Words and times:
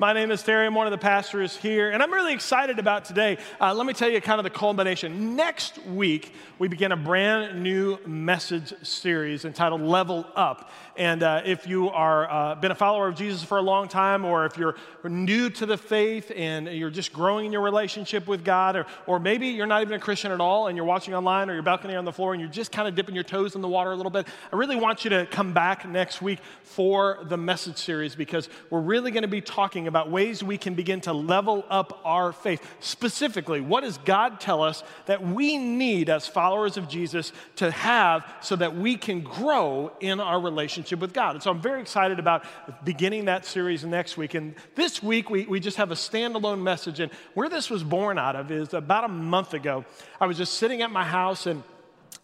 My 0.00 0.14
name 0.14 0.30
is 0.30 0.42
Terry. 0.42 0.64
I'm 0.64 0.74
one 0.74 0.86
of 0.86 0.92
the 0.92 0.96
pastors 0.96 1.58
here, 1.58 1.90
and 1.90 2.02
I'm 2.02 2.10
really 2.10 2.32
excited 2.32 2.78
about 2.78 3.04
today. 3.04 3.36
Uh, 3.60 3.74
let 3.74 3.84
me 3.84 3.92
tell 3.92 4.08
you 4.08 4.18
kind 4.22 4.40
of 4.40 4.44
the 4.44 4.48
culmination. 4.48 5.36
Next 5.36 5.76
week, 5.84 6.32
we 6.58 6.68
begin 6.68 6.92
a 6.92 6.96
brand 6.96 7.62
new 7.62 7.98
message 8.06 8.72
series 8.82 9.44
entitled 9.44 9.82
Level 9.82 10.26
Up. 10.34 10.70
And 10.96 11.22
uh, 11.22 11.42
if 11.44 11.66
you 11.66 11.90
are 11.90 12.30
uh, 12.30 12.54
been 12.54 12.70
a 12.70 12.74
follower 12.74 13.08
of 13.08 13.14
Jesus 13.14 13.42
for 13.42 13.58
a 13.58 13.62
long 13.62 13.88
time, 13.88 14.24
or 14.24 14.46
if 14.46 14.56
you're 14.56 14.74
new 15.04 15.50
to 15.50 15.66
the 15.66 15.76
faith 15.76 16.32
and 16.34 16.66
you're 16.68 16.88
just 16.88 17.12
growing 17.12 17.44
in 17.44 17.52
your 17.52 17.60
relationship 17.60 18.26
with 18.26 18.42
God, 18.42 18.76
or, 18.76 18.86
or 19.06 19.18
maybe 19.18 19.48
you're 19.48 19.66
not 19.66 19.82
even 19.82 19.92
a 19.92 19.98
Christian 19.98 20.32
at 20.32 20.40
all 20.40 20.68
and 20.68 20.76
you're 20.76 20.86
watching 20.86 21.12
online 21.12 21.50
or 21.50 21.52
your 21.52 21.62
balcony 21.62 21.94
on 21.94 22.06
the 22.06 22.12
floor 22.12 22.32
and 22.32 22.40
you're 22.40 22.50
just 22.50 22.72
kind 22.72 22.88
of 22.88 22.94
dipping 22.94 23.14
your 23.14 23.24
toes 23.24 23.54
in 23.54 23.60
the 23.60 23.68
water 23.68 23.92
a 23.92 23.96
little 23.96 24.08
bit, 24.08 24.26
I 24.50 24.56
really 24.56 24.76
want 24.76 25.04
you 25.04 25.10
to 25.10 25.26
come 25.26 25.52
back 25.52 25.86
next 25.86 26.22
week 26.22 26.38
for 26.62 27.18
the 27.24 27.36
message 27.36 27.76
series 27.76 28.14
because 28.14 28.48
we're 28.70 28.80
really 28.80 29.10
going 29.10 29.24
to 29.24 29.28
be 29.28 29.42
talking 29.42 29.89
about 29.90 30.10
ways 30.10 30.42
we 30.42 30.56
can 30.56 30.74
begin 30.74 31.00
to 31.02 31.12
level 31.12 31.64
up 31.68 32.00
our 32.04 32.32
faith. 32.32 32.66
Specifically, 32.80 33.60
what 33.60 33.82
does 33.82 33.98
God 33.98 34.40
tell 34.40 34.62
us 34.62 34.82
that 35.06 35.22
we 35.22 35.58
need 35.58 36.08
as 36.08 36.26
followers 36.26 36.76
of 36.76 36.88
Jesus 36.88 37.32
to 37.56 37.70
have 37.70 38.24
so 38.40 38.56
that 38.56 38.76
we 38.76 38.96
can 38.96 39.20
grow 39.20 39.92
in 40.00 40.20
our 40.20 40.40
relationship? 40.40 41.00
with 41.00 41.12
God. 41.12 41.34
And 41.34 41.42
so 41.42 41.50
I'm 41.50 41.60
very 41.60 41.80
excited 41.80 42.18
about 42.18 42.44
beginning 42.84 43.24
that 43.24 43.44
series 43.44 43.84
next 43.84 44.16
week. 44.16 44.34
And 44.34 44.54
this 44.74 45.02
week, 45.02 45.30
we, 45.30 45.46
we 45.46 45.60
just 45.60 45.76
have 45.78 45.90
a 45.90 45.94
standalone 45.94 46.60
message. 46.62 47.00
And 47.00 47.10
where 47.34 47.48
this 47.48 47.70
was 47.70 47.82
born 47.82 48.18
out 48.18 48.36
of 48.36 48.50
is 48.50 48.74
about 48.74 49.04
a 49.04 49.08
month 49.08 49.54
ago, 49.54 49.84
I 50.20 50.26
was 50.26 50.36
just 50.36 50.54
sitting 50.54 50.82
at 50.82 50.90
my 50.90 51.04
house 51.04 51.46
and 51.46 51.62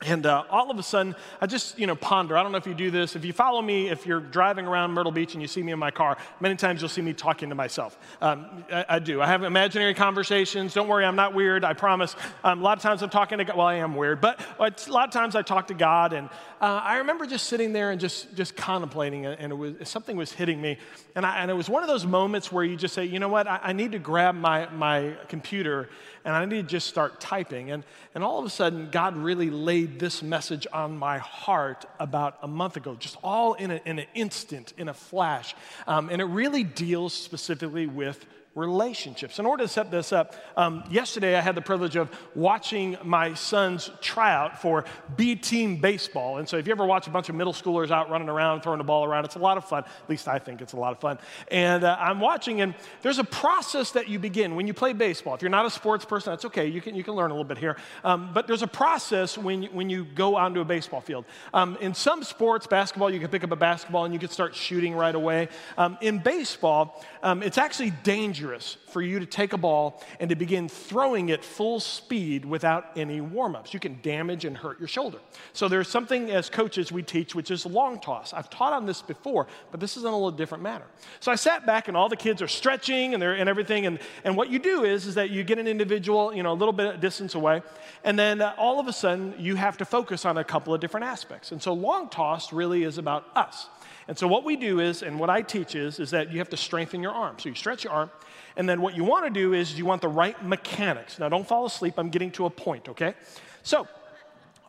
and 0.02 0.26
uh, 0.26 0.44
all 0.50 0.70
of 0.70 0.78
a 0.78 0.82
sudden, 0.82 1.16
I 1.40 1.46
just, 1.46 1.78
you 1.78 1.86
know, 1.86 1.96
ponder. 1.96 2.36
I 2.36 2.42
don't 2.42 2.52
know 2.52 2.58
if 2.58 2.66
you 2.66 2.74
do 2.74 2.90
this. 2.90 3.16
If 3.16 3.24
you 3.24 3.32
follow 3.32 3.62
me, 3.62 3.88
if 3.88 4.04
you're 4.04 4.20
driving 4.20 4.66
around 4.66 4.92
Myrtle 4.92 5.10
Beach 5.10 5.32
and 5.32 5.40
you 5.40 5.48
see 5.48 5.62
me 5.62 5.72
in 5.72 5.78
my 5.78 5.90
car, 5.90 6.18
many 6.38 6.54
times 6.54 6.82
you'll 6.82 6.90
see 6.90 7.00
me 7.00 7.14
talking 7.14 7.48
to 7.48 7.54
myself. 7.54 7.98
Um, 8.20 8.64
I, 8.70 8.84
I, 8.90 8.98
do. 8.98 9.22
I 9.22 9.26
have 9.26 9.42
imaginary 9.42 9.94
conversations. 9.94 10.74
Don't 10.74 10.88
worry, 10.88 11.06
I'm 11.06 11.16
not 11.16 11.32
weird, 11.32 11.64
I 11.64 11.72
promise. 11.72 12.14
Um, 12.44 12.60
a 12.60 12.62
lot 12.62 12.76
of 12.76 12.82
times 12.82 13.02
I'm 13.02 13.08
talking 13.08 13.38
to 13.38 13.44
God. 13.44 13.56
Well, 13.56 13.66
I 13.66 13.76
am 13.76 13.96
weird, 13.96 14.20
but 14.20 14.38
a 14.58 14.92
lot 14.92 15.08
of 15.08 15.14
times 15.14 15.34
I 15.34 15.40
talk 15.40 15.68
to 15.68 15.74
God. 15.74 16.12
And 16.12 16.28
uh, 16.60 16.80
I 16.84 16.98
remember 16.98 17.24
just 17.24 17.46
sitting 17.46 17.72
there 17.72 17.90
and 17.90 17.98
just, 17.98 18.34
just 18.36 18.54
contemplating, 18.54 19.24
and 19.24 19.50
it 19.50 19.56
was, 19.56 19.74
something 19.84 20.16
was 20.16 20.30
hitting 20.30 20.60
me. 20.60 20.76
And, 21.14 21.24
I, 21.24 21.38
and 21.38 21.50
it 21.50 21.54
was 21.54 21.70
one 21.70 21.82
of 21.82 21.88
those 21.88 22.04
moments 22.04 22.52
where 22.52 22.64
you 22.64 22.76
just 22.76 22.92
say, 22.92 23.06
you 23.06 23.18
know 23.18 23.28
what, 23.28 23.48
I, 23.48 23.60
I 23.62 23.72
need 23.72 23.92
to 23.92 23.98
grab 23.98 24.34
my, 24.34 24.68
my 24.70 25.14
computer 25.28 25.88
and 26.26 26.34
I 26.34 26.44
need 26.44 26.62
to 26.62 26.68
just 26.68 26.88
start 26.88 27.20
typing. 27.20 27.70
And, 27.70 27.84
and 28.12 28.24
all 28.24 28.40
of 28.40 28.44
a 28.44 28.50
sudden, 28.50 28.90
God 28.90 29.16
really 29.16 29.48
laid 29.48 29.75
this 29.84 30.22
message 30.22 30.66
on 30.72 30.96
my 30.96 31.18
heart 31.18 31.84
about 32.00 32.38
a 32.42 32.48
month 32.48 32.76
ago, 32.76 32.94
just 32.94 33.16
all 33.22 33.54
in, 33.54 33.70
a, 33.70 33.80
in 33.84 33.98
an 33.98 34.06
instant, 34.14 34.72
in 34.78 34.88
a 34.88 34.94
flash. 34.94 35.54
Um, 35.86 36.08
and 36.08 36.22
it 36.22 36.24
really 36.24 36.64
deals 36.64 37.12
specifically 37.12 37.86
with 37.86 38.24
relationships. 38.56 39.38
In 39.38 39.46
order 39.46 39.64
to 39.64 39.68
set 39.68 39.90
this 39.90 40.12
up, 40.12 40.34
um, 40.56 40.82
yesterday 40.90 41.36
I 41.36 41.42
had 41.42 41.54
the 41.54 41.60
privilege 41.60 41.94
of 41.94 42.10
watching 42.34 42.96
my 43.04 43.34
son's 43.34 43.90
tryout 44.00 44.60
for 44.60 44.86
B 45.16 45.36
team 45.36 45.76
baseball. 45.76 46.38
And 46.38 46.48
so, 46.48 46.56
if 46.56 46.66
you 46.66 46.72
ever 46.72 46.86
watch 46.86 47.06
a 47.06 47.10
bunch 47.10 47.28
of 47.28 47.34
middle 47.34 47.52
schoolers 47.52 47.90
out 47.90 48.10
running 48.10 48.30
around, 48.30 48.62
throwing 48.62 48.78
the 48.78 48.84
ball 48.84 49.04
around, 49.04 49.26
it's 49.26 49.36
a 49.36 49.38
lot 49.38 49.58
of 49.58 49.64
fun. 49.66 49.84
At 49.84 50.10
least 50.10 50.26
I 50.26 50.38
think 50.38 50.62
it's 50.62 50.72
a 50.72 50.76
lot 50.76 50.92
of 50.92 50.98
fun. 50.98 51.18
And 51.50 51.84
uh, 51.84 51.96
I'm 52.00 52.18
watching, 52.18 52.62
and 52.62 52.74
there's 53.02 53.18
a 53.18 53.24
process 53.24 53.92
that 53.92 54.08
you 54.08 54.18
begin 54.18 54.56
when 54.56 54.66
you 54.66 54.72
play 54.72 54.94
baseball. 54.94 55.34
If 55.34 55.42
you're 55.42 55.50
not 55.50 55.66
a 55.66 55.70
sports 55.70 56.06
person, 56.06 56.32
that's 56.32 56.46
okay. 56.46 56.66
You 56.66 56.80
can, 56.80 56.94
you 56.94 57.04
can 57.04 57.14
learn 57.14 57.30
a 57.30 57.34
little 57.34 57.44
bit 57.44 57.58
here. 57.58 57.76
Um, 58.04 58.30
but 58.32 58.46
there's 58.46 58.62
a 58.62 58.66
process 58.66 59.36
when, 59.36 59.64
when 59.64 59.90
you 59.90 60.06
go 60.06 60.34
onto 60.34 60.60
a 60.60 60.64
baseball 60.64 61.02
field. 61.02 61.26
Um, 61.52 61.76
in 61.82 61.92
some 61.92 62.24
sports, 62.24 62.66
basketball, 62.66 63.10
you 63.10 63.20
can 63.20 63.28
pick 63.28 63.44
up 63.44 63.52
a 63.52 63.56
basketball 63.56 64.06
and 64.06 64.14
you 64.14 64.20
can 64.20 64.30
start 64.30 64.54
shooting 64.54 64.94
right 64.94 65.14
away. 65.14 65.48
Um, 65.76 65.98
in 66.00 66.18
baseball, 66.18 67.04
um, 67.22 67.42
it's 67.42 67.58
actually 67.58 67.90
dangerous 68.02 68.45
dangerous 68.46 68.76
for 68.88 69.02
you 69.02 69.18
to 69.18 69.26
take 69.26 69.52
a 69.52 69.58
ball 69.58 70.02
and 70.20 70.30
to 70.30 70.36
begin 70.36 70.68
throwing 70.68 71.30
it 71.30 71.44
full 71.44 71.80
speed 71.80 72.44
without 72.44 72.96
any 72.96 73.20
warm 73.20 73.56
ups. 73.56 73.74
You 73.74 73.80
can 73.80 73.98
damage 74.02 74.44
and 74.44 74.56
hurt 74.56 74.78
your 74.78 74.88
shoulder. 74.88 75.18
So 75.52 75.68
there's 75.68 75.88
something 75.88 76.30
as 76.30 76.48
coaches 76.48 76.92
we 76.92 77.02
teach, 77.02 77.34
which 77.34 77.50
is 77.50 77.66
long 77.66 77.98
toss. 78.00 78.32
I've 78.32 78.48
taught 78.48 78.72
on 78.72 78.86
this 78.86 79.02
before, 79.02 79.46
but 79.70 79.80
this 79.80 79.96
is 79.96 80.04
in 80.04 80.10
a 80.10 80.12
little 80.12 80.30
different 80.30 80.62
manner. 80.62 80.84
So 81.20 81.32
I 81.32 81.34
sat 81.34 81.66
back 81.66 81.88
and 81.88 81.96
all 81.96 82.08
the 82.08 82.16
kids 82.16 82.40
are 82.40 82.48
stretching 82.48 83.14
and, 83.14 83.22
they're, 83.22 83.34
and 83.34 83.48
everything. 83.48 83.86
And, 83.86 83.98
and 84.24 84.36
what 84.36 84.48
you 84.48 84.58
do 84.58 84.84
is, 84.84 85.06
is 85.06 85.16
that 85.16 85.30
you 85.30 85.42
get 85.42 85.58
an 85.58 85.66
individual, 85.66 86.32
you 86.32 86.42
know, 86.42 86.52
a 86.52 86.54
little 86.54 86.72
bit 86.72 86.94
of 86.94 87.00
distance 87.00 87.34
away, 87.34 87.62
and 88.04 88.18
then 88.18 88.40
uh, 88.40 88.54
all 88.56 88.78
of 88.78 88.86
a 88.86 88.92
sudden 88.92 89.34
you 89.38 89.56
have 89.56 89.76
to 89.78 89.84
focus 89.84 90.24
on 90.24 90.38
a 90.38 90.44
couple 90.44 90.72
of 90.72 90.80
different 90.80 91.06
aspects. 91.06 91.52
And 91.52 91.60
so 91.60 91.72
long 91.72 92.08
toss 92.08 92.52
really 92.52 92.84
is 92.84 92.98
about 92.98 93.26
us. 93.34 93.68
And 94.08 94.16
so 94.16 94.28
what 94.28 94.44
we 94.44 94.56
do 94.56 94.78
is, 94.78 95.02
and 95.02 95.18
what 95.18 95.30
I 95.30 95.42
teach 95.42 95.74
is, 95.74 95.98
is 95.98 96.10
that 96.10 96.30
you 96.30 96.38
have 96.38 96.48
to 96.50 96.56
strengthen 96.56 97.02
your 97.02 97.12
arm. 97.12 97.36
So 97.38 97.48
you 97.48 97.54
stretch 97.56 97.82
your 97.82 97.92
arm, 97.92 98.10
and 98.56 98.68
then 98.68 98.80
what 98.80 98.96
you 98.96 99.04
want 99.04 99.24
to 99.26 99.30
do 99.30 99.52
is 99.52 99.78
you 99.78 99.84
want 99.84 100.02
the 100.02 100.08
right 100.08 100.42
mechanics. 100.44 101.18
Now 101.18 101.28
don't 101.28 101.46
fall 101.46 101.66
asleep, 101.66 101.94
I'm 101.98 102.10
getting 102.10 102.30
to 102.32 102.46
a 102.46 102.50
point, 102.50 102.88
okay? 102.88 103.14
So 103.62 103.86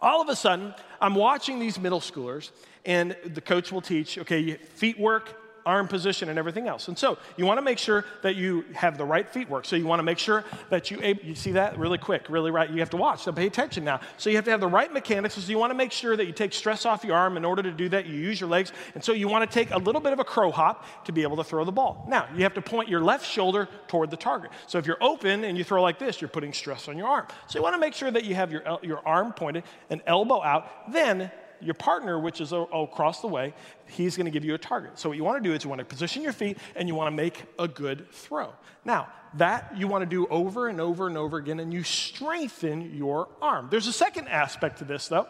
all 0.01 0.21
of 0.21 0.29
a 0.29 0.35
sudden, 0.35 0.73
I'm 1.01 1.15
watching 1.15 1.59
these 1.59 1.79
middle 1.79 1.99
schoolers, 1.99 2.51
and 2.85 3.15
the 3.25 3.41
coach 3.41 3.71
will 3.71 3.81
teach, 3.81 4.17
okay, 4.19 4.53
feet 4.53 4.99
work, 4.99 5.41
arm 5.67 5.87
position, 5.87 6.29
and 6.29 6.39
everything 6.39 6.67
else. 6.67 6.87
And 6.87 6.97
so 6.97 7.17
you 7.35 7.45
want 7.45 7.57
to 7.57 7.61
make 7.61 7.77
sure 7.77 8.05
that 8.21 8.35
you 8.35 8.65
have 8.73 8.97
the 8.97 9.05
right 9.05 9.29
feet 9.29 9.49
work. 9.49 9.65
So 9.65 9.75
you 9.75 9.85
want 9.85 9.99
to 9.99 10.03
make 10.03 10.17
sure 10.17 10.43
that 10.69 10.89
you, 10.89 10.99
you 11.21 11.35
see 11.35 11.51
that 11.51 11.77
really 11.77 11.97
quick, 11.97 12.29
really 12.29 12.49
right. 12.51 12.69
You 12.69 12.79
have 12.79 12.89
to 12.91 12.97
watch, 12.97 13.23
so 13.23 13.31
pay 13.31 13.47
attention 13.47 13.83
now. 13.83 13.99
So 14.17 14.29
you 14.29 14.37
have 14.37 14.45
to 14.45 14.51
have 14.51 14.61
the 14.61 14.67
right 14.67 14.91
mechanics. 14.91 15.35
So 15.35 15.51
you 15.51 15.57
want 15.57 15.71
to 15.71 15.77
make 15.77 15.91
sure 15.91 16.15
that 16.15 16.25
you 16.25 16.33
take 16.33 16.53
stress 16.53 16.85
off 16.85 17.03
your 17.03 17.15
arm. 17.15 17.37
In 17.37 17.45
order 17.45 17.61
to 17.63 17.71
do 17.71 17.89
that, 17.89 18.05
you 18.05 18.15
use 18.15 18.39
your 18.39 18.49
legs. 18.49 18.71
And 18.95 19.03
so 19.03 19.11
you 19.11 19.27
want 19.27 19.49
to 19.49 19.53
take 19.53 19.71
a 19.71 19.77
little 19.77 20.01
bit 20.01 20.13
of 20.13 20.19
a 20.19 20.23
crow 20.23 20.51
hop 20.51 20.85
to 21.05 21.11
be 21.11 21.23
able 21.23 21.37
to 21.37 21.43
throw 21.43 21.65
the 21.65 21.71
ball. 21.71 22.05
Now, 22.07 22.27
you 22.35 22.43
have 22.43 22.53
to 22.53 22.61
point 22.61 22.89
your 22.89 23.01
left 23.01 23.25
shoulder 23.25 23.67
toward 23.87 24.09
the 24.09 24.17
target. 24.17 24.51
So 24.67 24.77
if 24.77 24.85
you're 24.85 25.01
open 25.01 25.43
and 25.43 25.57
you 25.57 25.63
throw 25.63 25.81
like 25.81 25.99
this, 25.99 26.21
you're 26.21 26.29
putting 26.29 26.53
stress 26.53 26.87
on 26.87 26.97
your 26.97 27.07
arm. 27.07 27.27
So 27.47 27.59
you 27.59 27.63
want 27.63 27.75
to 27.75 27.79
make 27.79 27.93
sure 27.93 28.09
that 28.09 28.23
you 28.23 28.35
have 28.35 28.51
your, 28.51 28.63
your 28.81 29.05
arm 29.05 29.33
pointed 29.33 29.63
and 29.89 30.01
elbow 30.05 30.41
out. 30.43 30.91
Then 30.91 31.31
your 31.61 31.73
partner, 31.73 32.19
which 32.19 32.41
is 32.41 32.51
across 32.51 33.21
the 33.21 33.27
way, 33.27 33.53
he's 33.87 34.15
going 34.15 34.25
to 34.25 34.31
give 34.31 34.45
you 34.45 34.53
a 34.53 34.57
target. 34.57 34.99
So 34.99 35.09
what 35.09 35.17
you 35.17 35.23
want 35.23 35.41
to 35.41 35.49
do 35.49 35.55
is 35.55 35.63
you 35.63 35.69
want 35.69 35.79
to 35.79 35.85
position 35.85 36.21
your 36.21 36.33
feet 36.33 36.57
and 36.75 36.87
you 36.87 36.95
want 36.95 37.11
to 37.11 37.15
make 37.15 37.43
a 37.57 37.67
good 37.67 38.11
throw. 38.11 38.53
Now, 38.85 39.07
that 39.35 39.77
you 39.77 39.87
want 39.87 40.03
to 40.03 40.05
do 40.05 40.25
over 40.27 40.67
and 40.67 40.79
over 40.79 41.07
and 41.07 41.17
over 41.17 41.37
again, 41.37 41.59
and 41.59 41.73
you 41.73 41.83
strengthen 41.83 42.95
your 42.95 43.27
arm. 43.41 43.67
There's 43.69 43.87
a 43.87 43.93
second 43.93 44.29
aspect 44.29 44.79
to 44.79 44.85
this, 44.85 45.07
though. 45.07 45.27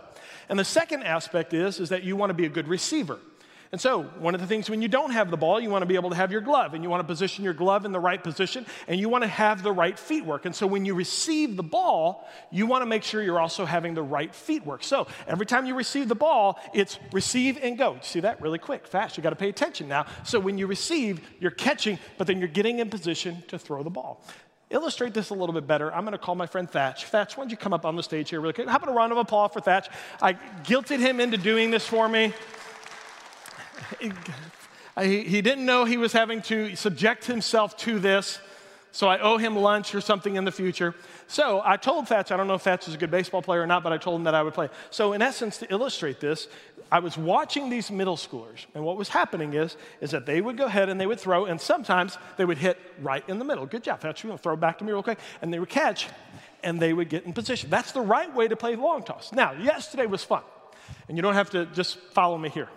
And 0.49 0.57
the 0.59 0.65
second 0.65 1.03
aspect 1.03 1.53
is, 1.53 1.79
is 1.79 1.89
that 1.89 2.03
you 2.03 2.15
want 2.15 2.29
to 2.29 2.35
be 2.35 2.45
a 2.45 2.49
good 2.49 2.67
receiver. 2.67 3.19
And 3.71 3.81
so, 3.81 4.03
one 4.03 4.33
of 4.33 4.41
the 4.41 4.47
things 4.47 4.69
when 4.69 4.81
you 4.81 4.87
don't 4.87 5.11
have 5.11 5.29
the 5.29 5.37
ball, 5.37 5.59
you 5.59 5.69
want 5.69 5.81
to 5.81 5.87
be 5.87 5.95
able 5.95 6.09
to 6.09 6.15
have 6.15 6.31
your 6.31 6.41
glove, 6.41 6.73
and 6.73 6.83
you 6.83 6.89
want 6.89 7.01
to 7.01 7.07
position 7.07 7.43
your 7.43 7.53
glove 7.53 7.83
in 7.85 7.91
the 7.91 7.99
right 7.99 8.23
position, 8.23 8.65
and 8.87 8.99
you 8.99 9.09
want 9.09 9.23
to 9.23 9.27
have 9.27 9.61
the 9.61 9.71
right 9.71 9.97
feet 9.99 10.25
work. 10.25 10.45
And 10.45 10.55
so, 10.55 10.65
when 10.65 10.85
you 10.85 10.93
receive 10.93 11.57
the 11.57 11.63
ball, 11.63 12.27
you 12.49 12.65
want 12.65 12.81
to 12.81 12.85
make 12.85 13.03
sure 13.03 13.21
you're 13.21 13.39
also 13.39 13.65
having 13.65 13.93
the 13.93 14.03
right 14.03 14.33
feet 14.33 14.65
work. 14.65 14.83
So, 14.83 15.07
every 15.27 15.45
time 15.45 15.65
you 15.65 15.75
receive 15.75 16.07
the 16.07 16.15
ball, 16.15 16.59
it's 16.73 16.99
receive 17.11 17.57
and 17.61 17.77
go. 17.77 17.97
See 18.01 18.21
that 18.21 18.41
really 18.41 18.59
quick, 18.59 18.87
fast. 18.87 19.17
You 19.17 19.23
got 19.23 19.31
to 19.31 19.35
pay 19.35 19.49
attention 19.49 19.87
now. 19.87 20.05
So, 20.23 20.39
when 20.39 20.57
you 20.57 20.67
receive, 20.67 21.21
you're 21.39 21.51
catching, 21.51 21.99
but 22.17 22.27
then 22.27 22.39
you're 22.39 22.47
getting 22.47 22.79
in 22.79 22.89
position 22.89 23.43
to 23.49 23.59
throw 23.59 23.83
the 23.83 23.89
ball 23.89 24.23
illustrate 24.69 25.13
this 25.13 25.29
a 25.29 25.33
little 25.33 25.53
bit 25.53 25.65
better, 25.65 25.93
I'm 25.93 26.01
going 26.01 26.11
to 26.11 26.17
call 26.17 26.35
my 26.35 26.45
friend 26.45 26.69
Thatch. 26.69 27.05
Thatch, 27.05 27.37
why 27.37 27.43
don't 27.43 27.51
you 27.51 27.55
come 27.55 27.71
up 27.73 27.85
on 27.85 27.95
the 27.95 28.03
stage 28.03 28.29
here 28.29 28.41
really 28.41 28.53
quick? 28.53 28.67
How 28.67 28.75
about 28.75 28.89
a 28.89 28.91
round 28.91 29.13
of 29.13 29.17
applause 29.17 29.51
for 29.53 29.61
Thatch? 29.61 29.87
I 30.21 30.33
guilted 30.65 30.99
him 30.99 31.21
into 31.21 31.37
doing 31.37 31.71
this 31.71 31.87
for 31.87 32.09
me 32.09 32.33
he, 35.01 35.41
didn't 35.41 35.65
know 35.65 35.85
he 35.85 35.97
was 35.97 36.13
having 36.13 36.41
to 36.43 36.75
subject 36.75 37.25
himself 37.25 37.77
to 37.77 37.99
this, 37.99 38.39
so 38.91 39.07
I 39.07 39.19
owe 39.19 39.37
him 39.37 39.55
lunch 39.55 39.93
or 39.93 40.01
something 40.01 40.35
in 40.35 40.45
the 40.45 40.51
future. 40.51 40.95
So 41.27 41.61
I 41.63 41.77
told 41.77 42.07
Thatch, 42.07 42.31
I 42.31 42.37
don't 42.37 42.47
know 42.47 42.55
if 42.55 42.63
Thatch 42.63 42.87
is 42.87 42.95
a 42.95 42.97
good 42.97 43.11
baseball 43.11 43.41
player 43.41 43.61
or 43.61 43.67
not, 43.67 43.83
but 43.83 43.93
I 43.93 43.97
told 43.97 44.19
him 44.19 44.23
that 44.23 44.33
I 44.33 44.41
would 44.41 44.53
play. 44.53 44.69
So, 44.89 45.13
in 45.13 45.21
essence, 45.21 45.57
to 45.59 45.71
illustrate 45.71 46.19
this, 46.19 46.47
I 46.91 46.99
was 46.99 47.17
watching 47.17 47.69
these 47.69 47.91
middle 47.91 48.15
schoolers, 48.15 48.65
and 48.73 48.83
what 48.83 48.97
was 48.97 49.09
happening 49.09 49.53
is, 49.53 49.75
is 49.99 50.11
that 50.11 50.25
they 50.25 50.39
would 50.39 50.57
go 50.57 50.65
ahead 50.65 50.89
and 50.89 50.99
they 50.99 51.05
would 51.05 51.19
throw, 51.19 51.45
and 51.45 51.59
sometimes 51.59 52.17
they 52.37 52.45
would 52.45 52.57
hit 52.57 52.79
right 53.01 53.27
in 53.27 53.39
the 53.39 53.45
middle. 53.45 53.65
Good 53.65 53.83
job, 53.83 53.99
Thatch. 53.99 54.23
You 54.23 54.29
want 54.29 54.39
to 54.39 54.43
throw 54.43 54.55
back 54.55 54.77
to 54.79 54.85
me 54.85 54.93
real 54.93 55.03
quick? 55.03 55.19
And 55.41 55.53
they 55.53 55.59
would 55.59 55.69
catch, 55.69 56.07
and 56.63 56.79
they 56.79 56.93
would 56.93 57.09
get 57.09 57.25
in 57.25 57.33
position. 57.33 57.69
That's 57.69 57.91
the 57.91 58.01
right 58.01 58.33
way 58.33 58.47
to 58.47 58.55
play 58.55 58.75
long 58.75 59.03
toss. 59.03 59.33
Now, 59.33 59.51
yesterday 59.51 60.05
was 60.05 60.23
fun, 60.23 60.43
and 61.09 61.17
you 61.17 61.21
don't 61.21 61.33
have 61.33 61.49
to 61.51 61.65
just 61.67 61.99
follow 62.13 62.37
me 62.37 62.49
here. 62.49 62.69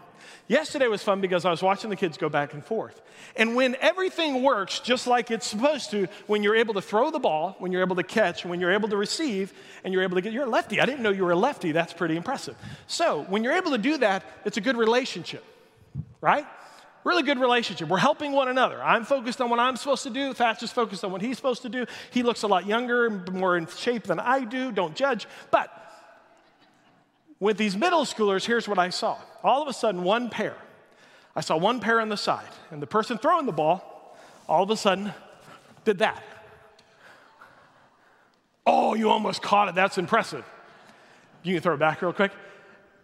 Yesterday 0.51 0.89
was 0.89 1.01
fun 1.01 1.21
because 1.21 1.45
I 1.45 1.51
was 1.53 1.63
watching 1.63 1.91
the 1.91 1.97
kids 1.97 2.19
go 2.19 2.29
back 2.29 2.55
and 2.55 2.65
forth. 2.65 3.01
And 3.37 3.55
when 3.55 3.77
everything 3.77 4.43
works 4.43 4.81
just 4.81 5.07
like 5.07 5.31
it's 5.31 5.47
supposed 5.47 5.93
to, 5.93 6.09
when 6.27 6.43
you're 6.43 6.57
able 6.57 6.75
to 6.75 6.83
throw 6.83 7.13
the 7.13 7.21
ball, 7.21 7.55
when 7.61 7.71
you're 7.71 7.83
able 7.83 7.95
to 7.95 8.03
catch, 8.03 8.45
when 8.45 8.59
you're 8.59 8.73
able 8.73 8.89
to 8.89 8.97
receive, 8.97 9.53
and 9.85 9.95
you're 9.95 10.03
able 10.03 10.17
to 10.17 10.21
get, 10.21 10.33
you're 10.33 10.47
a 10.47 10.51
lefty. 10.51 10.81
I 10.81 10.87
didn't 10.87 11.05
know 11.05 11.11
you 11.11 11.25
were 11.25 11.31
a 11.31 11.37
lefty. 11.37 11.71
That's 11.71 11.93
pretty 11.93 12.17
impressive. 12.17 12.57
So 12.89 13.23
when 13.29 13.45
you're 13.45 13.53
able 13.53 13.71
to 13.71 13.79
do 13.79 13.99
that, 13.99 14.25
it's 14.45 14.57
a 14.57 14.61
good 14.61 14.77
relationship, 14.77 15.45
right? 16.21 16.45
Really 17.05 17.23
good 17.23 17.39
relationship. 17.39 17.89
We're 17.89 17.99
helping 17.99 18.33
one 18.33 18.49
another. 18.49 18.83
I'm 18.83 19.05
focused 19.05 19.41
on 19.41 19.51
what 19.51 19.61
I'm 19.61 19.77
supposed 19.77 20.03
to 20.03 20.11
do. 20.11 20.35
Thatch 20.35 20.65
is 20.65 20.73
focused 20.73 21.05
on 21.05 21.13
what 21.13 21.23
he's 21.23 21.37
supposed 21.37 21.63
to 21.63 21.69
do. 21.69 21.87
He 22.11 22.25
looks 22.25 22.43
a 22.43 22.49
lot 22.49 22.67
younger, 22.67 23.07
and 23.07 23.33
more 23.33 23.57
in 23.57 23.69
shape 23.69 24.03
than 24.03 24.19
I 24.19 24.45
do. 24.45 24.73
Don't 24.73 24.97
judge. 24.97 25.29
But 25.53 25.73
with 27.41 27.57
these 27.57 27.77
middle 27.77 28.05
schoolers, 28.05 28.45
here's 28.45 28.69
what 28.69 28.79
I 28.79 28.91
saw. 28.91 29.17
All 29.43 29.63
of 29.63 29.69
a 29.69 29.73
sudden, 29.73 30.05
one 30.05 30.29
pair. 30.29 30.55
I 31.35 31.41
saw 31.41 31.57
one 31.57 31.81
pair 31.81 32.01
on 32.01 32.11
the 32.11 32.17
side, 32.17 32.49
and 32.71 32.83
the 32.83 32.87
person 32.87 33.19
throwing 33.19 33.47
the 33.47 33.53
ball 33.53 34.17
all 34.49 34.63
of 34.63 34.71
a 34.71 34.77
sudden 34.77 35.13
did 35.85 35.99
that. 35.99 36.23
Oh, 38.67 38.95
you 38.95 39.09
almost 39.09 39.41
caught 39.41 39.69
it. 39.69 39.75
That's 39.75 39.97
impressive. 39.97 40.45
You 41.43 41.55
can 41.55 41.63
throw 41.63 41.75
it 41.75 41.79
back 41.79 42.03
real 42.03 42.13
quick. 42.13 42.33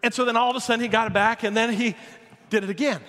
And 0.03 0.13
so 0.13 0.23
then 0.23 0.37
all 0.37 0.51
of 0.51 0.55
a 0.55 0.61
sudden 0.61 0.81
he 0.81 0.87
got 0.87 1.07
it 1.07 1.13
back, 1.13 1.43
and 1.43 1.57
then 1.57 1.73
he 1.73 1.95
did 2.49 2.63
it 2.63 2.69
again. 2.69 3.01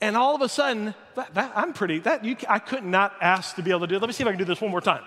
And 0.00 0.16
all 0.16 0.34
of 0.34 0.40
a 0.40 0.48
sudden, 0.48 0.94
that, 1.14 1.32
that, 1.34 1.52
I'm 1.54 1.72
pretty, 1.72 2.00
that 2.00 2.24
you, 2.24 2.36
I 2.48 2.58
could 2.58 2.82
not 2.82 3.14
ask 3.20 3.54
to 3.54 3.62
be 3.62 3.70
able 3.70 3.80
to 3.80 3.86
do 3.86 3.96
it. 3.96 4.00
Let 4.00 4.08
me 4.08 4.12
see 4.12 4.24
if 4.24 4.28
I 4.28 4.32
can 4.32 4.38
do 4.38 4.44
this 4.44 4.60
one 4.60 4.72
more 4.72 4.80
time. 4.80 5.04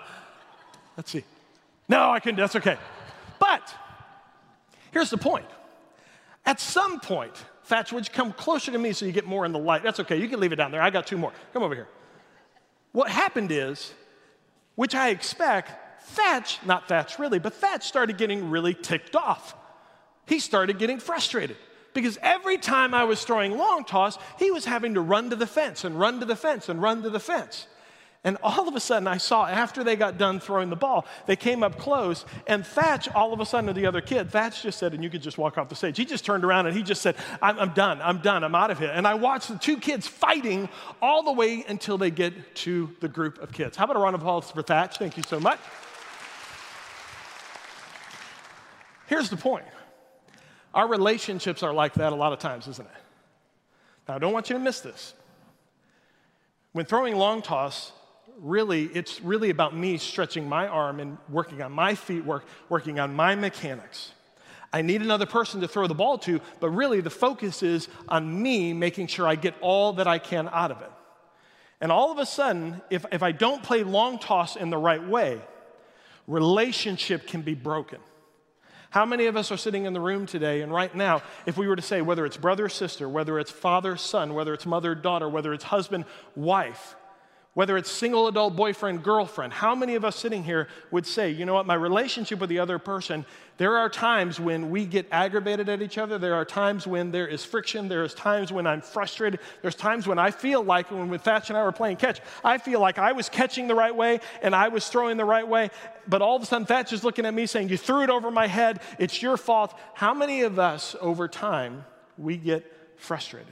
Let's 0.96 1.10
see. 1.10 1.24
No, 1.86 2.10
I 2.10 2.20
couldn't. 2.20 2.38
That's 2.38 2.56
okay. 2.56 2.78
But 3.38 3.74
Here's 4.96 5.10
the 5.10 5.18
point. 5.18 5.44
At 6.46 6.58
some 6.58 7.00
point, 7.00 7.34
Thatch, 7.64 7.92
would 7.92 8.08
you 8.08 8.14
come 8.14 8.32
closer 8.32 8.72
to 8.72 8.78
me 8.78 8.94
so 8.94 9.04
you 9.04 9.12
get 9.12 9.26
more 9.26 9.44
in 9.44 9.52
the 9.52 9.58
light? 9.58 9.82
That's 9.82 10.00
okay. 10.00 10.16
You 10.16 10.26
can 10.26 10.40
leave 10.40 10.52
it 10.52 10.56
down 10.56 10.70
there. 10.70 10.80
I 10.80 10.88
got 10.88 11.06
two 11.06 11.18
more. 11.18 11.34
Come 11.52 11.62
over 11.62 11.74
here. 11.74 11.86
What 12.92 13.10
happened 13.10 13.52
is, 13.52 13.92
which 14.74 14.94
I 14.94 15.10
expect, 15.10 16.02
Thatch, 16.02 16.60
not 16.64 16.88
Thatch 16.88 17.18
really, 17.18 17.38
but 17.38 17.52
Thatch 17.52 17.86
started 17.86 18.16
getting 18.16 18.48
really 18.48 18.72
ticked 18.72 19.14
off. 19.14 19.54
He 20.24 20.38
started 20.38 20.78
getting 20.78 20.98
frustrated 20.98 21.58
because 21.92 22.18
every 22.22 22.56
time 22.56 22.94
I 22.94 23.04
was 23.04 23.22
throwing 23.22 23.58
long 23.58 23.84
toss, 23.84 24.16
he 24.38 24.50
was 24.50 24.64
having 24.64 24.94
to 24.94 25.02
run 25.02 25.28
to 25.28 25.36
the 25.36 25.46
fence 25.46 25.84
and 25.84 26.00
run 26.00 26.20
to 26.20 26.24
the 26.24 26.36
fence 26.36 26.70
and 26.70 26.80
run 26.80 27.02
to 27.02 27.10
the 27.10 27.20
fence. 27.20 27.66
And 28.26 28.36
all 28.42 28.66
of 28.66 28.74
a 28.74 28.80
sudden, 28.80 29.06
I 29.06 29.18
saw 29.18 29.46
after 29.46 29.84
they 29.84 29.94
got 29.94 30.18
done 30.18 30.40
throwing 30.40 30.68
the 30.68 30.74
ball, 30.74 31.06
they 31.26 31.36
came 31.36 31.62
up 31.62 31.78
close, 31.78 32.24
and 32.48 32.66
Thatch, 32.66 33.08
all 33.14 33.32
of 33.32 33.38
a 33.38 33.46
sudden, 33.46 33.68
to 33.68 33.72
the 33.72 33.86
other 33.86 34.00
kid, 34.00 34.32
Thatch 34.32 34.64
just 34.64 34.80
said, 34.80 34.94
and 34.94 35.04
you 35.04 35.08
could 35.08 35.22
just 35.22 35.38
walk 35.38 35.56
off 35.56 35.68
the 35.68 35.76
stage. 35.76 35.96
He 35.96 36.04
just 36.04 36.24
turned 36.24 36.44
around 36.44 36.66
and 36.66 36.76
he 36.76 36.82
just 36.82 37.02
said, 37.02 37.14
I'm, 37.40 37.56
I'm 37.56 37.72
done, 37.72 38.02
I'm 38.02 38.18
done, 38.18 38.42
I'm 38.42 38.56
out 38.56 38.72
of 38.72 38.80
here. 38.80 38.90
And 38.92 39.06
I 39.06 39.14
watched 39.14 39.46
the 39.46 39.56
two 39.56 39.76
kids 39.76 40.08
fighting 40.08 40.68
all 41.00 41.22
the 41.22 41.30
way 41.30 41.64
until 41.68 41.98
they 41.98 42.10
get 42.10 42.56
to 42.56 42.90
the 42.98 43.06
group 43.06 43.38
of 43.38 43.52
kids. 43.52 43.76
How 43.76 43.84
about 43.84 43.94
a 43.94 44.00
round 44.00 44.16
of 44.16 44.22
applause 44.22 44.50
for 44.50 44.60
Thatch? 44.60 44.98
Thank 44.98 45.16
you 45.16 45.22
so 45.22 45.38
much. 45.38 45.60
Here's 49.06 49.30
the 49.30 49.36
point 49.36 49.66
our 50.74 50.88
relationships 50.88 51.62
are 51.62 51.72
like 51.72 51.94
that 51.94 52.12
a 52.12 52.16
lot 52.16 52.32
of 52.32 52.40
times, 52.40 52.66
isn't 52.66 52.88
it? 52.88 53.02
Now, 54.08 54.16
I 54.16 54.18
don't 54.18 54.32
want 54.32 54.50
you 54.50 54.54
to 54.54 54.60
miss 54.60 54.80
this. 54.80 55.14
When 56.72 56.86
throwing 56.86 57.14
long 57.14 57.40
toss, 57.40 57.92
really, 58.40 58.84
it's 58.84 59.20
really 59.20 59.50
about 59.50 59.76
me 59.76 59.98
stretching 59.98 60.48
my 60.48 60.68
arm 60.68 61.00
and 61.00 61.18
working 61.28 61.62
on 61.62 61.72
my 61.72 61.94
feet 61.94 62.24
work, 62.24 62.44
working 62.68 62.98
on 62.98 63.14
my 63.14 63.34
mechanics. 63.34 64.12
I 64.72 64.82
need 64.82 65.00
another 65.00 65.26
person 65.26 65.60
to 65.62 65.68
throw 65.68 65.86
the 65.86 65.94
ball 65.94 66.18
to, 66.18 66.40
but 66.60 66.70
really 66.70 67.00
the 67.00 67.10
focus 67.10 67.62
is 67.62 67.88
on 68.08 68.42
me 68.42 68.72
making 68.72 69.06
sure 69.06 69.26
I 69.26 69.36
get 69.36 69.54
all 69.60 69.94
that 69.94 70.06
I 70.06 70.18
can 70.18 70.48
out 70.52 70.70
of 70.70 70.82
it. 70.82 70.90
And 71.80 71.92
all 71.92 72.10
of 72.10 72.18
a 72.18 72.26
sudden, 72.26 72.80
if, 72.90 73.04
if 73.12 73.22
I 73.22 73.32
don't 73.32 73.62
play 73.62 73.82
long 73.84 74.18
toss 74.18 74.56
in 74.56 74.70
the 74.70 74.78
right 74.78 75.06
way, 75.06 75.40
relationship 76.26 77.26
can 77.26 77.42
be 77.42 77.54
broken. 77.54 78.00
How 78.90 79.04
many 79.04 79.26
of 79.26 79.36
us 79.36 79.52
are 79.52 79.56
sitting 79.56 79.84
in 79.84 79.92
the 79.92 80.00
room 80.00 80.26
today, 80.26 80.62
and 80.62 80.72
right 80.72 80.94
now, 80.94 81.22
if 81.44 81.58
we 81.58 81.68
were 81.68 81.76
to 81.76 81.82
say 81.82 82.00
whether 82.00 82.24
it's 82.24 82.36
brother, 82.36 82.68
sister, 82.68 83.08
whether 83.08 83.38
it's 83.38 83.50
father, 83.50 83.96
son, 83.96 84.32
whether 84.34 84.54
it's 84.54 84.64
mother, 84.64 84.94
daughter, 84.94 85.28
whether 85.28 85.52
it's 85.52 85.64
husband, 85.64 86.06
wife, 86.34 86.96
whether 87.56 87.78
it's 87.78 87.90
single 87.90 88.28
adult 88.28 88.54
boyfriend, 88.54 89.02
girlfriend, 89.02 89.50
how 89.50 89.74
many 89.74 89.94
of 89.94 90.04
us 90.04 90.14
sitting 90.14 90.44
here 90.44 90.68
would 90.90 91.06
say, 91.06 91.30
you 91.30 91.46
know 91.46 91.54
what, 91.54 91.64
my 91.64 91.72
relationship 91.72 92.38
with 92.38 92.50
the 92.50 92.58
other 92.58 92.78
person, 92.78 93.24
there 93.56 93.78
are 93.78 93.88
times 93.88 94.38
when 94.38 94.68
we 94.68 94.84
get 94.84 95.06
aggravated 95.10 95.66
at 95.70 95.80
each 95.80 95.96
other. 95.96 96.18
There 96.18 96.34
are 96.34 96.44
times 96.44 96.86
when 96.86 97.12
there 97.12 97.26
is 97.26 97.46
friction. 97.46 97.88
There 97.88 98.04
is 98.04 98.12
times 98.12 98.52
when 98.52 98.66
I'm 98.66 98.82
frustrated. 98.82 99.40
There's 99.62 99.74
times 99.74 100.06
when 100.06 100.18
I 100.18 100.32
feel 100.32 100.62
like, 100.62 100.90
when, 100.90 101.08
when 101.08 101.18
Thatch 101.18 101.48
and 101.48 101.56
I 101.56 101.62
were 101.64 101.72
playing 101.72 101.96
catch, 101.96 102.20
I 102.44 102.58
feel 102.58 102.78
like 102.78 102.98
I 102.98 103.12
was 103.12 103.30
catching 103.30 103.68
the 103.68 103.74
right 103.74 103.96
way 103.96 104.20
and 104.42 104.54
I 104.54 104.68
was 104.68 104.86
throwing 104.86 105.16
the 105.16 105.24
right 105.24 105.48
way. 105.48 105.70
But 106.06 106.20
all 106.20 106.36
of 106.36 106.42
a 106.42 106.44
sudden, 106.44 106.66
Thatch 106.66 106.92
is 106.92 107.04
looking 107.04 107.24
at 107.24 107.32
me 107.32 107.46
saying, 107.46 107.70
You 107.70 107.78
threw 107.78 108.02
it 108.02 108.10
over 108.10 108.30
my 108.30 108.48
head. 108.48 108.80
It's 108.98 109.22
your 109.22 109.38
fault. 109.38 109.74
How 109.94 110.12
many 110.12 110.42
of 110.42 110.58
us 110.58 110.94
over 111.00 111.26
time 111.26 111.86
we 112.18 112.36
get 112.36 112.70
frustrated? 112.96 113.48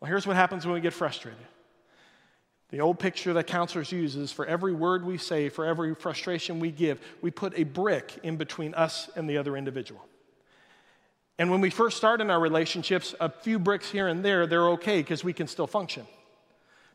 Well, 0.00 0.08
here's 0.08 0.26
what 0.26 0.36
happens 0.36 0.64
when 0.64 0.72
we 0.72 0.80
get 0.80 0.94
frustrated 0.94 1.44
the 2.72 2.80
old 2.80 2.98
picture 2.98 3.34
that 3.34 3.46
counselors 3.46 3.92
use 3.92 4.16
is 4.16 4.32
for 4.32 4.46
every 4.46 4.72
word 4.72 5.04
we 5.04 5.18
say, 5.18 5.50
for 5.50 5.66
every 5.66 5.94
frustration 5.94 6.58
we 6.58 6.70
give, 6.70 6.98
we 7.20 7.30
put 7.30 7.56
a 7.56 7.64
brick 7.64 8.18
in 8.22 8.38
between 8.38 8.72
us 8.72 9.10
and 9.14 9.28
the 9.28 9.36
other 9.36 9.58
individual. 9.58 10.00
And 11.38 11.50
when 11.50 11.60
we 11.60 11.68
first 11.68 11.98
start 11.98 12.22
in 12.22 12.30
our 12.30 12.40
relationships, 12.40 13.14
a 13.20 13.28
few 13.28 13.58
bricks 13.58 13.90
here 13.90 14.08
and 14.08 14.24
there, 14.24 14.46
they're 14.46 14.70
okay 14.70 15.00
because 15.00 15.22
we 15.22 15.34
can 15.34 15.48
still 15.48 15.66
function. 15.66 16.06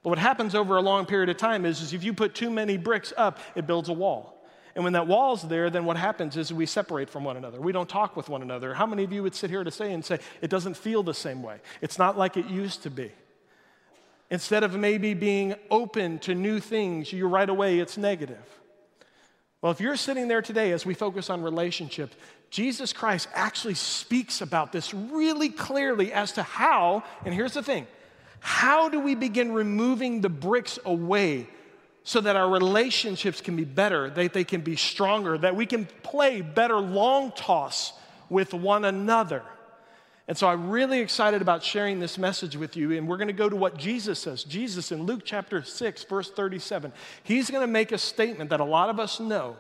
But 0.02 0.10
what 0.10 0.18
happens 0.18 0.56
over 0.56 0.78
a 0.78 0.82
long 0.82 1.06
period 1.06 1.30
of 1.30 1.38
time 1.38 1.64
is, 1.64 1.80
is 1.80 1.94
if 1.94 2.04
you 2.04 2.12
put 2.12 2.34
too 2.34 2.50
many 2.50 2.78
bricks 2.78 3.14
up, 3.16 3.38
it 3.54 3.68
builds 3.68 3.90
a 3.90 3.94
wall. 3.94 4.34
And 4.74 4.84
when 4.84 4.94
that 4.94 5.06
wall's 5.06 5.44
there, 5.48 5.70
then 5.70 5.86
what 5.86 5.98
happens 5.98 6.38
is 6.38 6.52
we 6.52 6.66
separate 6.66 7.08
from 7.08 7.24
one 7.24 7.38
another. 7.38 7.62
We 7.62 7.72
don't 7.72 7.90
talk 7.90 8.16
with 8.16 8.30
one 8.30 8.42
another. 8.42 8.74
How 8.74 8.88
many 8.88 9.04
of 9.04 9.14
you 9.14 9.22
would 9.22 9.36
sit 9.36 9.52
here 9.52 9.64
to 9.64 9.72
say 9.72 9.94
and 9.94 10.04
say, 10.04 10.18
it 10.42 10.50
doesn't 10.50 10.76
feel 10.76 11.04
the 11.04 11.14
same 11.14 11.44
way? 11.44 11.60
It's 11.82 12.00
not 12.00 12.18
like 12.18 12.36
it 12.36 12.48
used 12.48 12.82
to 12.84 12.90
be. 12.90 13.12
Instead 14.30 14.64
of 14.64 14.76
maybe 14.76 15.14
being 15.14 15.56
open 15.72 16.20
to 16.20 16.36
new 16.36 16.60
things, 16.60 17.14
you 17.14 17.28
right 17.28 17.50
away 17.50 17.80
it's 17.80 17.98
negative. 17.98 18.44
Well, 19.62 19.72
if 19.72 19.80
you're 19.80 19.96
sitting 19.96 20.28
there 20.28 20.42
today 20.42 20.72
as 20.72 20.86
we 20.86 20.94
focus 20.94 21.30
on 21.30 21.42
relationships, 21.42 22.16
Jesus 22.50 22.94
Christ 22.94 23.28
actually 23.34 23.74
speaks 23.74 24.42
about 24.42 24.72
this 24.72 24.94
really 24.94 25.50
clearly 25.50 26.14
as 26.14 26.34
to 26.34 26.44
how, 26.44 27.04
and 27.26 27.34
here's 27.34 27.54
the 27.54 27.64
thing 27.64 27.88
how 28.40 28.88
do 28.88 29.00
we 29.00 29.16
begin 29.16 29.52
removing 29.52 30.22
the 30.22 30.30
bricks 30.30 30.78
away 30.86 31.48
so 32.04 32.22
that 32.22 32.36
our 32.36 32.50
relationships 32.50 33.42
can 33.42 33.56
be 33.56 33.66
better, 33.66 34.10
that 34.10 34.32
they 34.34 34.44
can 34.44 34.62
be 34.62 34.76
stronger, 34.76 35.38
that 35.38 35.56
we 35.56 35.66
can 35.66 35.86
play 36.04 36.42
better 36.42 36.78
long 36.78 37.32
toss 37.32 37.94
with 38.30 38.54
one 38.54 38.86
another? 38.86 39.44
And 40.28 40.38
so 40.38 40.48
I'm 40.48 40.70
really 40.70 41.00
excited 41.00 41.42
about 41.42 41.64
sharing 41.64 42.00
this 42.00 42.18
message 42.18 42.58
with 42.58 42.76
you. 42.76 42.92
And 42.92 43.08
we're 43.08 43.18
going 43.18 43.30
to 43.30 43.34
go 43.34 43.48
to 43.48 43.56
what 43.56 43.78
Jesus 43.78 44.20
says. 44.20 44.44
Jesus 44.44 44.92
in 44.92 45.04
Luke 45.04 45.22
chapter 45.24 45.64
6, 45.64 46.04
verse 46.04 46.30
37. 46.30 46.92
He's 47.24 47.50
going 47.50 47.62
to 47.62 47.68
make 47.68 47.94
a 47.94 47.98
statement 47.98 48.50
that 48.50 48.60
a 48.60 48.66
lot 48.66 48.90
of 48.90 49.00
us 49.00 49.22
know, 49.22 49.56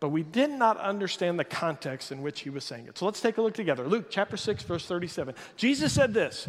but 0.00 0.08
we 0.08 0.22
did 0.22 0.48
not 0.48 0.78
understand 0.78 1.38
the 1.38 1.44
context 1.44 2.12
in 2.12 2.22
which 2.22 2.40
he 2.40 2.48
was 2.48 2.64
saying 2.64 2.86
it. 2.86 2.96
So 2.96 3.04
let's 3.04 3.20
take 3.20 3.36
a 3.36 3.42
look 3.42 3.52
together. 3.52 3.86
Luke 3.86 4.06
chapter 4.08 4.38
6, 4.38 4.62
verse 4.62 4.86
37. 4.86 5.34
Jesus 5.56 5.92
said 5.92 6.14
this 6.14 6.48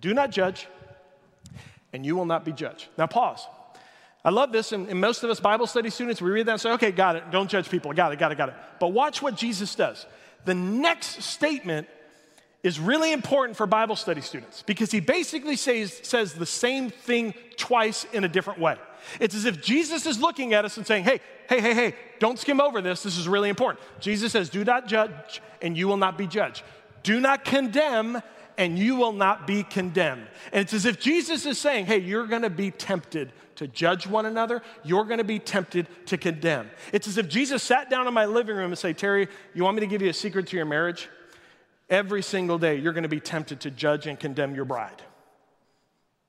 Do 0.00 0.12
not 0.12 0.32
judge, 0.32 0.66
and 1.92 2.04
you 2.04 2.16
will 2.16 2.26
not 2.26 2.44
be 2.44 2.52
judged. 2.52 2.88
Now 2.98 3.06
pause. 3.06 3.46
I 4.24 4.30
love 4.30 4.52
this, 4.52 4.72
and, 4.72 4.88
and 4.88 5.00
most 5.00 5.22
of 5.22 5.30
us 5.30 5.40
Bible 5.40 5.66
study 5.66 5.88
students, 5.88 6.20
we 6.20 6.30
read 6.30 6.44
that 6.46 6.52
and 6.52 6.60
say, 6.60 6.72
okay, 6.72 6.90
got 6.90 7.16
it. 7.16 7.30
Don't 7.30 7.48
judge 7.48 7.70
people. 7.70 7.90
Got 7.94 8.12
it, 8.12 8.18
got 8.18 8.30
it, 8.30 8.36
got 8.36 8.50
it. 8.50 8.54
But 8.78 8.88
watch 8.88 9.22
what 9.22 9.34
Jesus 9.34 9.74
does. 9.74 10.04
The 10.44 10.52
next 10.52 11.22
statement 11.22 11.88
is 12.62 12.78
really 12.78 13.12
important 13.12 13.56
for 13.56 13.66
Bible 13.66 13.96
study 13.96 14.20
students 14.20 14.62
because 14.62 14.90
he 14.90 15.00
basically 15.00 15.56
says, 15.56 15.98
says 16.02 16.34
the 16.34 16.46
same 16.46 16.90
thing 16.90 17.34
twice 17.56 18.04
in 18.12 18.24
a 18.24 18.28
different 18.28 18.60
way. 18.60 18.76
It's 19.18 19.34
as 19.34 19.46
if 19.46 19.62
Jesus 19.62 20.04
is 20.06 20.20
looking 20.20 20.52
at 20.52 20.64
us 20.64 20.76
and 20.76 20.86
saying, 20.86 21.04
Hey, 21.04 21.20
hey, 21.48 21.60
hey, 21.60 21.74
hey, 21.74 21.94
don't 22.18 22.38
skim 22.38 22.60
over 22.60 22.80
this. 22.80 23.02
This 23.02 23.16
is 23.16 23.26
really 23.26 23.48
important. 23.48 23.84
Jesus 23.98 24.32
says, 24.32 24.50
Do 24.50 24.64
not 24.64 24.86
judge, 24.86 25.40
and 25.62 25.76
you 25.76 25.88
will 25.88 25.96
not 25.96 26.18
be 26.18 26.26
judged. 26.26 26.62
Do 27.02 27.18
not 27.18 27.44
condemn, 27.46 28.20
and 28.58 28.78
you 28.78 28.96
will 28.96 29.12
not 29.12 29.46
be 29.46 29.62
condemned. 29.62 30.26
And 30.52 30.60
it's 30.60 30.74
as 30.74 30.84
if 30.84 31.00
Jesus 31.00 31.46
is 31.46 31.58
saying, 31.58 31.86
Hey, 31.86 31.98
you're 31.98 32.26
gonna 32.26 32.50
be 32.50 32.70
tempted 32.70 33.32
to 33.56 33.66
judge 33.66 34.06
one 34.06 34.26
another. 34.26 34.62
You're 34.84 35.04
gonna 35.04 35.24
be 35.24 35.38
tempted 35.38 35.86
to 36.06 36.18
condemn. 36.18 36.70
It's 36.92 37.08
as 37.08 37.16
if 37.16 37.28
Jesus 37.28 37.62
sat 37.62 37.88
down 37.88 38.06
in 38.06 38.12
my 38.12 38.26
living 38.26 38.56
room 38.56 38.70
and 38.70 38.78
say, 38.78 38.92
Terry, 38.92 39.28
you 39.54 39.64
want 39.64 39.76
me 39.76 39.80
to 39.80 39.86
give 39.86 40.02
you 40.02 40.10
a 40.10 40.14
secret 40.14 40.46
to 40.48 40.56
your 40.56 40.66
marriage? 40.66 41.08
Every 41.90 42.22
single 42.22 42.58
day 42.58 42.76
you're 42.76 42.92
going 42.92 43.02
to 43.02 43.08
be 43.08 43.20
tempted 43.20 43.60
to 43.60 43.70
judge 43.70 44.06
and 44.06 44.18
condemn 44.18 44.54
your 44.54 44.64
bride. 44.64 45.02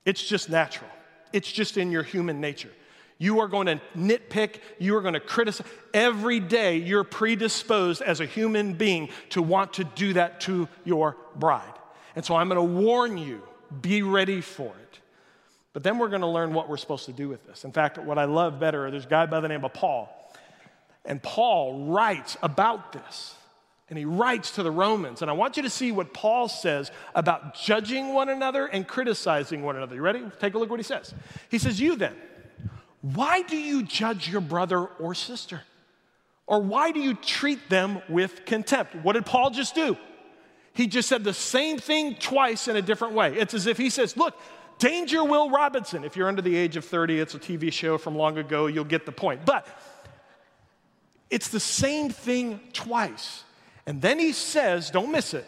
It's 0.04 0.22
just 0.22 0.50
natural, 0.50 0.90
it's 1.32 1.50
just 1.50 1.76
in 1.76 1.90
your 1.90 2.02
human 2.02 2.40
nature. 2.40 2.72
You 3.18 3.38
are 3.38 3.46
going 3.46 3.66
to 3.66 3.80
nitpick, 3.96 4.56
you 4.80 4.96
are 4.96 5.00
going 5.00 5.14
to 5.14 5.20
criticize. 5.20 5.66
Every 5.94 6.40
day 6.40 6.78
you're 6.78 7.04
predisposed 7.04 8.02
as 8.02 8.18
a 8.18 8.26
human 8.26 8.72
being 8.72 9.10
to 9.30 9.40
want 9.42 9.74
to 9.74 9.84
do 9.84 10.14
that 10.14 10.40
to 10.42 10.68
your 10.84 11.16
bride. 11.36 11.72
And 12.16 12.24
so 12.24 12.34
I'm 12.34 12.48
going 12.48 12.56
to 12.56 12.82
warn 12.82 13.16
you 13.16 13.42
be 13.80 14.02
ready 14.02 14.40
for 14.40 14.66
it. 14.66 14.98
But 15.72 15.84
then 15.84 15.98
we're 15.98 16.08
going 16.08 16.22
to 16.22 16.26
learn 16.26 16.52
what 16.52 16.68
we're 16.68 16.76
supposed 16.76 17.06
to 17.06 17.12
do 17.12 17.28
with 17.28 17.46
this. 17.46 17.64
In 17.64 17.72
fact, 17.72 17.96
what 17.96 18.18
I 18.18 18.24
love 18.24 18.58
better, 18.58 18.90
there's 18.90 19.06
a 19.06 19.08
guy 19.08 19.26
by 19.26 19.40
the 19.40 19.48
name 19.48 19.64
of 19.64 19.72
Paul. 19.72 20.10
And 21.04 21.22
Paul 21.22 21.86
writes 21.86 22.36
about 22.42 22.92
this. 22.92 23.34
And 23.88 23.98
he 23.98 24.04
writes 24.04 24.52
to 24.52 24.62
the 24.62 24.70
Romans. 24.70 25.22
And 25.22 25.30
I 25.30 25.34
want 25.34 25.56
you 25.56 25.62
to 25.64 25.70
see 25.70 25.92
what 25.92 26.14
Paul 26.14 26.48
says 26.48 26.90
about 27.14 27.54
judging 27.54 28.14
one 28.14 28.28
another 28.28 28.66
and 28.66 28.86
criticizing 28.86 29.62
one 29.62 29.76
another. 29.76 29.94
You 29.94 30.00
ready? 30.00 30.24
Take 30.40 30.54
a 30.54 30.58
look 30.58 30.70
what 30.70 30.78
he 30.78 30.84
says. 30.84 31.12
He 31.50 31.58
says, 31.58 31.80
You 31.80 31.96
then, 31.96 32.14
why 33.02 33.42
do 33.42 33.56
you 33.56 33.82
judge 33.82 34.28
your 34.28 34.40
brother 34.40 34.86
or 34.86 35.14
sister? 35.14 35.62
Or 36.46 36.60
why 36.60 36.92
do 36.92 37.00
you 37.00 37.14
treat 37.14 37.68
them 37.68 38.00
with 38.08 38.44
contempt? 38.44 38.94
What 38.96 39.12
did 39.14 39.26
Paul 39.26 39.50
just 39.50 39.74
do? 39.74 39.96
He 40.74 40.86
just 40.86 41.08
said 41.08 41.22
the 41.24 41.34
same 41.34 41.78
thing 41.78 42.14
twice 42.14 42.68
in 42.68 42.76
a 42.76 42.82
different 42.82 43.14
way. 43.14 43.36
It's 43.36 43.54
as 43.54 43.66
if 43.66 43.76
he 43.76 43.90
says, 43.90 44.16
Look, 44.16 44.34
Danger 44.78 45.22
Will 45.22 45.50
Robinson. 45.50 46.02
If 46.02 46.16
you're 46.16 46.28
under 46.28 46.42
the 46.42 46.56
age 46.56 46.76
of 46.76 46.84
30, 46.84 47.20
it's 47.20 47.34
a 47.34 47.38
TV 47.38 47.72
show 47.72 47.98
from 47.98 48.16
long 48.16 48.38
ago, 48.38 48.66
you'll 48.66 48.84
get 48.84 49.06
the 49.06 49.12
point. 49.12 49.44
But 49.44 49.66
it's 51.30 51.48
the 51.48 51.60
same 51.60 52.10
thing 52.10 52.60
twice. 52.72 53.44
And 53.86 54.00
then 54.00 54.18
he 54.18 54.32
says, 54.32 54.90
Don't 54.90 55.10
miss 55.10 55.34
it, 55.34 55.46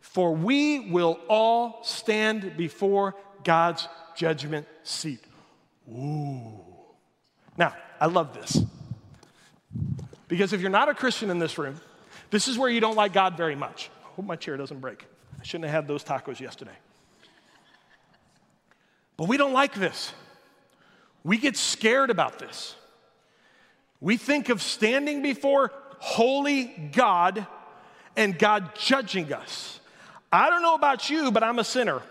for 0.00 0.34
we 0.34 0.90
will 0.90 1.18
all 1.28 1.80
stand 1.82 2.56
before 2.56 3.14
God's 3.42 3.88
judgment 4.16 4.66
seat. 4.82 5.20
Ooh. 5.90 6.60
Now, 7.56 7.74
I 8.00 8.06
love 8.06 8.34
this. 8.34 8.62
Because 10.28 10.52
if 10.52 10.60
you're 10.60 10.70
not 10.70 10.88
a 10.88 10.94
Christian 10.94 11.30
in 11.30 11.38
this 11.38 11.58
room, 11.58 11.80
this 12.30 12.48
is 12.48 12.58
where 12.58 12.70
you 12.70 12.80
don't 12.80 12.96
like 12.96 13.12
God 13.12 13.36
very 13.36 13.54
much. 13.54 13.90
I 14.04 14.08
hope 14.16 14.24
my 14.24 14.36
chair 14.36 14.56
doesn't 14.56 14.80
break. 14.80 15.04
I 15.40 15.44
shouldn't 15.44 15.64
have 15.64 15.74
had 15.74 15.88
those 15.88 16.02
tacos 16.02 16.40
yesterday. 16.40 16.76
But 19.16 19.28
we 19.28 19.36
don't 19.36 19.52
like 19.52 19.74
this. 19.74 20.12
We 21.22 21.38
get 21.38 21.56
scared 21.56 22.10
about 22.10 22.38
this. 22.38 22.74
We 24.00 24.16
think 24.16 24.48
of 24.48 24.60
standing 24.60 25.22
before 25.22 25.72
holy 26.04 26.64
God 26.92 27.46
and 28.14 28.38
God 28.38 28.74
judging 28.76 29.32
us. 29.32 29.80
I 30.30 30.50
don't 30.50 30.60
know 30.60 30.74
about 30.74 31.08
you, 31.08 31.30
but 31.32 31.42
I'm 31.42 31.58
a 31.58 31.64
sinner. 31.64 32.02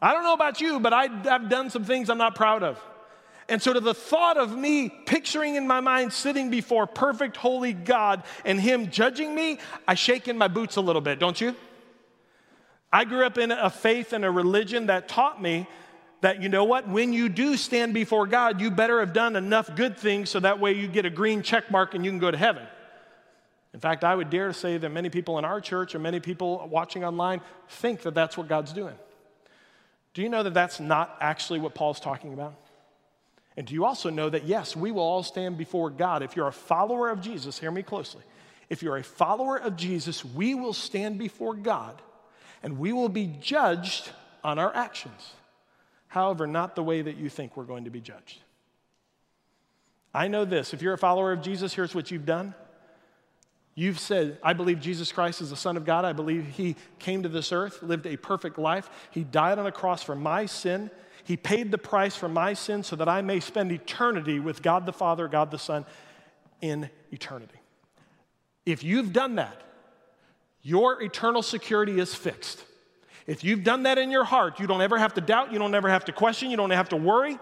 I 0.00 0.12
don't 0.12 0.22
know 0.22 0.32
about 0.32 0.60
you, 0.60 0.78
but 0.78 0.92
I, 0.92 1.08
have 1.24 1.48
done 1.48 1.70
some 1.70 1.82
things 1.82 2.08
I'm 2.08 2.18
not 2.18 2.36
proud 2.36 2.62
of. 2.62 2.80
And 3.48 3.60
so, 3.60 3.72
to 3.72 3.80
the 3.80 3.94
thought 3.94 4.36
of 4.36 4.56
me 4.56 4.90
picturing 4.90 5.56
in 5.56 5.66
my 5.66 5.80
mind 5.80 6.12
sitting 6.12 6.50
before 6.50 6.86
perfect, 6.86 7.36
holy 7.36 7.72
God 7.72 8.22
and 8.44 8.60
Him 8.60 8.90
judging 8.90 9.34
me, 9.34 9.58
I 9.88 9.94
shake 9.94 10.28
in 10.28 10.38
my 10.38 10.46
boots 10.46 10.76
a 10.76 10.80
little 10.80 11.02
bit, 11.02 11.18
don't 11.18 11.40
you? 11.40 11.56
I 12.92 13.04
grew 13.04 13.26
up 13.26 13.38
in 13.38 13.50
a 13.50 13.70
faith 13.70 14.12
and 14.12 14.24
a 14.24 14.30
religion 14.30 14.86
that 14.86 15.08
taught 15.08 15.42
me 15.42 15.66
that, 16.20 16.42
you 16.42 16.48
know 16.48 16.64
what, 16.64 16.88
when 16.88 17.12
you 17.12 17.28
do 17.28 17.56
stand 17.56 17.94
before 17.94 18.26
God, 18.26 18.60
you 18.60 18.70
better 18.70 19.00
have 19.00 19.12
done 19.12 19.36
enough 19.36 19.74
good 19.76 19.96
things 19.96 20.30
so 20.30 20.40
that 20.40 20.58
way 20.58 20.72
you 20.72 20.88
get 20.88 21.06
a 21.06 21.10
green 21.10 21.42
check 21.42 21.70
mark 21.70 21.94
and 21.94 22.04
you 22.04 22.10
can 22.10 22.18
go 22.18 22.30
to 22.30 22.36
heaven. 22.36 22.66
In 23.72 23.80
fact, 23.80 24.02
I 24.02 24.14
would 24.14 24.30
dare 24.30 24.48
to 24.48 24.54
say 24.54 24.78
that 24.78 24.88
many 24.88 25.10
people 25.10 25.38
in 25.38 25.44
our 25.44 25.60
church 25.60 25.94
or 25.94 25.98
many 25.98 26.20
people 26.20 26.66
watching 26.70 27.04
online 27.04 27.40
think 27.68 28.02
that 28.02 28.14
that's 28.14 28.36
what 28.36 28.48
God's 28.48 28.72
doing. 28.72 28.94
Do 30.14 30.22
you 30.22 30.28
know 30.28 30.42
that 30.42 30.54
that's 30.54 30.80
not 30.80 31.16
actually 31.20 31.60
what 31.60 31.74
Paul's 31.74 32.00
talking 32.00 32.32
about? 32.32 32.54
And 33.56 33.66
do 33.66 33.74
you 33.74 33.84
also 33.84 34.10
know 34.10 34.30
that, 34.30 34.44
yes, 34.44 34.74
we 34.74 34.90
will 34.90 35.02
all 35.02 35.22
stand 35.22 35.58
before 35.58 35.90
God? 35.90 36.22
If 36.22 36.34
you're 36.34 36.48
a 36.48 36.52
follower 36.52 37.10
of 37.10 37.20
Jesus, 37.20 37.58
hear 37.58 37.70
me 37.70 37.82
closely. 37.82 38.22
If 38.68 38.82
you're 38.82 38.96
a 38.96 39.04
follower 39.04 39.56
of 39.56 39.76
Jesus, 39.76 40.24
we 40.24 40.54
will 40.54 40.72
stand 40.72 41.18
before 41.18 41.54
God 41.54 42.00
and 42.62 42.78
we 42.78 42.92
will 42.92 43.08
be 43.08 43.26
judged 43.40 44.10
on 44.42 44.58
our 44.58 44.74
actions. 44.74 45.32
However, 46.08 46.46
not 46.46 46.74
the 46.74 46.82
way 46.82 47.02
that 47.02 47.16
you 47.16 47.28
think 47.28 47.56
we're 47.56 47.64
going 47.64 47.84
to 47.84 47.90
be 47.90 48.00
judged. 48.00 48.40
I 50.12 50.28
know 50.28 50.44
this 50.44 50.74
if 50.74 50.82
you're 50.82 50.94
a 50.94 50.98
follower 50.98 51.32
of 51.32 51.42
Jesus, 51.42 51.74
here's 51.74 51.94
what 51.94 52.10
you've 52.10 52.26
done. 52.26 52.54
You've 53.74 54.00
said, 54.00 54.38
I 54.42 54.54
believe 54.54 54.80
Jesus 54.80 55.12
Christ 55.12 55.40
is 55.40 55.50
the 55.50 55.56
Son 55.56 55.76
of 55.76 55.84
God. 55.84 56.04
I 56.04 56.12
believe 56.12 56.44
He 56.46 56.74
came 56.98 57.22
to 57.22 57.28
this 57.28 57.52
earth, 57.52 57.80
lived 57.80 58.06
a 58.06 58.16
perfect 58.16 58.58
life. 58.58 58.90
He 59.12 59.22
died 59.22 59.58
on 59.58 59.66
a 59.66 59.72
cross 59.72 60.02
for 60.02 60.16
my 60.16 60.46
sin. 60.46 60.90
He 61.22 61.36
paid 61.36 61.70
the 61.70 61.78
price 61.78 62.16
for 62.16 62.28
my 62.28 62.54
sin 62.54 62.82
so 62.82 62.96
that 62.96 63.08
I 63.08 63.22
may 63.22 63.38
spend 63.38 63.70
eternity 63.70 64.40
with 64.40 64.62
God 64.62 64.84
the 64.84 64.92
Father, 64.92 65.28
God 65.28 65.52
the 65.52 65.60
Son 65.60 65.84
in 66.60 66.90
eternity. 67.12 67.60
If 68.66 68.82
you've 68.82 69.12
done 69.12 69.36
that, 69.36 69.62
your 70.62 71.00
eternal 71.00 71.42
security 71.42 72.00
is 72.00 72.14
fixed. 72.14 72.64
If 73.28 73.44
you've 73.44 73.62
done 73.62 73.82
that 73.82 73.98
in 73.98 74.10
your 74.10 74.24
heart, 74.24 74.58
you 74.58 74.66
don't 74.66 74.80
ever 74.80 74.96
have 74.96 75.14
to 75.14 75.20
doubt, 75.20 75.52
you 75.52 75.58
don't 75.58 75.74
ever 75.74 75.90
have 75.90 76.06
to 76.06 76.12
question, 76.12 76.50
you 76.50 76.56
don't 76.56 76.70
have 76.70 76.88
to 76.88 76.96
worry. 76.96 77.38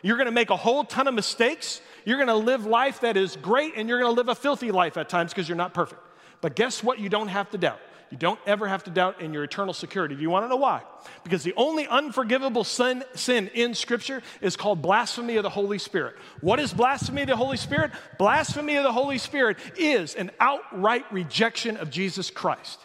You're 0.00 0.16
gonna 0.16 0.30
make 0.30 0.50
a 0.50 0.56
whole 0.56 0.84
ton 0.84 1.08
of 1.08 1.14
mistakes. 1.14 1.80
You're 2.04 2.18
gonna 2.18 2.36
live 2.36 2.66
life 2.66 3.00
that 3.00 3.16
is 3.16 3.36
great, 3.36 3.72
and 3.76 3.88
you're 3.88 3.98
gonna 3.98 4.12
live 4.12 4.28
a 4.28 4.36
filthy 4.36 4.70
life 4.70 4.96
at 4.96 5.08
times 5.08 5.32
because 5.32 5.48
you're 5.48 5.56
not 5.56 5.74
perfect. 5.74 6.00
But 6.40 6.54
guess 6.54 6.84
what? 6.84 7.00
You 7.00 7.08
don't 7.08 7.28
have 7.28 7.50
to 7.50 7.58
doubt. 7.58 7.80
You 8.10 8.18
don't 8.18 8.38
ever 8.46 8.68
have 8.68 8.84
to 8.84 8.90
doubt 8.90 9.20
in 9.20 9.34
your 9.34 9.42
eternal 9.42 9.74
security. 9.74 10.14
Do 10.14 10.22
you 10.22 10.30
want 10.30 10.44
to 10.44 10.48
know 10.48 10.56
why? 10.56 10.82
Because 11.24 11.42
the 11.42 11.54
only 11.56 11.88
unforgivable 11.88 12.62
sin, 12.62 13.02
sin 13.14 13.50
in 13.54 13.74
Scripture 13.74 14.22
is 14.40 14.54
called 14.54 14.80
blasphemy 14.82 15.36
of 15.36 15.42
the 15.42 15.50
Holy 15.50 15.78
Spirit. 15.78 16.14
What 16.40 16.60
is 16.60 16.72
blasphemy 16.72 17.22
of 17.22 17.28
the 17.28 17.36
Holy 17.36 17.56
Spirit? 17.56 17.90
Blasphemy 18.18 18.76
of 18.76 18.84
the 18.84 18.92
Holy 18.92 19.18
Spirit 19.18 19.56
is 19.76 20.14
an 20.14 20.30
outright 20.38 21.10
rejection 21.10 21.76
of 21.76 21.90
Jesus 21.90 22.30
Christ. 22.30 22.78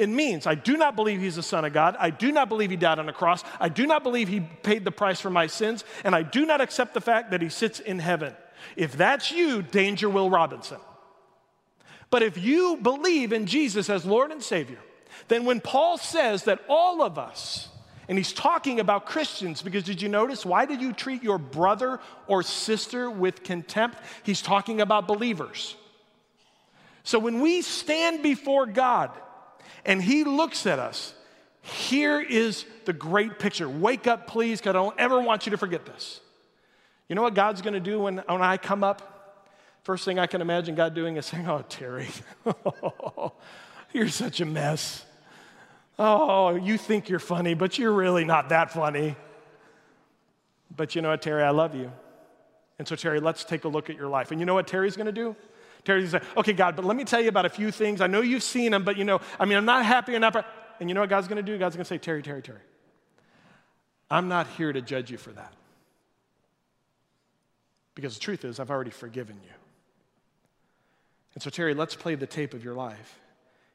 It 0.00 0.08
means 0.08 0.46
I 0.46 0.54
do 0.54 0.78
not 0.78 0.96
believe 0.96 1.20
he's 1.20 1.36
the 1.36 1.42
Son 1.42 1.66
of 1.66 1.74
God. 1.74 1.94
I 1.98 2.08
do 2.08 2.32
not 2.32 2.48
believe 2.48 2.70
he 2.70 2.76
died 2.76 2.98
on 2.98 3.04
the 3.04 3.12
cross. 3.12 3.44
I 3.60 3.68
do 3.68 3.86
not 3.86 4.02
believe 4.02 4.28
he 4.28 4.40
paid 4.40 4.82
the 4.82 4.90
price 4.90 5.20
for 5.20 5.28
my 5.28 5.46
sins. 5.46 5.84
And 6.04 6.14
I 6.14 6.22
do 6.22 6.46
not 6.46 6.62
accept 6.62 6.94
the 6.94 7.02
fact 7.02 7.32
that 7.32 7.42
he 7.42 7.50
sits 7.50 7.80
in 7.80 7.98
heaven. 7.98 8.34
If 8.76 8.94
that's 8.94 9.30
you, 9.30 9.60
danger 9.60 10.08
Will 10.08 10.30
Robinson. 10.30 10.78
But 12.08 12.22
if 12.22 12.38
you 12.38 12.78
believe 12.78 13.34
in 13.34 13.44
Jesus 13.44 13.90
as 13.90 14.06
Lord 14.06 14.30
and 14.30 14.42
Savior, 14.42 14.78
then 15.28 15.44
when 15.44 15.60
Paul 15.60 15.98
says 15.98 16.44
that 16.44 16.64
all 16.66 17.02
of 17.02 17.18
us, 17.18 17.68
and 18.08 18.16
he's 18.16 18.32
talking 18.32 18.80
about 18.80 19.04
Christians 19.04 19.60
because 19.60 19.84
did 19.84 20.00
you 20.00 20.08
notice 20.08 20.46
why 20.46 20.64
did 20.64 20.80
you 20.80 20.94
treat 20.94 21.22
your 21.22 21.36
brother 21.36 22.00
or 22.26 22.42
sister 22.42 23.10
with 23.10 23.44
contempt? 23.44 23.98
He's 24.22 24.40
talking 24.40 24.80
about 24.80 25.06
believers. 25.06 25.76
So 27.04 27.18
when 27.18 27.42
we 27.42 27.60
stand 27.60 28.22
before 28.22 28.64
God 28.64 29.10
and 29.84 30.02
he 30.02 30.24
looks 30.24 30.66
at 30.66 30.78
us, 30.78 31.14
here 31.62 32.20
is 32.20 32.64
the 32.84 32.92
great 32.92 33.38
picture. 33.38 33.68
Wake 33.68 34.06
up, 34.06 34.26
please, 34.26 34.60
because 34.60 34.70
I 34.70 34.72
don't 34.72 34.98
ever 34.98 35.20
want 35.20 35.46
you 35.46 35.50
to 35.50 35.58
forget 35.58 35.84
this. 35.84 36.20
You 37.08 37.16
know 37.16 37.22
what 37.22 37.34
God's 37.34 37.60
going 37.60 37.74
to 37.74 37.80
do 37.80 38.00
when, 38.00 38.18
when 38.18 38.42
I 38.42 38.56
come 38.56 38.84
up? 38.84 39.10
First 39.82 40.04
thing 40.04 40.18
I 40.18 40.26
can 40.26 40.40
imagine 40.40 40.74
God 40.74 40.94
doing 40.94 41.16
is 41.16 41.26
saying, 41.26 41.48
Oh, 41.48 41.64
Terry, 41.68 42.08
you're 43.92 44.08
such 44.08 44.40
a 44.40 44.46
mess. 44.46 45.04
Oh, 45.98 46.54
you 46.54 46.78
think 46.78 47.08
you're 47.08 47.18
funny, 47.18 47.54
but 47.54 47.78
you're 47.78 47.92
really 47.92 48.24
not 48.24 48.50
that 48.50 48.72
funny. 48.72 49.16
But 50.74 50.94
you 50.94 51.02
know 51.02 51.10
what, 51.10 51.20
Terry, 51.20 51.42
I 51.42 51.50
love 51.50 51.74
you. 51.74 51.92
And 52.78 52.88
so, 52.88 52.96
Terry, 52.96 53.20
let's 53.20 53.44
take 53.44 53.64
a 53.64 53.68
look 53.68 53.90
at 53.90 53.96
your 53.96 54.08
life. 54.08 54.30
And 54.30 54.40
you 54.40 54.46
know 54.46 54.54
what 54.54 54.66
Terry's 54.66 54.96
gonna 54.96 55.12
do? 55.12 55.36
Terry's 55.84 56.12
gonna 56.12 56.24
say, 56.24 56.30
Okay, 56.36 56.52
God, 56.52 56.76
but 56.76 56.84
let 56.84 56.96
me 56.96 57.04
tell 57.04 57.20
you 57.20 57.28
about 57.28 57.46
a 57.46 57.50
few 57.50 57.70
things. 57.70 58.00
I 58.00 58.06
know 58.06 58.20
you've 58.20 58.42
seen 58.42 58.72
them, 58.72 58.84
but 58.84 58.96
you 58.96 59.04
know, 59.04 59.20
I 59.38 59.44
mean, 59.44 59.58
I'm 59.58 59.64
not 59.64 59.84
happy 59.84 60.14
enough. 60.14 60.36
And 60.78 60.88
you 60.88 60.94
know 60.94 61.00
what 61.00 61.10
God's 61.10 61.28
gonna 61.28 61.42
do? 61.42 61.56
God's 61.58 61.76
gonna 61.76 61.84
say, 61.84 61.98
Terry, 61.98 62.22
Terry, 62.22 62.42
Terry, 62.42 62.60
I'm 64.10 64.28
not 64.28 64.46
here 64.48 64.72
to 64.72 64.80
judge 64.82 65.10
you 65.10 65.18
for 65.18 65.30
that. 65.32 65.52
Because 67.94 68.14
the 68.14 68.20
truth 68.20 68.44
is, 68.44 68.60
I've 68.60 68.70
already 68.70 68.90
forgiven 68.90 69.36
you. 69.42 69.52
And 71.34 71.42
so, 71.42 71.50
Terry, 71.50 71.74
let's 71.74 71.94
play 71.94 72.14
the 72.14 72.26
tape 72.26 72.54
of 72.54 72.64
your 72.64 72.74
life. 72.74 73.20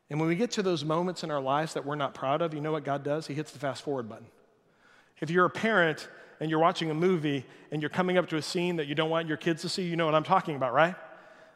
And 0.10 0.20
when 0.20 0.30
we 0.30 0.36
get 0.36 0.52
to 0.52 0.64
those 0.64 0.84
moments 0.84 1.24
in 1.24 1.32
our 1.32 1.42
lives 1.42 1.74
that 1.74 1.86
we're 1.86 1.96
not 1.96 2.14
proud 2.14 2.42
of, 2.42 2.54
you 2.54 2.62
know 2.62 2.72
what 2.72 2.84
God 2.84 3.04
does? 3.04 3.28
He 3.28 3.34
hits 3.34 3.52
the 3.52 3.60
fast 3.60 3.84
forward 3.84 4.08
button. 4.08 4.28
If 5.20 5.30
you're 5.30 5.46
a 5.46 5.50
parent 5.50 6.08
and 6.40 6.50
you're 6.50 6.60
watching 6.60 6.92
a 6.92 6.94
movie 6.94 7.46
and 7.72 7.82
you're 7.82 7.90
coming 7.90 8.18
up 8.18 8.28
to 8.30 8.38
a 8.38 8.42
scene 8.42 8.76
that 8.76 8.88
you 8.88 8.96
don't 8.96 9.10
want 9.10 9.28
your 9.28 9.38
kids 9.38 9.62
to 9.64 9.70
see, 9.70 9.84
you 9.84 9.96
know 9.96 10.06
what 10.06 10.16
I'm 10.16 10.24
talking 10.24 10.56
about, 10.56 10.74
right? 10.74 10.96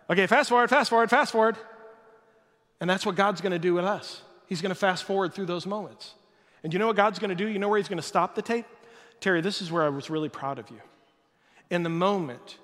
Okay, 0.10 0.26
fast 0.28 0.50
forward, 0.50 0.70
fast 0.70 0.90
forward, 0.90 1.10
fast 1.10 1.32
forward. 1.32 1.56
And 2.82 2.90
that's 2.90 3.06
what 3.06 3.16
God's 3.16 3.42
gonna 3.42 3.60
do 3.60 3.74
with 3.74 3.86
us. 3.86 4.22
He's 4.48 4.62
gonna 4.62 4.76
fast 4.76 5.04
forward 5.04 5.34
through 5.34 5.46
those 5.46 5.66
moments. 5.66 6.16
And 6.64 6.74
you 6.74 6.80
know 6.80 6.88
what 6.88 6.96
God's 6.96 7.20
gonna 7.20 7.36
do? 7.36 7.48
You 7.48 7.60
know 7.60 7.70
where 7.70 7.78
He's 7.78 7.90
gonna 7.90 8.02
stop 8.02 8.36
the 8.36 8.42
tape? 8.42 8.66
Terry, 9.20 9.42
this 9.42 9.62
is 9.62 9.72
where 9.72 9.84
I 9.84 9.90
was 9.90 10.10
really 10.10 10.30
proud 10.30 10.60
of 10.60 10.70
you. 10.70 10.80
In 11.70 11.84
the 11.84 11.90
moment, 11.90 12.58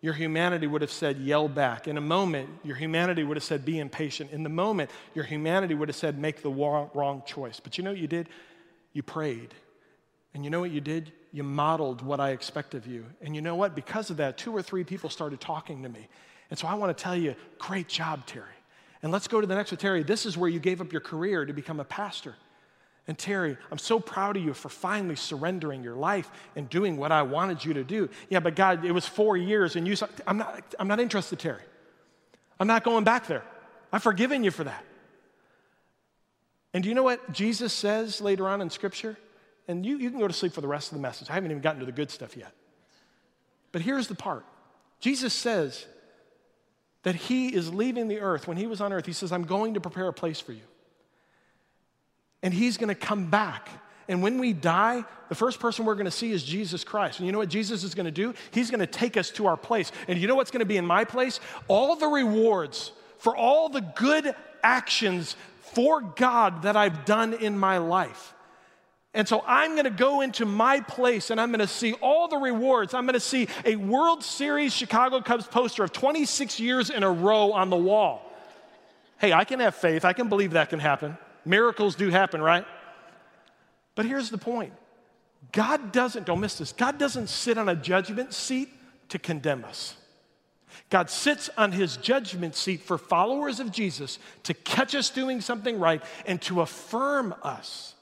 your 0.00 0.14
humanity 0.14 0.66
would 0.66 0.82
have 0.82 0.90
said, 0.90 1.18
yell 1.18 1.48
back. 1.48 1.88
In 1.88 1.96
a 1.96 2.00
moment, 2.02 2.48
your 2.62 2.76
humanity 2.76 3.24
would 3.24 3.36
have 3.36 3.44
said, 3.44 3.64
be 3.64 3.78
impatient. 3.78 4.30
In 4.30 4.42
the 4.42 4.48
moment, 4.48 4.90
your 5.14 5.24
humanity 5.24 5.74
would 5.74 5.88
have 5.88 5.96
said, 5.96 6.18
make 6.18 6.42
the 6.42 6.50
wrong 6.50 7.22
choice. 7.26 7.60
But 7.60 7.76
you 7.76 7.84
know 7.84 7.90
what 7.90 7.98
you 7.98 8.06
did? 8.06 8.28
You 8.92 9.02
prayed. 9.02 9.54
And 10.32 10.44
you 10.44 10.50
know 10.50 10.60
what 10.60 10.70
you 10.70 10.80
did? 10.80 11.12
You 11.32 11.42
modeled 11.42 12.02
what 12.02 12.20
I 12.20 12.30
expect 12.30 12.74
of 12.74 12.86
you. 12.86 13.04
And 13.20 13.34
you 13.34 13.42
know 13.42 13.56
what? 13.56 13.74
Because 13.74 14.10
of 14.10 14.18
that, 14.18 14.38
two 14.38 14.54
or 14.54 14.62
three 14.62 14.84
people 14.84 15.10
started 15.10 15.40
talking 15.40 15.82
to 15.82 15.88
me. 15.88 16.08
And 16.50 16.58
so 16.58 16.66
I 16.66 16.74
want 16.74 16.96
to 16.96 17.02
tell 17.02 17.16
you, 17.16 17.34
great 17.58 17.88
job, 17.88 18.26
Terry. 18.26 18.46
And 19.02 19.12
let's 19.12 19.28
go 19.28 19.40
to 19.40 19.46
the 19.46 19.54
next 19.54 19.70
one, 19.70 19.78
Terry. 19.78 20.02
This 20.02 20.26
is 20.26 20.36
where 20.36 20.48
you 20.48 20.58
gave 20.58 20.80
up 20.80 20.92
your 20.92 21.00
career 21.00 21.44
to 21.44 21.52
become 21.52 21.80
a 21.80 21.84
pastor. 21.84 22.34
And 23.08 23.16
Terry, 23.16 23.56
I'm 23.70 23.78
so 23.78 24.00
proud 24.00 24.36
of 24.36 24.42
you 24.42 24.52
for 24.52 24.68
finally 24.68 25.14
surrendering 25.14 25.84
your 25.84 25.94
life 25.94 26.30
and 26.56 26.68
doing 26.68 26.96
what 26.96 27.12
I 27.12 27.22
wanted 27.22 27.64
you 27.64 27.74
to 27.74 27.84
do. 27.84 28.08
Yeah, 28.28 28.40
but 28.40 28.56
God, 28.56 28.84
it 28.84 28.92
was 28.92 29.06
four 29.06 29.36
years 29.36 29.76
and 29.76 29.86
you 29.86 29.96
I'm 30.26 30.38
not, 30.38 30.74
I'm 30.78 30.88
not 30.88 30.98
interested, 30.98 31.38
Terry. 31.38 31.62
I'm 32.58 32.66
not 32.66 32.84
going 32.84 33.04
back 33.04 33.26
there. 33.26 33.44
I've 33.92 34.02
forgiven 34.02 34.42
you 34.42 34.50
for 34.50 34.64
that. 34.64 34.84
And 36.74 36.82
do 36.82 36.88
you 36.88 36.94
know 36.94 37.04
what 37.04 37.32
Jesus 37.32 37.72
says 37.72 38.20
later 38.20 38.48
on 38.48 38.60
in 38.60 38.70
Scripture? 38.70 39.16
And 39.68 39.86
you, 39.86 39.98
you 39.98 40.10
can 40.10 40.18
go 40.18 40.28
to 40.28 40.34
sleep 40.34 40.52
for 40.52 40.60
the 40.60 40.68
rest 40.68 40.90
of 40.90 40.98
the 40.98 41.02
message. 41.02 41.30
I 41.30 41.34
haven't 41.34 41.50
even 41.50 41.62
gotten 41.62 41.80
to 41.80 41.86
the 41.86 41.92
good 41.92 42.10
stuff 42.10 42.36
yet. 42.36 42.52
But 43.72 43.82
here's 43.82 44.08
the 44.08 44.14
part 44.14 44.44
Jesus 45.00 45.32
says 45.32 45.86
that 47.06 47.14
he 47.14 47.54
is 47.54 47.72
leaving 47.72 48.08
the 48.08 48.18
earth. 48.18 48.48
When 48.48 48.56
he 48.56 48.66
was 48.66 48.80
on 48.80 48.92
earth, 48.92 49.06
he 49.06 49.12
says, 49.12 49.30
I'm 49.30 49.44
going 49.44 49.74
to 49.74 49.80
prepare 49.80 50.08
a 50.08 50.12
place 50.12 50.40
for 50.40 50.50
you 50.50 50.64
and 52.42 52.52
he's 52.52 52.78
going 52.78 52.88
to 52.88 52.96
come 52.96 53.30
back. 53.30 53.68
And 54.08 54.22
when 54.22 54.40
we 54.40 54.52
die, 54.52 55.04
the 55.28 55.36
first 55.36 55.60
person 55.60 55.84
we're 55.84 55.94
going 55.94 56.06
to 56.06 56.10
see 56.10 56.32
is 56.32 56.42
Jesus 56.42 56.82
Christ. 56.82 57.20
And 57.20 57.26
you 57.26 57.30
know 57.30 57.38
what 57.38 57.48
Jesus 57.48 57.84
is 57.84 57.94
going 57.94 58.06
to 58.06 58.10
do? 58.10 58.34
He's 58.50 58.72
going 58.72 58.80
to 58.80 58.88
take 58.88 59.16
us 59.16 59.30
to 59.30 59.46
our 59.46 59.56
place. 59.56 59.92
And 60.08 60.18
you 60.18 60.26
know 60.26 60.34
what's 60.34 60.50
going 60.50 60.60
to 60.60 60.66
be 60.66 60.78
in 60.78 60.84
my 60.84 61.04
place? 61.04 61.38
All 61.68 61.94
the 61.94 62.08
rewards 62.08 62.90
for 63.18 63.36
all 63.36 63.68
the 63.68 63.82
good 63.82 64.34
actions 64.64 65.36
for 65.60 66.00
God 66.00 66.62
that 66.62 66.74
I've 66.74 67.04
done 67.04 67.34
in 67.34 67.56
my 67.56 67.78
life. 67.78 68.34
And 69.16 69.26
so 69.26 69.42
I'm 69.46 69.72
going 69.72 69.84
to 69.84 69.90
go 69.90 70.20
into 70.20 70.44
my 70.44 70.80
place 70.80 71.30
and 71.30 71.40
I'm 71.40 71.48
going 71.48 71.60
to 71.60 71.66
see 71.66 71.94
all 71.94 72.28
the 72.28 72.36
rewards. 72.36 72.92
I'm 72.92 73.06
going 73.06 73.14
to 73.14 73.20
see 73.20 73.48
a 73.64 73.74
World 73.74 74.22
Series 74.22 74.74
Chicago 74.74 75.22
Cubs 75.22 75.46
poster 75.46 75.82
of 75.82 75.90
26 75.90 76.60
years 76.60 76.90
in 76.90 77.02
a 77.02 77.10
row 77.10 77.52
on 77.52 77.70
the 77.70 77.78
wall. 77.78 78.30
Hey, 79.18 79.32
I 79.32 79.44
can 79.44 79.60
have 79.60 79.74
faith. 79.74 80.04
I 80.04 80.12
can 80.12 80.28
believe 80.28 80.50
that 80.50 80.68
can 80.68 80.80
happen. 80.80 81.16
Miracles 81.46 81.94
do 81.94 82.10
happen, 82.10 82.42
right? 82.42 82.66
But 83.94 84.04
here's 84.04 84.28
the 84.28 84.36
point 84.36 84.74
God 85.50 85.92
doesn't, 85.92 86.26
don't 86.26 86.40
miss 86.40 86.58
this, 86.58 86.72
God 86.72 86.98
doesn't 86.98 87.30
sit 87.30 87.56
on 87.56 87.70
a 87.70 87.74
judgment 87.74 88.34
seat 88.34 88.68
to 89.08 89.18
condemn 89.18 89.64
us. 89.64 89.96
God 90.90 91.08
sits 91.08 91.48
on 91.56 91.72
his 91.72 91.96
judgment 91.96 92.54
seat 92.54 92.82
for 92.82 92.98
followers 92.98 93.60
of 93.60 93.72
Jesus 93.72 94.18
to 94.42 94.52
catch 94.52 94.94
us 94.94 95.08
doing 95.08 95.40
something 95.40 95.78
right 95.78 96.02
and 96.26 96.40
to 96.42 96.60
affirm 96.60 97.34
us. 97.42 97.94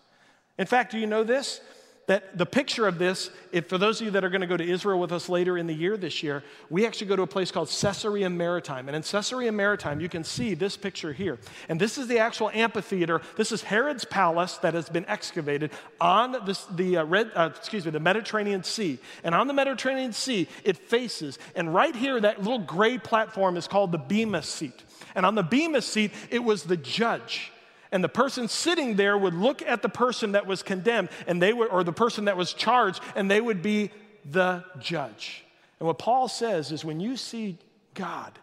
In 0.59 0.67
fact, 0.67 0.93
do 0.93 0.99
you 0.99 1.07
know 1.07 1.25
this? 1.25 1.61
that 2.07 2.37
the 2.37 2.47
picture 2.47 2.87
of 2.87 2.99
this, 2.99 3.31
if 3.51 3.69
for 3.69 3.79
those 3.79 4.01
of 4.01 4.07
you 4.07 4.11
that 4.13 4.25
are 4.25 4.29
going 4.29 4.43
to 4.43 4.47
go 4.47 4.57
to 4.57 4.65
Israel 4.65 4.99
with 4.99 5.13
us 5.13 5.29
later 5.29 5.57
in 5.57 5.67
the 5.67 5.75
year 5.75 5.97
this 5.97 6.23
year, 6.23 6.43
we 6.69 6.87
actually 6.87 7.07
go 7.07 7.17
to 7.17 7.23
a 7.23 7.27
place 7.27 7.51
called 7.51 7.69
Caesarea 7.69 8.29
Maritima. 8.29 8.89
And 8.89 8.97
in 8.97 9.03
Caesarea 9.03 9.51
Maritima, 9.53 10.03
you 10.03 10.09
can 10.09 10.23
see 10.23 10.55
this 10.55 10.77
picture 10.77 11.13
here. 11.13 11.39
And 11.69 11.81
this 11.81 11.97
is 11.97 12.07
the 12.07 12.19
actual 12.19 12.51
amphitheater. 12.51 13.23
This 13.37 13.53
is 13.53 13.63
Herod's 13.63 14.05
palace 14.05 14.59
that 14.59 14.75
has 14.75 14.89
been 14.89 15.07
excavated 15.07 15.71
on 16.01 16.45
this, 16.45 16.65
the 16.67 16.99
uh, 16.99 17.05
red, 17.05 17.31
uh, 17.35 17.51
excuse 17.57 17.85
me, 17.87 17.91
the 17.91 18.01
Mediterranean 18.01 18.65
Sea. 18.65 18.99
And 19.23 19.35
on 19.35 19.47
the 19.47 19.55
Mediterranean 19.55 20.13
Sea, 20.13 20.47
it 20.63 20.77
faces. 20.77 21.39
And 21.57 21.73
right 21.73 21.95
here, 21.95 22.21
that 22.21 22.39
little 22.43 22.59
gray 22.59 22.99
platform 22.99 23.57
is 23.57 23.67
called 23.67 23.93
the 23.93 23.99
Bema 23.99 24.43
seat. 24.43 24.83
And 25.15 25.25
on 25.25 25.37
the 25.37 25.43
Bema 25.43 25.81
seat, 25.81 26.11
it 26.31 26.45
was 26.45 26.65
the 26.65 26.77
judge 26.77 27.51
and 27.93 28.03
the 28.03 28.09
person 28.09 28.49
sitting 28.49 28.97
there 28.97 29.17
would 29.17 29.35
look 29.35 29.63
at 29.63 29.83
the 29.83 29.89
person 29.89 30.33
that 30.33 30.47
was 30.47 30.63
condemned 30.63 31.09
and 31.27 31.41
they 31.41 31.53
would 31.53 31.69
or 31.69 31.85
the 31.85 31.93
person 31.93 32.27
that 32.27 32.37
was 32.37 32.53
charged 32.53 33.01
and 33.15 33.31
they 33.31 33.41
would 33.41 33.63
be 33.63 33.91
the 34.25 34.65
judge. 34.81 35.45
And 35.79 35.87
what 35.87 35.99
paul 35.99 36.29
says 36.29 36.73
is 36.73 36.85
when 36.85 37.01
you 37.01 37.17
see 37.17 37.59
god 37.95 38.39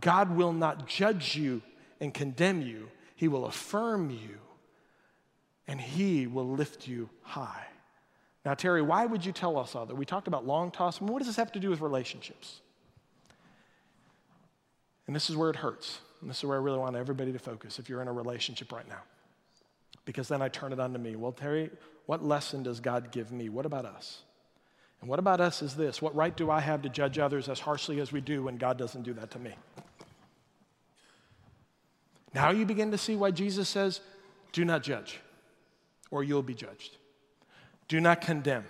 god 0.00 0.36
will 0.36 0.52
not 0.52 0.86
judge 0.86 1.36
you 1.36 1.62
and 2.00 2.12
condemn 2.12 2.62
you. 2.62 2.88
He 3.14 3.28
will 3.28 3.46
affirm 3.46 4.10
you 4.10 4.38
and 5.66 5.80
he 5.80 6.26
will 6.26 6.48
lift 6.48 6.86
you 6.86 7.08
high. 7.22 7.66
Now 8.44 8.54
terry 8.54 8.82
why 8.82 9.06
would 9.06 9.24
you 9.24 9.32
tell 9.32 9.58
us 9.58 9.74
all 9.74 9.86
that? 9.86 9.94
We 9.94 10.04
talked 10.04 10.28
about 10.28 10.46
long 10.46 10.70
toss. 10.70 11.00
What 11.00 11.18
does 11.18 11.26
this 11.26 11.36
have 11.36 11.52
to 11.52 11.60
do 11.60 11.70
with 11.70 11.80
relationships? 11.80 12.60
And 15.06 15.14
this 15.14 15.30
is 15.30 15.36
where 15.36 15.50
it 15.50 15.56
hurts 15.56 16.00
and 16.20 16.30
this 16.30 16.38
is 16.38 16.44
where 16.44 16.58
I 16.58 16.60
really 16.60 16.78
want 16.78 16.96
everybody 16.96 17.32
to 17.32 17.38
focus 17.38 17.78
if 17.78 17.88
you're 17.88 18.02
in 18.02 18.08
a 18.08 18.12
relationship 18.12 18.72
right 18.72 18.88
now. 18.88 19.02
Because 20.04 20.28
then 20.28 20.42
I 20.42 20.48
turn 20.48 20.72
it 20.72 20.80
on 20.80 20.92
to 20.92 20.98
me. 20.98 21.16
Well, 21.16 21.32
Terry, 21.32 21.70
what 22.06 22.24
lesson 22.24 22.62
does 22.62 22.80
God 22.80 23.10
give 23.10 23.32
me? 23.32 23.48
What 23.48 23.66
about 23.66 23.84
us? 23.84 24.22
And 25.00 25.10
what 25.10 25.18
about 25.18 25.40
us 25.40 25.62
is 25.62 25.74
this 25.74 26.00
what 26.00 26.14
right 26.14 26.36
do 26.36 26.50
I 26.50 26.60
have 26.60 26.82
to 26.82 26.88
judge 26.88 27.18
others 27.18 27.48
as 27.48 27.60
harshly 27.60 28.00
as 28.00 28.12
we 28.12 28.20
do 28.20 28.44
when 28.44 28.56
God 28.56 28.78
doesn't 28.78 29.02
do 29.02 29.12
that 29.14 29.30
to 29.32 29.38
me? 29.38 29.52
Now 32.34 32.50
you 32.50 32.66
begin 32.66 32.90
to 32.90 32.98
see 32.98 33.16
why 33.16 33.30
Jesus 33.30 33.68
says, 33.68 34.00
do 34.52 34.64
not 34.64 34.82
judge, 34.82 35.20
or 36.10 36.22
you'll 36.22 36.42
be 36.42 36.54
judged. 36.54 36.96
Do 37.88 38.00
not 38.00 38.20
condemn, 38.20 38.64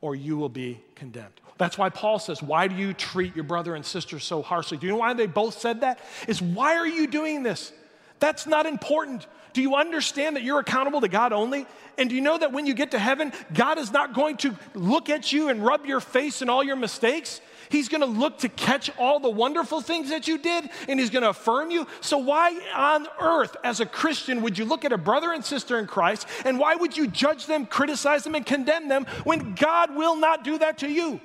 or 0.00 0.14
you 0.14 0.36
will 0.36 0.48
be 0.48 0.80
condemned. 0.94 1.40
That's 1.56 1.78
why 1.78 1.88
Paul 1.88 2.18
says, 2.18 2.42
Why 2.42 2.66
do 2.68 2.74
you 2.74 2.92
treat 2.92 3.34
your 3.34 3.44
brother 3.44 3.74
and 3.74 3.84
sister 3.84 4.18
so 4.18 4.42
harshly? 4.42 4.76
Do 4.76 4.86
you 4.86 4.92
know 4.92 4.98
why 4.98 5.14
they 5.14 5.26
both 5.26 5.58
said 5.58 5.82
that? 5.82 6.00
Is 6.26 6.42
why 6.42 6.76
are 6.76 6.86
you 6.86 7.06
doing 7.06 7.42
this? 7.42 7.72
That's 8.18 8.46
not 8.46 8.66
important. 8.66 9.26
Do 9.52 9.62
you 9.62 9.76
understand 9.76 10.34
that 10.34 10.42
you're 10.42 10.58
accountable 10.58 11.00
to 11.00 11.08
God 11.08 11.32
only? 11.32 11.66
And 11.96 12.10
do 12.10 12.16
you 12.16 12.20
know 12.20 12.36
that 12.36 12.52
when 12.52 12.66
you 12.66 12.74
get 12.74 12.90
to 12.90 12.98
heaven, 12.98 13.32
God 13.52 13.78
is 13.78 13.92
not 13.92 14.12
going 14.12 14.36
to 14.38 14.56
look 14.74 15.08
at 15.08 15.32
you 15.32 15.48
and 15.48 15.64
rub 15.64 15.86
your 15.86 16.00
face 16.00 16.42
in 16.42 16.50
all 16.50 16.64
your 16.64 16.74
mistakes? 16.74 17.40
He's 17.68 17.88
going 17.88 18.00
to 18.00 18.06
look 18.06 18.38
to 18.38 18.48
catch 18.48 18.90
all 18.98 19.20
the 19.20 19.30
wonderful 19.30 19.80
things 19.80 20.10
that 20.10 20.26
you 20.26 20.38
did 20.38 20.68
and 20.88 20.98
he's 20.98 21.10
going 21.10 21.22
to 21.22 21.30
affirm 21.30 21.70
you. 21.70 21.86
So, 22.00 22.18
why 22.18 22.58
on 22.74 23.06
earth, 23.20 23.56
as 23.62 23.78
a 23.78 23.86
Christian, 23.86 24.42
would 24.42 24.58
you 24.58 24.64
look 24.64 24.84
at 24.84 24.92
a 24.92 24.98
brother 24.98 25.32
and 25.32 25.44
sister 25.44 25.78
in 25.78 25.86
Christ 25.86 26.26
and 26.44 26.58
why 26.58 26.74
would 26.74 26.96
you 26.96 27.06
judge 27.06 27.46
them, 27.46 27.64
criticize 27.64 28.24
them, 28.24 28.34
and 28.34 28.44
condemn 28.44 28.88
them 28.88 29.06
when 29.22 29.54
God 29.54 29.94
will 29.94 30.16
not 30.16 30.42
do 30.42 30.58
that 30.58 30.78
to 30.78 30.90
you? 30.90 31.20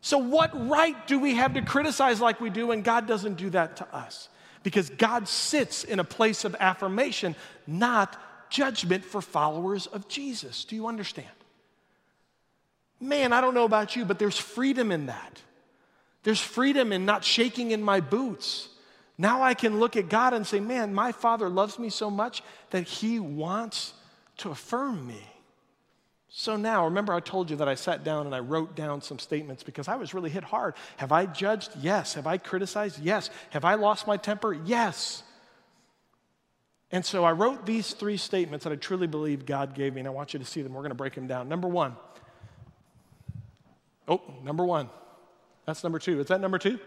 So, 0.00 0.18
what 0.18 0.68
right 0.68 1.06
do 1.06 1.18
we 1.18 1.34
have 1.34 1.54
to 1.54 1.62
criticize 1.62 2.20
like 2.20 2.40
we 2.40 2.50
do 2.50 2.68
when 2.68 2.82
God 2.82 3.06
doesn't 3.06 3.34
do 3.34 3.50
that 3.50 3.76
to 3.76 3.94
us? 3.94 4.28
Because 4.62 4.90
God 4.90 5.28
sits 5.28 5.84
in 5.84 5.98
a 5.98 6.04
place 6.04 6.44
of 6.44 6.54
affirmation, 6.58 7.34
not 7.66 8.16
judgment 8.50 9.04
for 9.04 9.20
followers 9.20 9.86
of 9.86 10.08
Jesus. 10.08 10.64
Do 10.64 10.76
you 10.76 10.86
understand? 10.86 11.28
Man, 13.00 13.32
I 13.32 13.40
don't 13.40 13.54
know 13.54 13.64
about 13.64 13.96
you, 13.96 14.04
but 14.04 14.18
there's 14.18 14.38
freedom 14.38 14.90
in 14.90 15.06
that. 15.06 15.42
There's 16.24 16.40
freedom 16.40 16.92
in 16.92 17.04
not 17.04 17.24
shaking 17.24 17.70
in 17.70 17.82
my 17.82 18.00
boots. 18.00 18.68
Now 19.16 19.42
I 19.42 19.54
can 19.54 19.80
look 19.80 19.96
at 19.96 20.08
God 20.08 20.32
and 20.34 20.46
say, 20.46 20.60
man, 20.60 20.94
my 20.94 21.12
Father 21.12 21.48
loves 21.48 21.78
me 21.78 21.90
so 21.90 22.10
much 22.10 22.42
that 22.70 22.84
He 22.84 23.18
wants 23.18 23.94
to 24.38 24.50
affirm 24.50 25.06
me. 25.06 25.22
So 26.30 26.56
now, 26.56 26.84
remember, 26.84 27.14
I 27.14 27.20
told 27.20 27.50
you 27.50 27.56
that 27.56 27.68
I 27.68 27.74
sat 27.74 28.04
down 28.04 28.26
and 28.26 28.34
I 28.34 28.40
wrote 28.40 28.76
down 28.76 29.00
some 29.00 29.18
statements 29.18 29.62
because 29.62 29.88
I 29.88 29.96
was 29.96 30.12
really 30.12 30.28
hit 30.28 30.44
hard. 30.44 30.74
Have 30.98 31.10
I 31.10 31.24
judged? 31.24 31.70
Yes. 31.80 32.14
Have 32.14 32.26
I 32.26 32.36
criticized? 32.36 33.00
Yes. 33.00 33.30
Have 33.50 33.64
I 33.64 33.74
lost 33.74 34.06
my 34.06 34.18
temper? 34.18 34.52
Yes. 34.52 35.22
And 36.90 37.04
so 37.04 37.24
I 37.24 37.32
wrote 37.32 37.64
these 37.64 37.92
three 37.92 38.18
statements 38.18 38.64
that 38.64 38.72
I 38.72 38.76
truly 38.76 39.06
believe 39.06 39.46
God 39.46 39.74
gave 39.74 39.94
me, 39.94 40.00
and 40.00 40.08
I 40.08 40.10
want 40.10 40.32
you 40.32 40.38
to 40.38 40.44
see 40.44 40.62
them. 40.62 40.74
We're 40.74 40.82
going 40.82 40.90
to 40.90 40.96
break 40.96 41.14
them 41.14 41.26
down. 41.26 41.48
Number 41.48 41.68
one. 41.68 41.96
Oh, 44.06 44.22
number 44.42 44.64
one. 44.64 44.90
That's 45.64 45.82
number 45.82 45.98
two. 45.98 46.20
Is 46.20 46.26
that 46.28 46.40
number 46.40 46.58
two? 46.58 46.78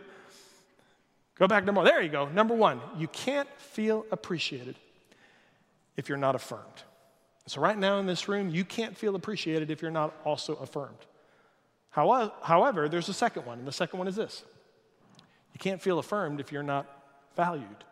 Go 1.36 1.48
back 1.48 1.66
number 1.66 1.82
one. 1.82 1.86
There 1.86 2.02
you 2.02 2.10
go. 2.10 2.28
Number 2.30 2.56
one. 2.56 2.80
You 2.98 3.08
can't 3.08 3.50
feel 3.58 4.06
appreciated 4.12 4.76
if 5.98 6.10
you're 6.10 6.18
not 6.18 6.36
affirmed. 6.36 6.84
So, 7.48 7.60
right 7.60 7.78
now 7.78 7.98
in 8.00 8.06
this 8.06 8.28
room, 8.28 8.50
you 8.50 8.64
can't 8.64 8.96
feel 8.96 9.16
appreciated 9.16 9.72
if 9.72 9.82
you're 9.82 9.92
not 9.92 10.14
also 10.24 10.56
affirmed. 10.56 10.98
However, 11.90 12.88
there's 12.88 13.10
a 13.10 13.14
second 13.14 13.46
one, 13.46 13.60
and 13.60 13.68
the 13.68 13.72
second 13.72 14.00
one 14.00 14.08
is 14.08 14.16
this 14.16 14.44
you 15.54 15.60
can't 15.60 15.82
feel 15.82 16.00
affirmed 16.00 16.40
if 16.40 16.52
you're 16.52 16.64
not 16.64 16.88
valued. 17.36 17.84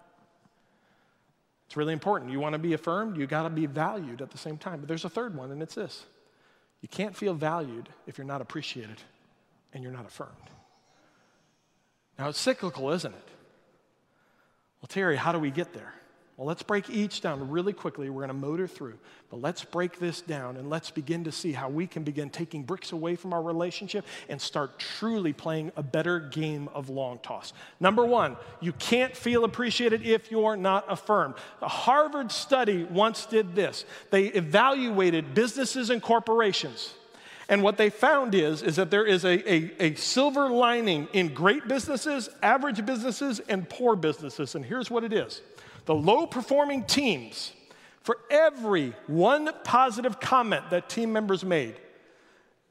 It's 1.66 1.78
really 1.78 1.94
important. 1.94 2.32
You 2.32 2.40
want 2.40 2.54
to 2.54 2.60
be 2.60 2.74
affirmed, 2.74 3.18
you 3.18 3.28
got 3.28 3.44
to 3.44 3.50
be 3.50 3.66
valued 3.66 4.22
at 4.22 4.32
the 4.32 4.38
same 4.38 4.58
time. 4.58 4.80
But 4.80 4.88
there's 4.88 5.06
a 5.06 5.10
third 5.10 5.36
one, 5.36 5.52
and 5.52 5.62
it's 5.62 5.76
this 5.76 6.06
you 6.82 6.88
can't 6.88 7.16
feel 7.16 7.34
valued 7.34 7.90
if 8.08 8.18
you're 8.18 8.28
not 8.28 8.42
appreciated 8.42 9.02
and 9.74 9.84
you're 9.84 9.92
not 9.92 10.06
affirmed. 10.06 10.32
Now, 12.18 12.30
it's 12.30 12.40
cyclical, 12.40 12.90
isn't 12.92 13.14
it? 13.14 13.28
Well, 14.82 14.88
Terry, 14.88 15.16
how 15.16 15.32
do 15.32 15.40
we 15.40 15.52
get 15.52 15.74
there? 15.74 15.94
Well, 16.40 16.48
let's 16.48 16.64
break 16.64 16.90
each 16.90 17.20
down 17.20 17.50
really 17.50 17.74
quickly. 17.74 18.10
We're 18.10 18.26
going 18.26 18.30
to 18.30 18.34
motor 18.34 18.66
through, 18.66 18.98
but 19.30 19.42
let's 19.42 19.66
break 19.66 20.00
this 20.00 20.22
down 20.22 20.56
and 20.56 20.70
let's 20.70 20.90
begin 20.90 21.26
to 21.26 21.34
see 21.34 21.52
how 21.52 21.68
we 21.68 21.86
can 21.86 22.04
begin 22.04 22.30
taking 22.30 22.64
bricks 22.64 22.94
away 22.94 23.18
from 23.18 23.34
our 23.34 23.42
relationship 23.42 24.06
and 24.30 24.40
start 24.40 24.80
truly 24.80 25.34
playing 25.34 25.74
a 25.76 25.84
better 25.84 26.18
game 26.18 26.70
of 26.74 26.88
long 26.88 27.20
toss. 27.22 27.52
Number 27.82 28.06
one, 28.06 28.38
you 28.62 28.72
can't 28.72 29.14
feel 29.18 29.44
appreciated 29.44 30.08
if 30.08 30.32
you're 30.32 30.56
not 30.56 30.86
affirmed. 30.88 31.34
A 31.62 31.68
Harvard 31.68 32.32
study 32.32 32.86
once 32.86 33.26
did 33.26 33.54
this 33.54 33.84
they 34.10 34.28
evaluated 34.28 35.34
businesses 35.34 35.90
and 35.90 36.02
corporations. 36.02 36.94
And 37.50 37.64
what 37.64 37.78
they 37.78 37.90
found 37.90 38.36
is, 38.36 38.62
is 38.62 38.76
that 38.76 38.92
there 38.92 39.06
is 39.06 39.26
a, 39.26 39.52
a, 39.52 39.72
a, 39.80 39.96
silver 39.96 40.50
lining 40.50 41.08
in 41.14 41.34
great 41.34 41.68
businesses, 41.68 42.30
average 42.44 42.86
businesses, 42.86 43.40
and 43.50 43.68
poor 43.68 43.96
businesses. 43.96 44.54
And 44.54 44.64
here's 44.64 44.92
what 44.92 45.04
it 45.04 45.12
is 45.12 45.42
the 45.90 45.96
low 45.96 46.28
performing 46.28 46.84
teams 46.84 47.52
For 48.04 48.20
every 48.30 48.94
one 49.08 49.50
positive 49.64 50.20
comment 50.20 50.70
that 50.70 50.88
team 50.88 51.12
members 51.12 51.44
made, 51.44 51.76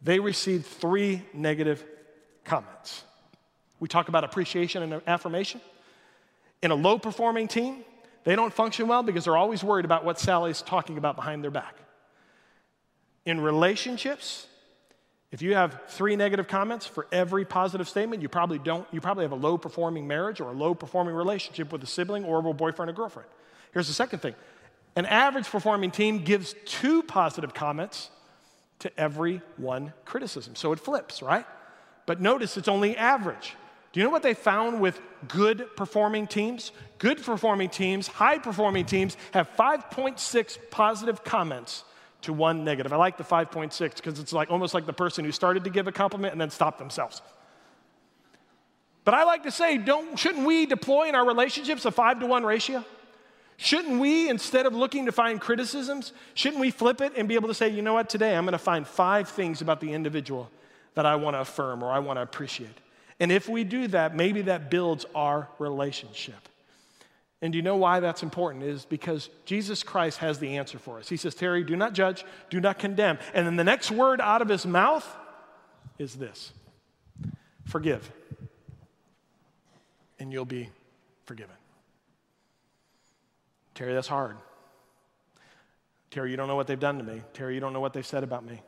they 0.00 0.20
received 0.20 0.66
three 0.66 1.22
negative 1.34 1.84
comments. 2.44 3.02
We 3.80 3.88
talk 3.88 4.08
about 4.08 4.22
appreciation 4.22 4.84
and 4.84 5.02
affirmation. 5.06 5.60
In 6.62 6.70
a 6.70 6.76
low 6.76 6.96
performing 6.96 7.48
team, 7.48 7.84
they 8.22 8.36
don't 8.36 8.52
function 8.52 8.86
well 8.86 9.02
because 9.02 9.24
they're 9.24 9.36
always 9.36 9.64
worried 9.64 9.84
about 9.84 10.04
what 10.04 10.20
Sally's 10.20 10.62
talking 10.62 10.96
about 10.96 11.16
behind 11.16 11.42
their 11.42 11.50
back. 11.50 11.74
In 13.26 13.40
relationships, 13.40 14.46
if 15.30 15.42
you 15.42 15.54
have 15.54 15.82
three 15.88 16.16
negative 16.16 16.48
comments 16.48 16.86
for 16.86 17.06
every 17.12 17.44
positive 17.44 17.88
statement, 17.88 18.22
you 18.22 18.28
probably 18.28 18.58
don't, 18.58 18.86
you 18.92 19.00
probably 19.00 19.24
have 19.24 19.32
a 19.32 19.36
low 19.36 19.58
performing 19.58 20.06
marriage 20.06 20.40
or 20.40 20.50
a 20.50 20.54
low 20.54 20.74
performing 20.74 21.14
relationship 21.14 21.70
with 21.70 21.82
a 21.82 21.86
sibling 21.86 22.24
or 22.24 22.38
a 22.38 22.52
boyfriend 22.54 22.90
or 22.90 22.94
girlfriend. 22.94 23.28
Here's 23.72 23.88
the 23.88 23.94
second 23.94 24.20
thing 24.20 24.34
an 24.96 25.04
average 25.06 25.46
performing 25.46 25.90
team 25.90 26.24
gives 26.24 26.54
two 26.64 27.02
positive 27.02 27.52
comments 27.52 28.10
to 28.80 28.90
every 28.98 29.42
one 29.56 29.92
criticism. 30.04 30.54
So 30.56 30.72
it 30.72 30.80
flips, 30.80 31.20
right? 31.20 31.44
But 32.06 32.20
notice 32.20 32.56
it's 32.56 32.68
only 32.68 32.96
average. 32.96 33.54
Do 33.92 34.00
you 34.00 34.04
know 34.04 34.10
what 34.10 34.22
they 34.22 34.34
found 34.34 34.80
with 34.80 35.00
good 35.26 35.76
performing 35.76 36.26
teams? 36.26 36.72
Good 36.98 37.22
performing 37.22 37.68
teams, 37.68 38.06
high 38.06 38.38
performing 38.38 38.86
teams 38.86 39.16
have 39.32 39.50
5.6 39.56 40.58
positive 40.70 41.22
comments 41.22 41.84
to 42.22 42.32
one 42.32 42.64
negative. 42.64 42.92
I 42.92 42.96
like 42.96 43.16
the 43.16 43.24
5.6 43.24 43.96
because 43.96 44.18
it's 44.18 44.32
like 44.32 44.50
almost 44.50 44.74
like 44.74 44.86
the 44.86 44.92
person 44.92 45.24
who 45.24 45.32
started 45.32 45.64
to 45.64 45.70
give 45.70 45.86
a 45.86 45.92
compliment 45.92 46.32
and 46.32 46.40
then 46.40 46.50
stopped 46.50 46.78
themselves. 46.78 47.22
But 49.04 49.14
I 49.14 49.24
like 49.24 49.44
to 49.44 49.50
say, 49.50 49.78
don't, 49.78 50.18
shouldn't 50.18 50.46
we 50.46 50.66
deploy 50.66 51.08
in 51.08 51.14
our 51.14 51.26
relationships 51.26 51.84
a 51.84 51.90
five 51.90 52.20
to 52.20 52.26
one 52.26 52.44
ratio? 52.44 52.84
Shouldn't 53.56 54.00
we, 54.00 54.28
instead 54.28 54.66
of 54.66 54.74
looking 54.74 55.06
to 55.06 55.12
find 55.12 55.40
criticisms, 55.40 56.12
shouldn't 56.34 56.60
we 56.60 56.70
flip 56.70 57.00
it 57.00 57.14
and 57.16 57.28
be 57.28 57.34
able 57.34 57.48
to 57.48 57.54
say, 57.54 57.68
you 57.68 57.82
know 57.82 57.94
what, 57.94 58.08
today 58.08 58.36
I'm 58.36 58.44
going 58.44 58.52
to 58.52 58.58
find 58.58 58.86
five 58.86 59.28
things 59.28 59.60
about 59.60 59.80
the 59.80 59.92
individual 59.92 60.50
that 60.94 61.06
I 61.06 61.16
want 61.16 61.34
to 61.34 61.40
affirm 61.40 61.82
or 61.82 61.90
I 61.90 61.98
want 61.98 62.18
to 62.18 62.22
appreciate? 62.22 62.76
And 63.18 63.32
if 63.32 63.48
we 63.48 63.64
do 63.64 63.88
that, 63.88 64.14
maybe 64.14 64.42
that 64.42 64.70
builds 64.70 65.06
our 65.14 65.48
relationship. 65.58 66.48
And 67.40 67.52
do 67.52 67.56
you 67.56 67.62
know 67.62 67.76
why 67.76 68.00
that's 68.00 68.22
important? 68.22 68.64
Is 68.64 68.84
because 68.84 69.30
Jesus 69.44 69.82
Christ 69.82 70.18
has 70.18 70.38
the 70.38 70.56
answer 70.56 70.78
for 70.78 70.98
us. 70.98 71.08
He 71.08 71.16
says, 71.16 71.34
Terry, 71.34 71.62
do 71.62 71.76
not 71.76 71.92
judge, 71.92 72.24
do 72.50 72.60
not 72.60 72.78
condemn. 72.78 73.18
And 73.32 73.46
then 73.46 73.56
the 73.56 73.64
next 73.64 73.90
word 73.90 74.20
out 74.20 74.42
of 74.42 74.48
his 74.48 74.66
mouth 74.66 75.06
is 75.98 76.14
this 76.14 76.52
forgive, 77.64 78.10
and 80.18 80.32
you'll 80.32 80.44
be 80.44 80.68
forgiven. 81.26 81.54
Terry, 83.74 83.94
that's 83.94 84.08
hard. 84.08 84.36
Terry, 86.10 86.32
you 86.32 86.36
don't 86.36 86.48
know 86.48 86.56
what 86.56 86.66
they've 86.66 86.80
done 86.80 86.98
to 86.98 87.04
me. 87.04 87.22
Terry, 87.34 87.54
you 87.54 87.60
don't 87.60 87.72
know 87.72 87.80
what 87.80 87.92
they've 87.92 88.06
said 88.06 88.24
about 88.24 88.44
me. 88.44 88.60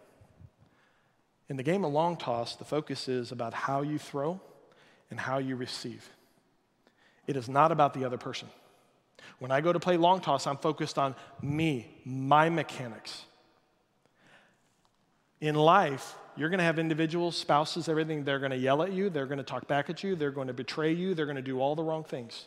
In 1.49 1.57
the 1.57 1.65
game 1.65 1.85
of 1.85 1.93
long 1.93 2.17
toss, 2.17 2.55
the 2.55 2.65
focus 2.65 3.09
is 3.09 3.33
about 3.33 3.53
how 3.53 3.83
you 3.83 3.99
throw 3.99 4.41
and 5.11 5.19
how 5.19 5.39
you 5.39 5.57
receive. 5.57 6.09
It 7.27 7.37
is 7.37 7.49
not 7.49 7.73
about 7.73 7.95
the 7.95 8.05
other 8.05 8.19
person. 8.19 8.49
When 9.39 9.51
I 9.51 9.61
go 9.61 9.73
to 9.73 9.81
play 9.81 9.97
long 9.97 10.21
toss, 10.21 10.47
I'm 10.47 10.57
focused 10.57 10.99
on 10.99 11.15
me, 11.43 11.89
my 12.05 12.49
mechanics. 12.49 13.25
In 15.41 15.55
life, 15.55 16.15
you're 16.37 16.49
going 16.49 16.59
to 16.59 16.65
have 16.65 16.79
individuals, 16.79 17.37
spouses, 17.37 17.89
everything. 17.89 18.25
They're 18.25 18.39
going 18.39 18.51
to 18.51 18.57
yell 18.57 18.83
at 18.83 18.93
you. 18.93 19.11
They're 19.11 19.27
going 19.27 19.39
to 19.39 19.45
talk 19.45 19.67
back 19.67 19.91
at 19.91 20.03
you. 20.03 20.17
They're 20.17 20.31
going 20.31 20.49
to 20.49 20.53
betray 20.53 20.93
you. 20.93 21.15
They're 21.15 21.27
going 21.27 21.37
to 21.37 21.43
do 21.43 21.61
all 21.61 21.75
the 21.75 21.83
wrong 21.83 22.05
things. 22.05 22.47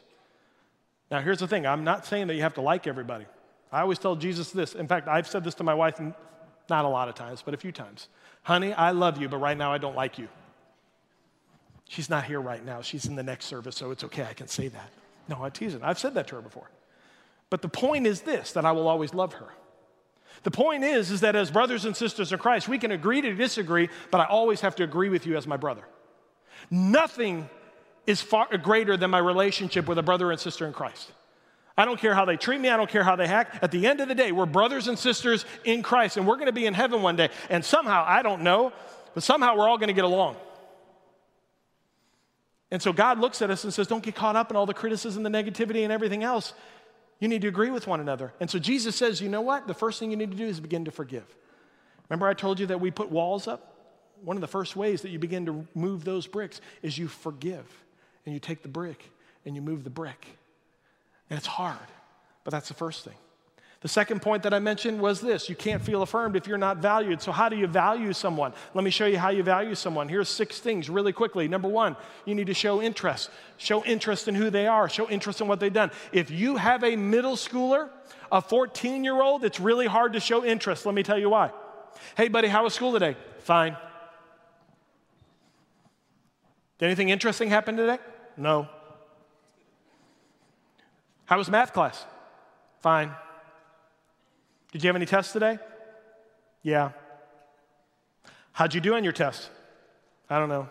Now, 1.12 1.22
here's 1.22 1.40
the 1.40 1.48
thing 1.48 1.66
I'm 1.66 1.84
not 1.84 2.06
saying 2.06 2.28
that 2.28 2.36
you 2.36 2.42
have 2.42 2.56
to 2.56 2.62
like 2.62 2.88
everybody. 2.88 3.26
I 3.72 3.82
always 3.82 4.00
tell 4.00 4.16
Jesus 4.16 4.52
this. 4.52 4.76
In 4.76 4.88
fact, 4.88 5.08
I've 5.08 5.28
said 5.28 5.44
this 5.44 5.56
to 5.56 5.64
my 5.64 5.74
wife 5.74 6.00
not 6.70 6.86
a 6.86 6.88
lot 6.88 7.10
of 7.10 7.16
times, 7.16 7.42
but 7.44 7.54
a 7.54 7.58
few 7.58 7.72
times. 7.72 8.08
Honey, 8.44 8.74
I 8.74 8.92
love 8.92 9.22
you, 9.22 9.28
but 9.30 9.38
right 9.38 9.58
now 9.58 9.74
I 9.74 9.78
don't 9.78 9.96
like 9.96 10.18
you. 10.18 10.28
She's 11.90 12.10
not 12.10 12.24
here 12.24 12.40
right 12.40 12.64
now. 12.66 12.82
She's 12.82 13.06
in 13.06 13.16
the 13.16 13.24
next 13.24 13.46
service, 13.46 13.76
so 13.76 13.92
it's 13.92 14.04
okay. 14.06 14.24
I 14.24 14.34
can 14.34 14.48
say 14.48 14.70
that. 14.70 14.90
No, 15.28 15.42
I 15.42 15.50
tease 15.50 15.74
it. 15.74 15.82
I've 15.84 16.00
said 16.00 16.16
that 16.16 16.28
to 16.28 16.36
her 16.36 16.42
before. 16.42 16.70
But 17.50 17.62
the 17.62 17.70
point 17.70 18.08
is 18.08 18.22
this 18.22 18.54
that 18.54 18.66
I 18.66 18.72
will 18.72 18.88
always 18.88 19.14
love 19.14 19.34
her. 19.34 19.50
The 20.44 20.52
point 20.52 20.84
is, 20.84 21.12
is 21.12 21.22
that 21.22 21.36
as 21.36 21.52
brothers 21.52 21.86
and 21.86 21.96
sisters 21.96 22.34
in 22.34 22.40
Christ, 22.40 22.68
we 22.68 22.78
can 22.78 22.92
agree 22.92 23.22
to 23.22 23.34
disagree, 23.34 23.90
but 24.12 24.20
I 24.20 24.26
always 24.26 24.62
have 24.62 24.76
to 24.78 24.84
agree 24.84 25.10
with 25.10 25.26
you 25.26 25.38
as 25.38 25.48
my 25.48 25.56
brother. 25.56 25.84
Nothing 26.70 27.50
is 28.06 28.22
far 28.22 28.58
greater 28.58 28.98
than 28.98 29.10
my 29.10 29.20
relationship 29.20 29.88
with 29.88 29.98
a 29.98 30.04
brother 30.04 30.32
and 30.32 30.40
sister 30.40 30.66
in 30.66 30.74
Christ. 30.74 31.12
I 31.78 31.86
don't 31.86 32.00
care 32.00 32.14
how 32.14 32.26
they 32.26 32.38
treat 32.38 32.60
me, 32.60 32.70
I 32.70 32.78
don't 32.78 32.90
care 32.90 33.04
how 33.04 33.16
they 33.16 33.26
act. 33.26 33.64
At 33.64 33.72
the 33.72 33.88
end 33.88 34.00
of 34.00 34.08
the 34.08 34.16
day, 34.16 34.32
we're 34.32 34.46
brothers 34.46 34.88
and 34.88 35.00
sisters 35.00 35.46
in 35.64 35.82
Christ, 35.82 36.18
and 36.18 36.28
we're 36.28 36.38
gonna 36.38 36.52
be 36.52 36.66
in 36.66 36.74
heaven 36.74 37.02
one 37.02 37.16
day. 37.16 37.30
And 37.50 37.64
somehow, 37.64 38.04
I 38.06 38.22
don't 38.22 38.42
know, 38.42 38.74
but 39.14 39.24
somehow 39.24 39.58
we're 39.58 39.68
all 39.68 39.78
gonna 39.78 39.94
get 39.94 40.04
along. 40.04 40.36
And 42.74 42.82
so 42.82 42.92
God 42.92 43.20
looks 43.20 43.44
at 43.44 43.52
us 43.52 43.64
and 43.64 43.72
says, 43.72 43.86
Don't 43.86 44.04
get 44.04 44.16
caught 44.16 44.36
up 44.36 44.50
in 44.50 44.58
all 44.58 44.66
the 44.66 44.74
criticism, 44.74 45.22
the 45.22 45.30
negativity, 45.30 45.84
and 45.84 45.92
everything 45.92 46.24
else. 46.24 46.54
You 47.20 47.28
need 47.28 47.44
to 47.44 47.48
agree 47.48 47.70
with 47.70 47.86
one 47.86 48.00
another. 48.00 48.34
And 48.40 48.50
so 48.50 48.58
Jesus 48.58 48.96
says, 48.96 49.22
You 49.22 49.30
know 49.30 49.42
what? 49.42 49.68
The 49.68 49.76
first 49.76 50.00
thing 50.00 50.10
you 50.10 50.18
need 50.18 50.32
to 50.32 50.38
do 50.38 50.48
is 50.48 50.60
begin 50.60 50.86
to 50.86 50.92
forgive. 50.92 51.24
Remember, 52.10 52.28
I 52.28 52.34
told 52.34 52.60
you 52.60 52.66
that 52.66 52.82
we 52.82 52.90
put 52.90 53.12
walls 53.12 53.48
up? 53.48 53.78
One 54.24 54.38
of 54.38 54.42
the 54.42 54.48
first 54.48 54.76
ways 54.76 55.04
that 55.04 55.10
you 55.10 55.20
begin 55.20 55.46
to 55.46 55.68
move 55.76 56.04
those 56.04 56.26
bricks 56.26 56.62
is 56.82 56.98
you 56.98 57.08
forgive 57.08 57.66
and 58.26 58.34
you 58.34 58.40
take 58.40 58.64
the 58.64 58.70
brick 58.70 59.08
and 59.46 59.56
you 59.56 59.62
move 59.62 59.84
the 59.84 59.92
brick. 59.92 60.26
And 61.30 61.38
it's 61.38 61.46
hard, 61.46 61.78
but 62.44 62.50
that's 62.50 62.70
the 62.70 62.74
first 62.74 63.06
thing. 63.06 63.14
The 63.84 63.90
second 63.90 64.22
point 64.22 64.44
that 64.44 64.54
I 64.54 64.60
mentioned 64.60 65.02
was 65.02 65.20
this 65.20 65.50
you 65.50 65.56
can't 65.56 65.82
feel 65.82 66.02
affirmed 66.02 66.38
if 66.38 66.48
you're 66.48 66.58
not 66.58 66.78
valued. 66.78 67.22
So, 67.22 67.34
how 67.34 67.50
do 67.50 67.58
you 67.58 67.68
value 67.68 68.14
someone? 68.14 68.54
Let 68.74 68.86
me 68.86 68.90
show 68.90 69.06
you 69.06 69.18
how 69.18 69.30
you 69.30 69.44
value 69.44 69.76
someone. 69.76 70.08
Here's 70.08 70.30
six 70.30 70.60
things 70.62 70.90
really 70.90 71.12
quickly. 71.12 71.50
Number 71.50 71.68
one, 71.68 71.98
you 72.26 72.34
need 72.34 72.48
to 72.48 72.54
show 72.54 72.82
interest. 72.82 73.30
Show 73.58 73.84
interest 73.84 74.30
in 74.30 74.36
who 74.36 74.50
they 74.50 74.68
are, 74.68 74.88
show 74.88 75.10
interest 75.10 75.42
in 75.42 75.50
what 75.50 75.60
they've 75.60 75.72
done. 75.72 75.92
If 76.14 76.32
you 76.32 76.56
have 76.56 76.86
a 76.86 76.96
middle 76.96 77.36
schooler, 77.36 77.90
a 78.32 78.42
14 78.42 79.04
year 79.04 79.22
old, 79.22 79.44
it's 79.44 79.60
really 79.60 79.86
hard 79.86 80.14
to 80.14 80.22
show 80.22 80.46
interest. 80.46 80.86
Let 80.86 80.96
me 80.96 81.04
tell 81.04 81.20
you 81.20 81.30
why. 81.30 81.52
Hey, 82.16 82.30
buddy, 82.30 82.48
how 82.48 82.64
was 82.64 82.74
school 82.74 82.94
today? 82.94 83.18
Fine. 83.40 83.76
Did 86.80 86.86
anything 86.86 87.10
interesting 87.10 87.50
happen 87.50 87.76
today? 87.76 87.98
No. 88.38 88.70
How 91.26 91.38
was 91.38 91.50
math 91.50 91.74
class? 91.74 92.06
Fine. 92.80 93.12
Did 94.74 94.84
you 94.84 94.88
have 94.88 94.96
any 94.96 95.06
tests 95.06 95.32
today? 95.32 95.60
Yeah. 96.64 96.90
How'd 98.54 98.74
you 98.74 98.82
do 98.82 98.96
on 98.96 99.04
your 99.04 99.14
test? 99.14 99.52
I 100.28 100.40
don't 100.40 100.50
know. 100.50 100.68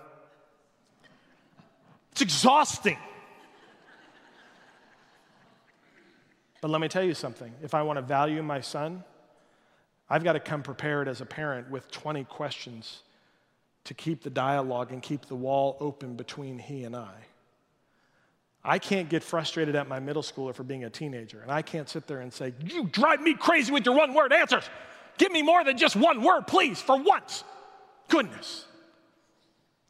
It's 2.11 2.21
exhausting. 2.21 2.99
But 6.61 6.73
let 6.73 6.81
me 6.81 6.88
tell 6.88 7.05
you 7.05 7.15
something. 7.15 7.53
If 7.62 7.75
I 7.75 7.83
want 7.83 7.97
to 7.97 8.03
value 8.03 8.43
my 8.43 8.61
son, 8.61 9.05
I've 10.11 10.25
got 10.25 10.33
to 10.33 10.41
come 10.41 10.65
prepared 10.65 11.07
as 11.07 11.21
a 11.21 11.27
parent 11.27 11.71
with 11.71 11.88
20 11.93 12.25
questions 12.25 13.03
to 13.85 13.95
keep 13.95 14.25
the 14.25 14.31
dialogue 14.31 14.91
and 14.91 15.01
keep 15.01 15.27
the 15.27 15.37
wall 15.37 15.77
open 15.79 16.17
between 16.17 16.59
he 16.59 16.83
and 16.83 16.97
I. 16.97 17.15
I 18.64 18.79
can't 18.79 19.09
get 19.09 19.25
frustrated 19.25 19.75
at 19.75 19.88
my 19.88 19.98
middle 19.98 20.22
schooler 20.22 20.55
for 20.55 20.62
being 20.62 20.85
a 20.85 20.90
teenager, 20.90 21.40
and 21.40 21.51
I 21.51 21.62
can't 21.62 21.88
sit 21.88 22.07
there 22.07 22.20
and 22.20 22.33
say, 22.33 22.55
You 22.64 22.85
drive 22.85 23.20
me 23.20 23.35
crazy 23.35 23.72
with 23.72 23.85
your 23.85 23.96
one 23.96 24.14
word 24.14 24.33
answers. 24.33 24.64
Give 25.18 25.33
me 25.33 25.42
more 25.42 25.64
than 25.64 25.77
just 25.77 25.96
one 25.96 26.22
word, 26.22 26.46
please, 26.46 26.81
for 26.81 27.01
once. 27.01 27.44
Goodness. 28.09 28.66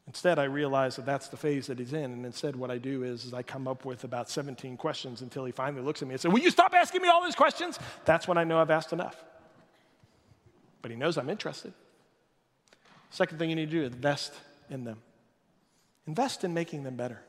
Instead, 0.07 0.37
I 0.37 0.45
realize 0.45 0.97
that 0.97 1.05
that's 1.05 1.29
the 1.29 1.37
phase 1.37 1.67
that 1.67 1.79
he's 1.79 1.93
in, 1.93 2.11
and 2.11 2.25
instead, 2.25 2.55
what 2.55 2.71
I 2.71 2.77
do 2.77 3.03
is, 3.03 3.25
is 3.25 3.33
I 3.33 3.41
come 3.43 3.67
up 3.67 3.85
with 3.85 4.03
about 4.03 4.29
17 4.29 4.75
questions 4.75 5.21
until 5.21 5.45
he 5.45 5.51
finally 5.51 5.83
looks 5.83 6.01
at 6.01 6.07
me 6.07 6.15
and 6.15 6.21
says, 6.21 6.31
Will 6.31 6.39
you 6.39 6.51
stop 6.51 6.73
asking 6.73 7.03
me 7.03 7.09
all 7.09 7.23
these 7.23 7.35
questions? 7.35 7.77
That's 8.05 8.27
when 8.27 8.39
I 8.39 8.43
know 8.43 8.59
I've 8.59 8.71
asked 8.71 8.91
enough. 8.91 9.23
But 10.81 10.89
he 10.91 10.97
knows 10.97 11.17
I'm 11.17 11.29
interested. 11.29 11.73
Second 13.11 13.37
thing 13.37 13.51
you 13.51 13.55
need 13.55 13.69
to 13.69 13.77
do 13.77 13.83
is 13.83 13.93
invest 13.93 14.33
in 14.71 14.83
them, 14.83 14.97
invest 16.07 16.43
in 16.43 16.55
making 16.55 16.83
them 16.83 16.95
better 16.95 17.21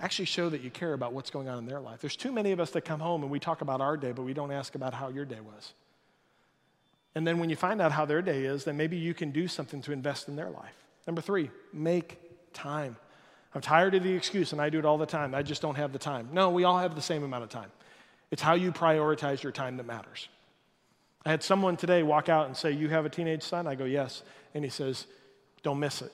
actually 0.00 0.24
show 0.24 0.48
that 0.48 0.62
you 0.62 0.70
care 0.70 0.92
about 0.92 1.12
what's 1.12 1.30
going 1.30 1.48
on 1.48 1.58
in 1.58 1.66
their 1.66 1.80
life. 1.80 2.00
There's 2.00 2.16
too 2.16 2.32
many 2.32 2.52
of 2.52 2.60
us 2.60 2.70
that 2.70 2.82
come 2.82 3.00
home 3.00 3.22
and 3.22 3.30
we 3.30 3.38
talk 3.38 3.60
about 3.60 3.80
our 3.80 3.96
day, 3.96 4.12
but 4.12 4.22
we 4.22 4.34
don't 4.34 4.50
ask 4.50 4.74
about 4.74 4.94
how 4.94 5.08
your 5.08 5.24
day 5.24 5.40
was. 5.40 5.72
And 7.14 7.26
then 7.26 7.38
when 7.38 7.50
you 7.50 7.56
find 7.56 7.80
out 7.80 7.92
how 7.92 8.04
their 8.04 8.22
day 8.22 8.44
is, 8.44 8.64
then 8.64 8.76
maybe 8.76 8.96
you 8.96 9.14
can 9.14 9.30
do 9.30 9.48
something 9.48 9.82
to 9.82 9.92
invest 9.92 10.28
in 10.28 10.36
their 10.36 10.50
life. 10.50 10.74
Number 11.06 11.20
three, 11.20 11.50
make 11.72 12.18
time. 12.52 12.96
I'm 13.54 13.60
tired 13.60 13.94
of 13.94 14.04
the 14.04 14.12
excuse, 14.12 14.52
and 14.52 14.60
I 14.60 14.70
do 14.70 14.78
it 14.78 14.84
all 14.84 14.96
the 14.96 15.06
time. 15.06 15.34
I 15.34 15.42
just 15.42 15.60
don't 15.60 15.74
have 15.74 15.92
the 15.92 15.98
time. 15.98 16.28
No, 16.32 16.50
we 16.50 16.64
all 16.64 16.78
have 16.78 16.94
the 16.94 17.02
same 17.02 17.24
amount 17.24 17.42
of 17.42 17.48
time. 17.50 17.70
It's 18.30 18.42
how 18.42 18.54
you 18.54 18.70
prioritize 18.70 19.42
your 19.42 19.50
time 19.50 19.76
that 19.78 19.86
matters. 19.86 20.28
I 21.26 21.30
had 21.30 21.42
someone 21.42 21.76
today 21.76 22.02
walk 22.02 22.28
out 22.28 22.46
and 22.46 22.56
say, 22.56 22.70
You 22.70 22.88
have 22.88 23.04
a 23.04 23.10
teenage 23.10 23.42
son? 23.42 23.66
I 23.66 23.74
go, 23.74 23.84
Yes. 23.84 24.22
And 24.54 24.62
he 24.62 24.70
says, 24.70 25.06
Don't 25.62 25.80
miss 25.80 26.00
it. 26.00 26.12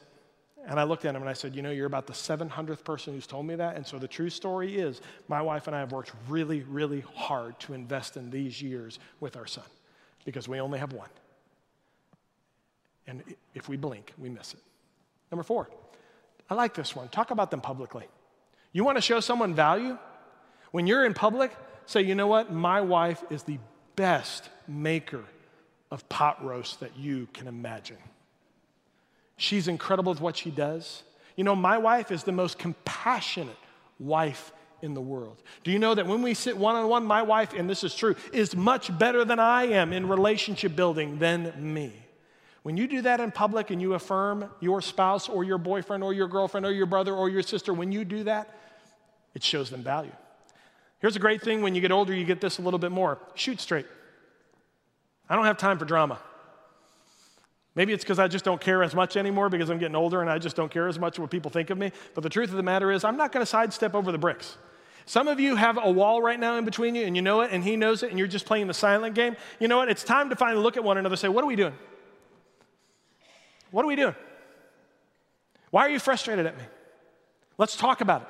And 0.67 0.81
I 0.81 0.83
looked 0.83 1.05
at 1.05 1.15
him 1.15 1.23
and 1.23 1.31
I 1.31 1.33
said, 1.33 1.55
You 1.55 1.63
know, 1.63 1.71
you're 1.71 1.87
about 1.87 2.09
the 2.09 2.13
700th 2.13 2.83
person 2.83 3.15
who's 3.15 3.27
told 3.27 3.47
me 3.47 3.55
that. 3.55 3.77
And 3.77 3.87
so 3.87 3.99
the 3.99 4.09
true 4.09 4.29
story 4.29 4.77
is 4.77 5.01
my 5.29 5.41
wife 5.41 5.69
and 5.69 5.77
I 5.77 5.81
have 5.81 5.93
worked 5.93 6.13
really, 6.29 6.63
really 6.63 7.05
hard 7.15 7.59
to 7.61 7.73
invest 7.73 8.17
in 8.17 8.31
these 8.31 8.61
years 8.61 8.99
with 9.21 9.37
our 9.37 9.47
son 9.47 9.65
because 10.25 10.49
we 10.49 10.61
only 10.61 10.81
have 10.81 10.93
one. 10.93 11.09
And 13.07 13.23
if 13.55 13.69
we 13.69 13.77
blink, 13.77 14.13
we 14.19 14.29
miss 14.29 14.55
it. 14.55 14.61
Number 15.31 15.45
four, 15.45 15.71
I 16.51 16.55
like 16.55 16.75
this 16.75 16.97
one. 16.97 17.09
Talk 17.09 17.31
about 17.31 17.53
them 17.53 17.61
publicly. 17.61 18.05
You 18.73 18.83
want 18.85 18.99
to 18.99 19.03
show 19.03 19.21
someone 19.21 19.55
value? 19.55 19.97
When 20.73 20.89
you're 20.89 21.07
in 21.07 21.15
public, 21.15 21.57
say, 21.87 22.03
you 22.03 22.17
know 22.17 22.27
what? 22.27 22.53
My 22.53 22.81
wife 22.81 23.23
is 23.31 23.45
the 23.45 23.59
best 23.95 24.51
maker 24.67 25.23
of 25.93 26.09
pot 26.09 26.45
roast 26.45 26.81
that 26.81 26.97
you 26.99 27.29
can 27.33 27.47
imagine. 27.47 27.99
She's 29.37 29.69
incredible 29.69 30.13
with 30.13 30.21
what 30.21 30.37
she 30.37 30.51
does. 30.51 31.03
You 31.37 31.45
know, 31.45 31.55
my 31.55 31.79
wife 31.79 32.11
is 32.11 32.25
the 32.25 32.33
most 32.33 32.59
compassionate 32.59 33.57
wife 33.99 34.53
in 34.83 34.95
the 34.95 35.01
world. 35.01 35.43
Do 35.65 35.71
you 35.71 35.79
know 35.79 35.95
that 35.95 36.07
when 36.07 36.23
we 36.23 36.35
sit 36.35 36.57
one 36.57 36.75
on 36.75 36.89
one, 36.89 37.05
my 37.05 37.23
wife, 37.23 37.53
and 37.53 37.69
this 37.69 37.85
is 37.85 37.95
true, 37.95 38.17
is 38.33 38.57
much 38.57 38.97
better 38.99 39.25
than 39.25 39.39
I 39.39 39.65
am 39.65 39.93
in 39.93 40.09
relationship 40.09 40.75
building 40.75 41.19
than 41.19 41.53
me? 41.75 41.93
When 42.63 42.77
you 42.77 42.89
do 42.89 43.03
that 43.03 43.21
in 43.21 43.31
public 43.31 43.71
and 43.71 43.81
you 43.81 43.95
affirm 43.95 44.51
your 44.61 44.81
spouse 44.81 45.29
or 45.29 45.45
your 45.45 45.59
boyfriend 45.59 46.03
or 46.03 46.13
your 46.13 46.27
girlfriend 46.27 46.67
or 46.67 46.73
your 46.73 46.87
brother 46.87 47.15
or 47.15 47.29
your 47.29 47.43
sister, 47.43 47.73
when 47.73 47.93
you 47.93 48.05
do 48.05 48.25
that, 48.25 48.53
it 49.35 49.45
shows 49.45 49.71
them 49.71 49.83
value. 49.83 50.13
Here's 50.99 51.15
a 51.15 51.21
great 51.21 51.43
thing 51.43 51.63
when 51.63 51.75
you 51.75 51.81
get 51.81 51.93
older, 51.93 52.15
you 52.15 52.25
get 52.25 52.41
this 52.41 52.59
a 52.59 52.63
little 52.63 52.79
bit 52.79 52.91
more 52.91 53.19
shoot 53.35 53.61
straight. 53.61 53.87
I 55.29 55.37
don't 55.37 55.45
have 55.45 55.59
time 55.59 55.79
for 55.79 55.85
drama. 55.85 56.19
Maybe 57.77 57.93
it's 57.93 58.03
because 58.03 58.19
I 58.19 58.27
just 58.27 58.45
don't 58.45 58.61
care 58.61 58.83
as 58.83 58.95
much 58.95 59.17
anymore 59.17 59.51
because 59.51 59.69
I'm 59.69 59.79
getting 59.79 59.95
older 59.95 60.23
and 60.23 60.31
I 60.31 60.39
just 60.39 60.57
don't 60.57 60.71
care 60.71 60.89
as 60.89 60.99
much 60.99 61.19
what 61.19 61.31
people 61.31 61.51
think 61.51 61.69
of 61.69 61.77
me. 61.77 61.93
But 62.15 62.23
the 62.23 62.31
truth 62.31 62.51
of 62.51 62.57
the 62.57 62.63
matter 62.63 62.91
is, 62.91 63.05
I'm 63.05 63.19
not 63.19 63.33
going 63.33 63.43
to 63.43 63.47
sidestep 63.47 63.95
over 63.95 64.11
the 64.11 64.19
bricks. 64.19 64.57
Some 65.05 65.29
of 65.29 65.39
you 65.39 65.55
have 65.55 65.79
a 65.81 65.91
wall 65.91 66.21
right 66.23 66.41
now 66.41 66.57
in 66.57 66.65
between 66.65 66.95
you 66.95 67.05
and 67.05 67.15
you 67.15 67.23
know 67.23 67.43
it 67.43 67.51
and 67.53 67.63
he 67.63 67.77
knows 67.77 68.03
it 68.03 68.11
and 68.11 68.19
you're 68.19 68.27
just 68.27 68.47
playing 68.47 68.67
the 68.67 68.75
silent 68.75 69.15
game. 69.15 69.37
You 69.61 69.69
know 69.69 69.77
what? 69.77 69.91
It's 69.91 70.03
time 70.03 70.31
to 70.31 70.37
finally 70.37 70.63
look 70.63 70.77
at 70.77 70.83
one 70.83 70.97
another 70.97 71.13
and 71.13 71.21
say, 71.21 71.29
What 71.29 71.45
are 71.45 71.47
we 71.47 71.55
doing? 71.55 71.75
What 73.71 73.85
are 73.85 73.89
we 73.89 73.95
doing? 73.95 74.17
Why 75.71 75.83
are 75.83 75.91
you 75.91 75.99
frustrated 75.99 76.47
at 76.47 76.57
me? 76.57 76.65
Let's 77.59 77.77
talk 77.77 78.01
about 78.01 78.23
it. 78.23 78.29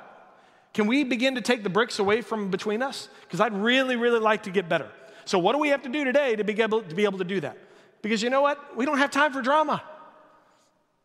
Can 0.73 0.87
we 0.87 1.03
begin 1.03 1.35
to 1.35 1.41
take 1.41 1.63
the 1.63 1.69
bricks 1.69 1.99
away 1.99 2.21
from 2.21 2.51
between 2.51 2.81
us? 2.81 3.09
Because 3.21 3.39
I'd 3.39 3.53
really, 3.53 3.95
really 3.95 4.19
like 4.19 4.43
to 4.43 4.51
get 4.51 4.67
better. 4.69 4.89
So, 5.25 5.39
what 5.39 5.53
do 5.53 5.59
we 5.59 5.69
have 5.69 5.81
to 5.83 5.89
do 5.89 6.03
today 6.03 6.35
to 6.35 6.43
be 6.43 6.61
able 6.61 6.81
to, 6.81 6.93
be 6.93 7.05
able 7.05 7.17
to 7.17 7.23
do 7.23 7.39
that? 7.39 7.57
Because 8.01 8.21
you 8.21 8.29
know 8.29 8.41
what? 8.41 8.75
We 8.75 8.85
don't 8.85 8.97
have 8.97 9.11
time 9.11 9.33
for 9.33 9.41
drama. 9.41 9.83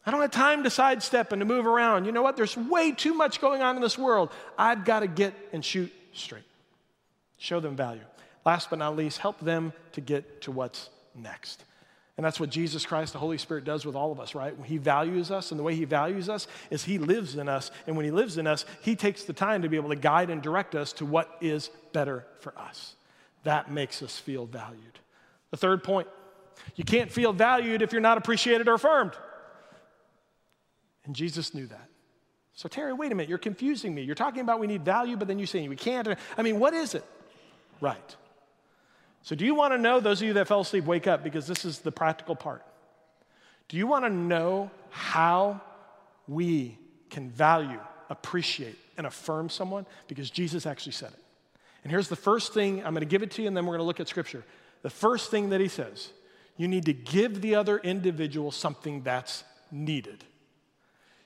I 0.04 0.10
don't 0.10 0.20
have 0.20 0.32
time 0.32 0.64
to 0.64 0.70
sidestep 0.70 1.32
and 1.32 1.40
to 1.40 1.46
move 1.46 1.66
around. 1.66 2.06
You 2.06 2.12
know 2.12 2.22
what? 2.22 2.36
There's 2.36 2.56
way 2.56 2.92
too 2.92 3.14
much 3.14 3.40
going 3.40 3.62
on 3.62 3.76
in 3.76 3.82
this 3.82 3.96
world. 3.96 4.30
I've 4.58 4.84
got 4.84 5.00
to 5.00 5.06
get 5.06 5.34
and 5.52 5.64
shoot 5.64 5.92
straight. 6.12 6.44
Show 7.38 7.60
them 7.60 7.76
value. 7.76 8.02
Last 8.44 8.70
but 8.70 8.78
not 8.78 8.96
least, 8.96 9.18
help 9.18 9.38
them 9.40 9.72
to 9.92 10.00
get 10.00 10.42
to 10.42 10.50
what's 10.50 10.90
next. 11.14 11.64
And 12.16 12.26
that's 12.26 12.38
what 12.38 12.50
Jesus 12.50 12.84
Christ, 12.84 13.12
the 13.12 13.18
Holy 13.18 13.38
Spirit, 13.38 13.64
does 13.64 13.86
with 13.86 13.94
all 13.94 14.12
of 14.12 14.20
us, 14.20 14.34
right? 14.34 14.54
He 14.64 14.76
values 14.76 15.30
us, 15.30 15.50
and 15.50 15.58
the 15.58 15.64
way 15.64 15.74
He 15.74 15.84
values 15.84 16.28
us 16.28 16.46
is 16.70 16.84
He 16.84 16.98
lives 16.98 17.36
in 17.36 17.48
us. 17.48 17.70
And 17.86 17.96
when 17.96 18.04
He 18.04 18.10
lives 18.10 18.36
in 18.38 18.46
us, 18.46 18.64
He 18.82 18.96
takes 18.96 19.24
the 19.24 19.32
time 19.32 19.62
to 19.62 19.68
be 19.68 19.76
able 19.76 19.88
to 19.88 19.96
guide 19.96 20.30
and 20.30 20.42
direct 20.42 20.74
us 20.74 20.92
to 20.94 21.06
what 21.06 21.36
is 21.40 21.70
better 21.92 22.26
for 22.40 22.56
us. 22.58 22.96
That 23.44 23.70
makes 23.70 24.02
us 24.02 24.18
feel 24.18 24.46
valued. 24.46 24.98
The 25.52 25.56
third 25.56 25.82
point 25.82 26.08
you 26.76 26.84
can't 26.84 27.10
feel 27.10 27.32
valued 27.32 27.82
if 27.82 27.92
you're 27.92 28.00
not 28.00 28.18
appreciated 28.18 28.68
or 28.68 28.74
affirmed. 28.74 29.12
And 31.04 31.14
Jesus 31.14 31.54
knew 31.54 31.66
that. 31.66 31.88
So, 32.54 32.68
Terry, 32.68 32.92
wait 32.92 33.10
a 33.10 33.14
minute, 33.14 33.28
you're 33.28 33.38
confusing 33.38 33.94
me. 33.94 34.02
You're 34.02 34.14
talking 34.14 34.40
about 34.40 34.60
we 34.60 34.66
need 34.66 34.84
value, 34.84 35.16
but 35.16 35.26
then 35.26 35.38
you're 35.38 35.46
saying 35.46 35.68
we 35.68 35.76
can't. 35.76 36.06
I 36.36 36.42
mean, 36.42 36.58
what 36.58 36.74
is 36.74 36.94
it? 36.94 37.04
Right. 37.80 38.16
So, 39.22 39.34
do 39.34 39.44
you 39.44 39.54
want 39.54 39.72
to 39.72 39.78
know, 39.78 40.00
those 40.00 40.20
of 40.20 40.28
you 40.28 40.34
that 40.34 40.48
fell 40.48 40.60
asleep, 40.60 40.84
wake 40.84 41.06
up 41.06 41.24
because 41.24 41.46
this 41.46 41.64
is 41.64 41.78
the 41.78 41.92
practical 41.92 42.36
part. 42.36 42.62
Do 43.68 43.76
you 43.76 43.86
want 43.86 44.04
to 44.04 44.10
know 44.10 44.70
how 44.90 45.60
we 46.28 46.78
can 47.08 47.30
value, 47.30 47.80
appreciate, 48.10 48.76
and 48.98 49.06
affirm 49.06 49.48
someone? 49.48 49.86
Because 50.08 50.28
Jesus 50.28 50.66
actually 50.66 50.92
said 50.92 51.12
it. 51.12 51.24
And 51.84 51.90
here's 51.90 52.08
the 52.08 52.16
first 52.16 52.52
thing 52.52 52.84
I'm 52.84 52.92
going 52.92 53.00
to 53.00 53.06
give 53.06 53.22
it 53.22 53.30
to 53.32 53.42
you, 53.42 53.48
and 53.48 53.56
then 53.56 53.64
we're 53.64 53.72
going 53.72 53.80
to 53.80 53.86
look 53.86 54.00
at 54.00 54.08
scripture. 54.08 54.44
The 54.82 54.90
first 54.90 55.30
thing 55.30 55.50
that 55.50 55.60
he 55.60 55.68
says 55.68 56.10
you 56.62 56.68
need 56.68 56.84
to 56.84 56.92
give 56.92 57.40
the 57.40 57.56
other 57.56 57.78
individual 57.78 58.52
something 58.52 59.02
that's 59.02 59.42
needed. 59.72 60.22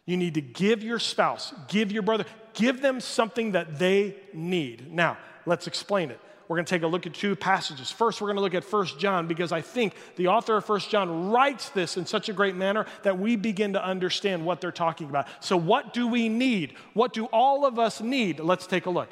You 0.06 0.16
need 0.16 0.32
to 0.32 0.40
give 0.40 0.82
your 0.82 0.98
spouse, 0.98 1.52
give 1.68 1.92
your 1.92 2.00
brother, 2.00 2.24
give 2.54 2.80
them 2.80 3.00
something 3.00 3.52
that 3.52 3.78
they 3.78 4.16
need. 4.32 4.90
Now, 4.90 5.18
let's 5.44 5.66
explain 5.66 6.10
it. 6.10 6.18
We're 6.48 6.56
going 6.56 6.64
to 6.64 6.70
take 6.70 6.84
a 6.84 6.86
look 6.86 7.06
at 7.06 7.12
two 7.12 7.36
passages. 7.36 7.90
First, 7.90 8.22
we're 8.22 8.28
going 8.28 8.36
to 8.36 8.42
look 8.42 8.54
at 8.54 8.64
First 8.64 8.98
John 8.98 9.26
because 9.26 9.52
I 9.52 9.60
think 9.60 9.92
the 10.16 10.28
author 10.28 10.56
of 10.56 10.64
First 10.64 10.88
John 10.88 11.30
writes 11.30 11.68
this 11.68 11.98
in 11.98 12.06
such 12.06 12.30
a 12.30 12.32
great 12.32 12.56
manner 12.56 12.86
that 13.02 13.18
we 13.18 13.36
begin 13.36 13.74
to 13.74 13.84
understand 13.84 14.42
what 14.42 14.62
they're 14.62 14.72
talking 14.72 15.10
about. 15.10 15.26
So, 15.44 15.58
what 15.58 15.92
do 15.92 16.08
we 16.08 16.30
need? 16.30 16.76
What 16.94 17.12
do 17.12 17.26
all 17.26 17.66
of 17.66 17.78
us 17.78 18.00
need? 18.00 18.40
Let's 18.40 18.66
take 18.66 18.86
a 18.86 18.90
look. 18.90 19.10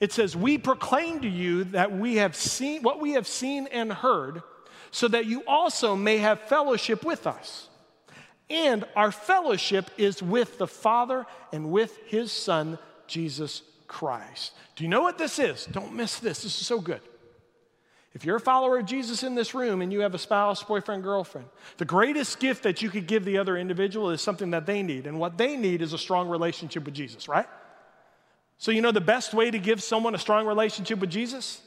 It 0.00 0.14
says, 0.14 0.34
We 0.34 0.56
proclaim 0.56 1.20
to 1.20 1.28
you 1.28 1.64
that 1.64 1.92
we 1.92 2.16
have 2.16 2.34
seen 2.34 2.82
what 2.82 3.00
we 3.00 3.12
have 3.12 3.26
seen 3.26 3.66
and 3.66 3.92
heard, 3.92 4.42
so 4.90 5.08
that 5.08 5.26
you 5.26 5.44
also 5.46 5.96
may 5.96 6.18
have 6.18 6.40
fellowship 6.42 7.04
with 7.04 7.26
us. 7.26 7.68
And 8.48 8.84
our 8.96 9.12
fellowship 9.12 9.90
is 9.96 10.22
with 10.22 10.58
the 10.58 10.66
Father 10.66 11.26
and 11.52 11.70
with 11.70 11.96
his 12.06 12.32
Son, 12.32 12.78
Jesus 13.06 13.62
Christ. 13.86 14.52
Do 14.74 14.84
you 14.84 14.90
know 14.90 15.02
what 15.02 15.18
this 15.18 15.38
is? 15.38 15.66
Don't 15.66 15.94
miss 15.94 16.18
this. 16.18 16.42
This 16.42 16.60
is 16.60 16.66
so 16.66 16.80
good. 16.80 17.00
If 18.12 18.24
you're 18.24 18.36
a 18.36 18.40
follower 18.40 18.78
of 18.78 18.86
Jesus 18.86 19.22
in 19.22 19.36
this 19.36 19.54
room 19.54 19.82
and 19.82 19.92
you 19.92 20.00
have 20.00 20.14
a 20.14 20.18
spouse, 20.18 20.64
boyfriend, 20.64 21.04
girlfriend, 21.04 21.46
the 21.76 21.84
greatest 21.84 22.40
gift 22.40 22.64
that 22.64 22.82
you 22.82 22.90
could 22.90 23.06
give 23.06 23.24
the 23.24 23.38
other 23.38 23.56
individual 23.56 24.10
is 24.10 24.20
something 24.20 24.50
that 24.50 24.66
they 24.66 24.82
need. 24.82 25.06
And 25.06 25.20
what 25.20 25.38
they 25.38 25.56
need 25.56 25.80
is 25.80 25.92
a 25.92 25.98
strong 25.98 26.28
relationship 26.28 26.84
with 26.84 26.94
Jesus, 26.94 27.28
right? 27.28 27.46
So, 28.58 28.72
you 28.72 28.82
know 28.82 28.90
the 28.90 29.00
best 29.00 29.32
way 29.32 29.50
to 29.50 29.58
give 29.58 29.80
someone 29.80 30.14
a 30.14 30.18
strong 30.18 30.44
relationship 30.44 30.98
with 30.98 31.10
Jesus? 31.10 31.62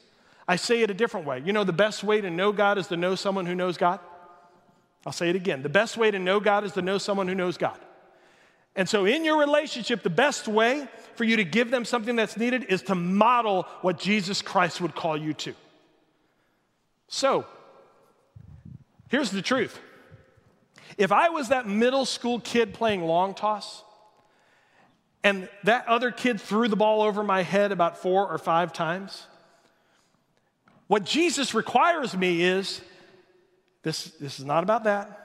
I 0.48 0.58
say 0.58 0.82
it 0.82 0.90
a 0.90 0.94
different 0.94 1.26
way. 1.26 1.42
You 1.44 1.54
know 1.54 1.64
the 1.64 1.74
best 1.74 2.04
way 2.04 2.22
to 2.22 2.30
know 2.30 2.52
God 2.52 2.78
is 2.78 2.88
to 2.88 2.98
know 2.98 3.16
someone 3.16 3.46
who 3.46 3.56
knows 3.56 3.78
God? 3.78 4.00
I'll 5.06 5.14
say 5.14 5.30
it 5.30 5.36
again. 5.36 5.64
The 5.64 5.70
best 5.70 5.98
way 5.98 6.12
to 6.12 6.20
know 6.20 6.40
God 6.40 6.64
is 6.64 6.74
to 6.74 6.82
know 6.82 6.98
someone 6.98 7.28
who 7.28 7.36
knows 7.36 7.58
God. 7.58 7.78
And 8.76 8.90
so, 8.90 9.06
in 9.06 9.24
your 9.24 9.38
relationship, 9.38 10.02
the 10.02 10.10
best 10.10 10.48
way 10.48 10.88
for 11.16 11.24
you 11.26 11.38
to 11.38 11.44
give 11.44 11.70
them 11.70 11.86
something 11.86 12.16
that's 12.16 12.38
needed 12.38 12.66
is 12.70 12.82
to 12.84 12.96
model 12.96 13.68
what 13.82 14.00
Jesus 14.00 14.42
Christ 14.42 14.82
would 14.82 14.96
call 14.96 15.16
you 15.16 15.34
to. 15.34 15.54
So, 17.08 17.46
here's 19.10 19.30
the 19.30 19.42
truth 19.42 19.80
if 20.98 21.12
I 21.12 21.30
was 21.30 21.50
that 21.50 21.68
middle 21.68 22.06
school 22.06 22.40
kid 22.40 22.74
playing 22.74 23.04
long 23.04 23.34
toss, 23.36 23.84
and 25.24 25.48
that 25.64 25.88
other 25.88 26.12
kid 26.12 26.42
threw 26.42 26.68
the 26.68 26.76
ball 26.76 27.02
over 27.02 27.24
my 27.24 27.44
head 27.44 27.72
about 27.72 28.00
four 28.00 28.28
or 28.28 28.38
five 28.38 28.74
times. 28.74 29.28
What 30.88 31.06
Jesus 31.06 31.54
requires 31.54 32.16
me 32.16 32.44
is 32.44 32.82
this, 33.84 34.06
this 34.20 34.40
is 34.40 34.46
not 34.46 34.64
about 34.64 34.86
that. 34.86 35.20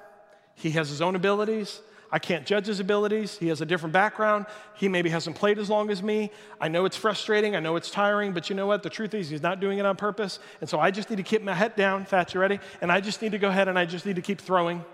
He 0.54 0.70
has 0.72 0.88
his 0.88 1.00
own 1.00 1.14
abilities. 1.14 1.80
I 2.10 2.18
can't 2.18 2.46
judge 2.46 2.66
his 2.66 2.80
abilities. 2.80 3.36
He 3.36 3.48
has 3.48 3.60
a 3.60 3.66
different 3.66 3.92
background. 3.92 4.46
He 4.74 4.88
maybe 4.88 5.10
hasn't 5.10 5.36
played 5.36 5.58
as 5.58 5.68
long 5.68 5.90
as 5.90 6.02
me. 6.02 6.30
I 6.60 6.68
know 6.68 6.86
it's 6.86 6.96
frustrating. 6.96 7.54
I 7.54 7.60
know 7.60 7.76
it's 7.76 7.90
tiring, 7.90 8.32
but 8.32 8.48
you 8.48 8.56
know 8.56 8.66
what? 8.66 8.82
The 8.82 8.90
truth 8.90 9.12
is, 9.14 9.28
he's 9.28 9.42
not 9.42 9.60
doing 9.60 9.78
it 9.78 9.84
on 9.84 9.96
purpose. 9.96 10.38
And 10.60 10.70
so 10.70 10.80
I 10.80 10.90
just 10.90 11.10
need 11.10 11.16
to 11.16 11.22
keep 11.22 11.42
my 11.42 11.54
head 11.54 11.76
down. 11.76 12.06
You 12.10 12.40
ready? 12.40 12.60
And 12.80 12.90
I 12.90 13.00
just 13.00 13.20
need 13.20 13.32
to 13.32 13.38
go 13.38 13.48
ahead 13.48 13.68
and 13.68 13.78
I 13.78 13.84
just 13.84 14.06
need 14.06 14.16
to 14.16 14.22
keep 14.22 14.40
throwing 14.40 14.84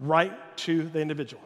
right 0.00 0.32
to 0.58 0.84
the 0.84 1.00
individual. 1.00 1.42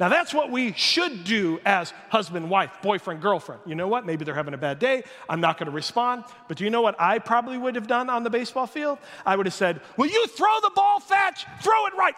Now, 0.00 0.08
that's 0.08 0.32
what 0.32 0.52
we 0.52 0.72
should 0.74 1.24
do 1.24 1.60
as 1.66 1.92
husband, 2.08 2.48
wife, 2.48 2.70
boyfriend, 2.82 3.20
girlfriend. 3.20 3.62
You 3.66 3.74
know 3.74 3.88
what? 3.88 4.06
Maybe 4.06 4.24
they're 4.24 4.34
having 4.34 4.54
a 4.54 4.58
bad 4.58 4.78
day. 4.78 5.02
I'm 5.28 5.40
not 5.40 5.58
going 5.58 5.66
to 5.66 5.72
respond. 5.72 6.24
But 6.46 6.56
do 6.56 6.64
you 6.64 6.70
know 6.70 6.82
what 6.82 6.94
I 7.00 7.18
probably 7.18 7.58
would 7.58 7.74
have 7.74 7.88
done 7.88 8.08
on 8.08 8.22
the 8.22 8.30
baseball 8.30 8.68
field? 8.68 8.98
I 9.26 9.34
would 9.34 9.46
have 9.46 9.54
said, 9.54 9.80
Will 9.96 10.06
you 10.06 10.26
throw 10.28 10.60
the 10.62 10.70
ball, 10.74 11.00
Thatch? 11.00 11.46
Throw 11.62 11.86
it 11.86 11.94
right. 11.98 12.14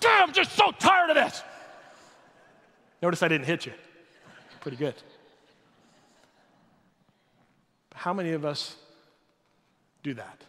Damn, 0.00 0.28
I'm 0.28 0.32
just 0.32 0.52
so 0.52 0.72
tired 0.78 1.10
of 1.10 1.16
this. 1.16 1.42
Notice 3.02 3.22
I 3.22 3.28
didn't 3.28 3.46
hit 3.46 3.66
you. 3.66 3.72
Pretty 4.60 4.78
good. 4.78 4.94
How 7.94 8.14
many 8.14 8.32
of 8.32 8.46
us 8.46 8.74
do 10.02 10.14
that? 10.14 10.44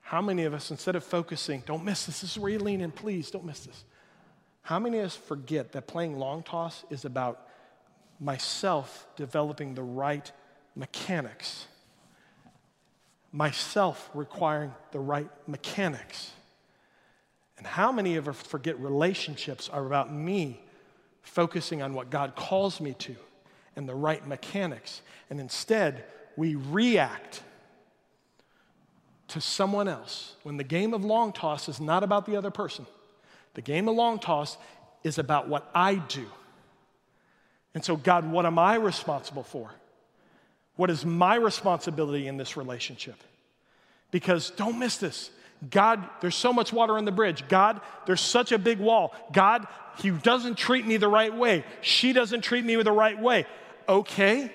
How 0.00 0.22
many 0.22 0.44
of 0.44 0.54
us, 0.54 0.70
instead 0.70 0.96
of 0.96 1.04
focusing, 1.04 1.62
don't 1.66 1.84
miss 1.84 2.06
this, 2.06 2.22
this 2.22 2.32
is 2.32 2.38
where 2.38 2.50
you 2.50 2.58
lean 2.58 2.80
in, 2.80 2.90
please, 2.90 3.30
don't 3.30 3.44
miss 3.44 3.60
this. 3.60 3.84
How 4.62 4.78
many 4.78 4.98
of 4.98 5.06
us 5.06 5.16
forget 5.16 5.72
that 5.72 5.86
playing 5.86 6.18
long 6.18 6.42
toss 6.42 6.84
is 6.90 7.04
about 7.04 7.46
myself 8.20 9.06
developing 9.16 9.74
the 9.74 9.82
right 9.82 10.30
mechanics? 10.76 11.66
Myself 13.32 14.10
requiring 14.14 14.72
the 14.92 15.00
right 15.00 15.28
mechanics. 15.46 16.32
And 17.58 17.66
how 17.66 17.92
many 17.92 18.16
of 18.16 18.28
us 18.28 18.40
forget 18.40 18.78
relationships 18.80 19.68
are 19.68 19.86
about 19.86 20.12
me 20.12 20.60
focusing 21.22 21.82
on 21.82 21.94
what 21.94 22.10
God 22.10 22.34
calls 22.34 22.80
me 22.80 22.94
to 23.00 23.16
and 23.76 23.88
the 23.88 23.94
right 23.94 24.26
mechanics, 24.26 25.00
and 25.28 25.38
instead 25.40 26.04
we 26.36 26.54
react 26.54 27.42
to 29.28 29.40
someone 29.40 29.86
else 29.86 30.34
when 30.42 30.56
the 30.56 30.64
game 30.64 30.92
of 30.92 31.04
long 31.04 31.32
toss 31.32 31.68
is 31.68 31.80
not 31.80 32.02
about 32.02 32.26
the 32.26 32.36
other 32.36 32.50
person. 32.50 32.86
The 33.54 33.62
game 33.62 33.88
of 33.88 33.96
long 33.96 34.18
toss 34.18 34.56
is 35.02 35.18
about 35.18 35.48
what 35.48 35.68
I 35.74 35.96
do. 35.96 36.26
And 37.74 37.84
so, 37.84 37.96
God, 37.96 38.30
what 38.30 38.46
am 38.46 38.58
I 38.58 38.76
responsible 38.76 39.42
for? 39.42 39.70
What 40.76 40.90
is 40.90 41.04
my 41.04 41.34
responsibility 41.34 42.26
in 42.26 42.36
this 42.36 42.56
relationship? 42.56 43.16
Because 44.10 44.50
don't 44.50 44.78
miss 44.78 44.96
this. 44.96 45.30
God, 45.68 46.02
there's 46.20 46.34
so 46.34 46.52
much 46.52 46.72
water 46.72 46.96
on 46.96 47.04
the 47.04 47.12
bridge. 47.12 47.46
God, 47.48 47.80
there's 48.06 48.20
such 48.20 48.50
a 48.50 48.58
big 48.58 48.78
wall. 48.78 49.14
God, 49.30 49.66
He 49.98 50.10
doesn't 50.10 50.56
treat 50.56 50.86
me 50.86 50.96
the 50.96 51.08
right 51.08 51.34
way. 51.34 51.64
She 51.82 52.12
doesn't 52.12 52.40
treat 52.40 52.64
me 52.64 52.76
the 52.82 52.92
right 52.92 53.20
way. 53.20 53.46
Okay, 53.88 54.50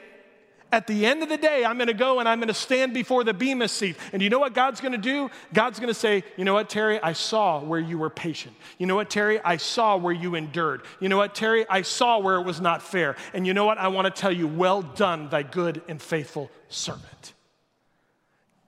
at 0.75 0.88
the 0.88 1.05
end 1.05 1.23
of 1.23 1.29
the 1.29 1.38
day, 1.38 1.63
I'm 1.63 1.77
going 1.77 1.88
to 1.88 1.93
go 1.93 2.19
and 2.19 2.27
I'm 2.27 2.39
going 2.39 2.49
to 2.49 2.53
stand 2.53 2.93
before 2.93 3.23
the 3.23 3.33
Bema 3.33 3.69
seat. 3.69 3.95
And 4.11 4.21
you 4.21 4.29
know 4.29 4.39
what 4.39 4.53
God's 4.53 4.81
going 4.81 4.91
to 4.91 4.97
do? 4.97 5.31
God's 5.53 5.79
going 5.79 5.88
to 5.88 5.93
say, 5.93 6.25
You 6.35 6.43
know 6.43 6.53
what, 6.53 6.69
Terry? 6.69 7.01
I 7.01 7.13
saw 7.13 7.61
where 7.61 7.79
you 7.79 7.97
were 7.97 8.09
patient. 8.09 8.53
You 8.77 8.85
know 8.85 8.95
what, 8.95 9.09
Terry? 9.09 9.39
I 9.41 9.55
saw 9.55 9.95
where 9.95 10.13
you 10.13 10.35
endured. 10.35 10.81
You 10.99 11.07
know 11.07 11.15
what, 11.15 11.33
Terry? 11.33 11.65
I 11.69 11.83
saw 11.83 12.19
where 12.19 12.35
it 12.35 12.43
was 12.43 12.59
not 12.59 12.83
fair. 12.83 13.15
And 13.33 13.47
you 13.47 13.53
know 13.53 13.63
what? 13.65 13.77
I 13.77 13.88
want 13.88 14.13
to 14.13 14.21
tell 14.21 14.33
you, 14.33 14.47
Well 14.47 14.81
done, 14.81 15.29
thy 15.29 15.43
good 15.43 15.81
and 15.88 16.01
faithful 16.01 16.51
servant. 16.67 17.31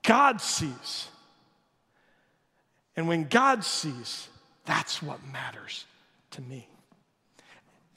God 0.03 0.39
sees. 0.39 1.09
And 2.95 3.09
when 3.09 3.25
God 3.25 3.65
sees, 3.65 4.29
that's 4.63 5.03
what 5.03 5.19
matters 5.27 5.83
to 6.31 6.41
me. 6.41 6.69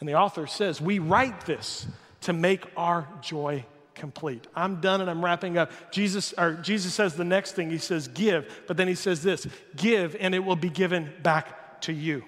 And 0.01 0.09
the 0.09 0.15
author 0.15 0.49
says, 0.49 0.81
We 0.81 0.99
write 0.99 1.47
this 1.47 1.87
to 2.23 2.33
make 2.33 2.65
our 2.77 3.07
joy 3.23 3.65
complete. 4.01 4.47
I'm 4.57 4.81
done 4.81 5.03
and 5.03 5.11
I'm 5.11 5.23
wrapping 5.23 5.59
up. 5.59 5.71
Jesus, 5.93 6.33
or 6.37 6.55
Jesus 6.55 6.95
says 6.95 7.15
the 7.15 7.25
next 7.25 7.53
thing, 7.53 7.71
he 7.71 7.79
says, 7.79 8.09
give, 8.09 8.51
but 8.67 8.77
then 8.77 8.89
he 8.89 8.95
says 8.95 9.23
this 9.23 9.47
give 9.77 10.17
and 10.19 10.35
it 10.35 10.41
will 10.41 10.57
be 10.57 10.71
given 10.71 11.13
back 11.23 11.81
to 11.83 11.93
you. 11.93 12.25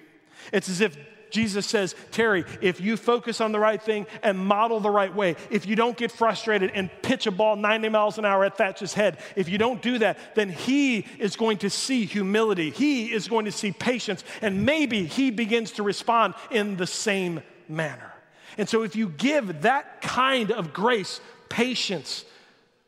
It's 0.53 0.69
as 0.69 0.81
if 0.81 0.95
Jesus 1.31 1.65
says, 1.65 1.95
Terry, 2.11 2.45
if 2.61 2.79
you 2.79 2.95
focus 2.95 3.41
on 3.41 3.51
the 3.51 3.59
right 3.59 3.81
thing 3.81 4.05
and 4.21 4.37
model 4.37 4.79
the 4.79 4.91
right 4.91 5.13
way, 5.13 5.35
if 5.49 5.65
you 5.65 5.75
don't 5.75 5.97
get 5.97 6.11
frustrated 6.11 6.69
and 6.75 6.91
pitch 7.01 7.25
a 7.25 7.31
ball 7.31 7.55
90 7.55 7.89
miles 7.89 8.19
an 8.19 8.25
hour 8.25 8.45
at 8.45 8.55
Thatcher's 8.55 8.93
head, 8.93 9.17
if 9.35 9.49
you 9.49 9.57
don't 9.57 9.81
do 9.81 9.97
that, 9.97 10.35
then 10.35 10.49
he 10.49 11.07
is 11.17 11.35
going 11.35 11.57
to 11.57 11.71
see 11.71 12.05
humility. 12.05 12.69
He 12.69 13.11
is 13.11 13.27
going 13.27 13.45
to 13.45 13.51
see 13.51 13.71
patience, 13.71 14.23
and 14.43 14.63
maybe 14.63 15.05
he 15.05 15.31
begins 15.31 15.71
to 15.71 15.83
respond 15.83 16.35
in 16.51 16.77
the 16.77 16.85
same 16.85 17.41
manner. 17.67 18.13
And 18.57 18.69
so, 18.69 18.83
if 18.83 18.95
you 18.95 19.09
give 19.09 19.63
that 19.63 20.01
kind 20.01 20.51
of 20.51 20.73
grace 20.73 21.19
patience, 21.53 22.25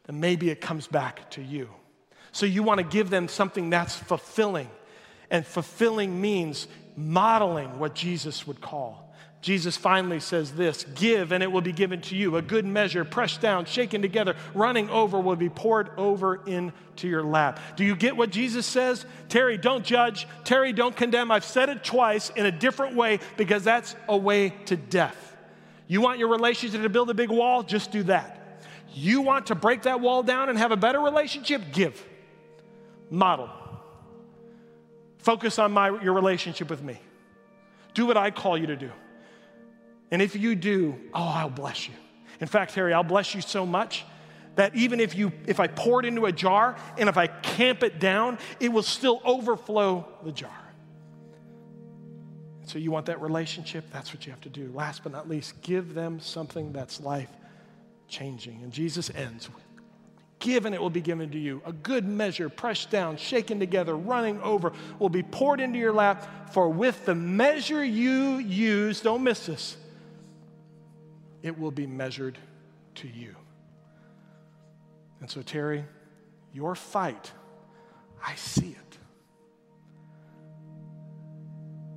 then 0.08 0.19
maybe 0.19 0.49
it 0.49 0.60
comes 0.60 0.88
back 0.88 1.30
to 1.32 1.41
you. 1.41 1.69
So 2.32 2.47
you 2.47 2.63
want 2.63 2.80
to 2.80 2.84
give 2.84 3.12
them 3.12 3.28
something 3.28 3.69
that's 3.69 3.95
fulfilling. 3.95 4.69
And 5.30 5.45
fulfilling 5.45 6.19
means 6.19 6.67
modeling 6.97 7.78
what 7.78 7.93
Jesus 7.93 8.47
would 8.47 8.62
call. 8.62 9.13
Jesus 9.41 9.78
finally 9.78 10.19
says 10.19 10.54
this 10.54 10.84
Give, 10.95 11.32
and 11.32 11.43
it 11.43 11.51
will 11.51 11.62
be 11.62 11.71
given 11.71 12.01
to 12.01 12.15
you. 12.15 12.38
A 12.38 12.41
good 12.41 12.65
measure, 12.65 13.06
pressed 13.06 13.39
down, 13.39 13.65
shaken 13.65 14.01
together, 14.01 14.36
running 14.56 14.89
over, 14.89 15.19
will 15.19 15.36
be 15.36 15.49
poured 15.49 15.91
over 15.95 16.43
into 16.47 17.08
your 17.08 17.23
lap. 17.23 17.60
Do 17.75 17.86
you 17.86 17.95
get 17.95 18.17
what 18.17 18.32
Jesus 18.32 18.65
says? 18.65 19.06
Terry, 19.30 19.60
don't 19.60 19.86
judge. 19.86 20.28
Terry, 20.43 20.73
don't 20.73 20.95
condemn. 20.95 21.30
I've 21.30 21.45
said 21.45 21.69
it 21.69 21.84
twice 21.84 22.32
in 22.32 22.47
a 22.47 22.51
different 22.51 22.95
way 22.95 23.19
because 23.38 23.63
that's 23.63 23.95
a 24.10 24.17
way 24.17 24.49
to 24.65 24.75
death. 24.75 25.36
You 25.88 26.01
want 26.01 26.17
your 26.17 26.30
relationship 26.30 26.82
to 26.82 26.89
build 26.89 27.12
a 27.12 27.13
big 27.13 27.30
wall? 27.30 27.62
Just 27.62 27.91
do 27.91 28.01
that. 28.04 28.44
You 28.95 29.19
want 29.21 29.47
to 29.47 29.55
break 29.55 29.81
that 29.81 29.99
wall 29.99 30.23
down 30.23 30.47
and 30.47 30.58
have 30.58 30.71
a 30.71 30.77
better 30.77 31.01
relationship? 31.01 31.62
Give. 31.73 32.01
Model. 33.10 33.49
Focus 35.17 35.60
on 35.60 35.73
my, 35.73 36.01
your 36.01 36.13
relationship 36.13 36.69
with 36.69 36.81
me. 36.81 36.97
Do 37.93 38.05
what 38.05 38.15
I 38.15 38.31
call 38.31 38.58
you 38.58 38.67
to 38.67 38.77
do. 38.77 38.89
And 40.12 40.21
if 40.21 40.38
you 40.38 40.55
do, 40.55 40.95
oh, 41.13 41.21
I'll 41.21 41.49
bless 41.49 41.89
you. 41.89 41.93
In 42.39 42.47
fact, 42.47 42.73
Harry, 42.75 42.93
I'll 42.93 43.03
bless 43.03 43.36
you 43.36 43.41
so 43.41 43.65
much 43.65 44.05
that 44.55 44.73
even 44.75 45.01
if 45.01 45.13
you 45.13 45.34
if 45.45 45.60
I 45.60 45.67
pour 45.67 45.99
it 45.99 46.05
into 46.05 46.25
a 46.25 46.31
jar 46.31 46.77
and 46.97 47.10
if 47.10 47.17
I 47.17 47.27
camp 47.27 47.84
it 47.84 47.99
down, 47.99 48.38
it 48.62 48.69
will 48.69 48.84
still 48.84 49.21
overflow 49.25 50.08
the 50.23 50.31
jar. 50.31 50.58
So 52.63 52.79
you 52.79 52.91
want 52.91 53.08
that 53.08 53.21
relationship? 53.21 53.86
That's 53.91 54.13
what 54.13 54.25
you 54.25 54.31
have 54.31 54.41
to 54.41 54.49
do. 54.49 54.71
Last 54.73 55.03
but 55.03 55.12
not 55.12 55.27
least, 55.27 55.62
give 55.62 55.93
them 55.93 56.21
something 56.21 56.71
that's 56.71 57.01
life 57.01 57.29
changing. 58.15 58.62
And 58.63 58.71
Jesus 58.71 59.10
ends 59.15 59.49
with 59.54 59.63
Give 60.39 60.65
and 60.65 60.75
it 60.75 60.82
will 60.82 60.91
be 60.91 61.01
given 61.01 61.32
to 61.32 61.39
you. 61.39 61.62
A 61.65 61.71
good 61.71 62.06
measure, 62.06 62.49
pressed 62.49 62.91
down, 62.91 63.17
shaken 63.17 63.60
together, 63.60 63.95
running 63.95 64.39
over, 64.41 64.73
will 64.99 65.10
be 65.10 65.23
poured 65.23 65.60
into 65.60 65.80
your 65.80 65.93
lap. 65.93 66.54
For 66.54 66.69
with 66.69 67.06
the 67.06 67.15
measure 67.15 67.84
you 67.84 68.38
use, 68.38 69.01
don't 69.01 69.23
miss 69.23 69.47
this, 69.47 69.78
it 71.41 71.58
will 71.58 71.71
be 71.71 71.88
measured 71.88 72.38
to 72.95 73.08
you. 73.08 73.36
And 75.21 75.32
so, 75.32 75.41
Terry, 75.41 75.84
your 76.54 76.75
fight, 76.75 77.32
I 78.23 78.36
see 78.36 78.69
it. 78.69 78.97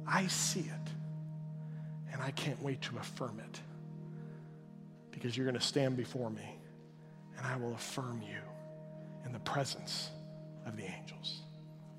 I 0.06 0.26
see 0.28 0.60
it. 0.60 0.92
And 2.12 2.22
I 2.22 2.30
can't 2.30 2.62
wait 2.62 2.80
to 2.82 2.96
affirm 2.96 3.40
it 3.40 3.60
because 5.10 5.36
you're 5.36 5.46
going 5.46 5.58
to 5.58 5.66
stand 5.66 5.96
before 5.96 6.30
me 6.30 6.58
and 7.36 7.46
I 7.46 7.56
will 7.56 7.74
affirm 7.74 8.22
you 8.22 8.38
in 9.24 9.32
the 9.32 9.38
presence 9.40 10.10
of 10.66 10.76
the 10.76 10.84
angels. 10.84 11.40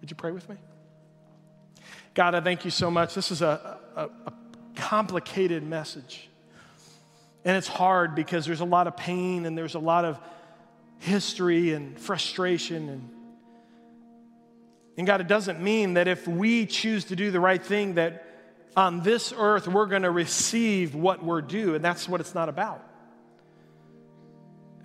Would 0.01 0.09
you 0.09 0.15
pray 0.15 0.31
with 0.31 0.47
me? 0.49 0.55
God, 2.13 2.35
I 2.35 2.41
thank 2.41 2.65
you 2.65 2.71
so 2.71 2.91
much. 2.91 3.13
This 3.13 3.31
is 3.31 3.41
a, 3.41 3.79
a, 3.95 4.09
a 4.27 4.33
complicated 4.75 5.63
message. 5.63 6.29
And 7.45 7.55
it's 7.55 7.67
hard 7.67 8.15
because 8.15 8.45
there's 8.45 8.59
a 8.59 8.65
lot 8.65 8.87
of 8.87 8.97
pain 8.97 9.45
and 9.45 9.57
there's 9.57 9.75
a 9.75 9.79
lot 9.79 10.05
of 10.05 10.19
history 10.99 11.73
and 11.73 11.97
frustration 11.97 12.89
and 12.89 13.09
and 14.97 15.07
God, 15.07 15.21
it 15.21 15.29
doesn't 15.29 15.61
mean 15.61 15.93
that 15.93 16.09
if 16.09 16.27
we 16.27 16.65
choose 16.65 17.05
to 17.05 17.15
do 17.15 17.31
the 17.31 17.39
right 17.39 17.63
thing, 17.63 17.93
that 17.93 18.25
on 18.75 19.01
this 19.01 19.33
earth 19.33 19.65
we're 19.65 19.85
going 19.85 20.01
to 20.01 20.11
receive 20.11 20.93
what 20.93 21.23
we're 21.23 21.41
due. 21.41 21.73
And 21.73 21.83
that's 21.83 22.09
what 22.09 22.19
it's 22.19 22.35
not 22.35 22.49
about. 22.49 22.85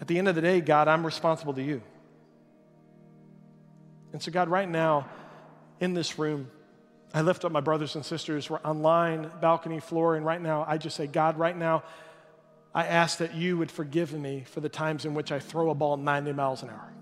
At 0.00 0.08
the 0.08 0.18
end 0.18 0.28
of 0.28 0.34
the 0.34 0.40
day, 0.40 0.60
God, 0.60 0.88
I'm 0.88 1.04
responsible 1.04 1.54
to 1.54 1.62
you. 1.62 1.82
And 4.12 4.22
so, 4.22 4.30
God, 4.30 4.48
right 4.48 4.68
now, 4.68 5.08
in 5.80 5.94
this 5.94 6.18
room, 6.18 6.50
I 7.12 7.22
lift 7.22 7.44
up 7.44 7.52
my 7.52 7.60
brothers 7.60 7.94
and 7.94 8.04
sisters 8.04 8.50
We're 8.50 8.58
online, 8.58 9.30
balcony, 9.40 9.80
floor, 9.80 10.16
and 10.16 10.26
right 10.26 10.40
now, 10.40 10.64
I 10.66 10.78
just 10.78 10.96
say, 10.96 11.06
God, 11.06 11.38
right 11.38 11.56
now, 11.56 11.84
I 12.74 12.86
ask 12.86 13.18
that 13.18 13.34
you 13.34 13.56
would 13.56 13.70
forgive 13.70 14.12
me 14.12 14.44
for 14.46 14.60
the 14.60 14.68
times 14.68 15.04
in 15.04 15.14
which 15.14 15.30
I 15.30 15.38
throw 15.38 15.70
a 15.70 15.74
ball 15.74 15.96
90 15.96 16.32
miles 16.32 16.62
an 16.62 16.70
hour. 16.70 16.92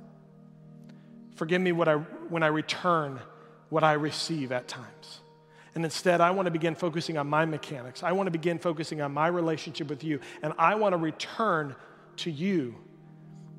Forgive 1.35 1.63
me 1.63 1.73
what 1.73 1.89
I, 1.89 1.95
when 1.97 2.43
I 2.43 2.49
return 2.49 3.21
what 3.71 3.83
I 3.83 3.95
receive 3.95 4.53
at 4.53 4.69
times. 4.69 5.21
And 5.75 5.83
instead, 5.83 6.21
I 6.21 6.31
want 6.33 6.47
to 6.47 6.51
begin 6.51 6.75
focusing 6.75 7.17
on 7.17 7.27
my 7.27 7.47
mechanics. 7.47 8.03
I 8.03 8.13
want 8.13 8.27
to 8.27 8.31
begin 8.31 8.59
focusing 8.59 9.01
on 9.01 9.13
my 9.13 9.29
relationship 9.29 9.89
with 9.89 10.05
you. 10.05 10.21
And 10.43 10.53
I 10.59 10.75
want 10.75 10.93
to 10.93 10.99
return 10.99 11.75
to 12.18 12.31
you 12.31 12.75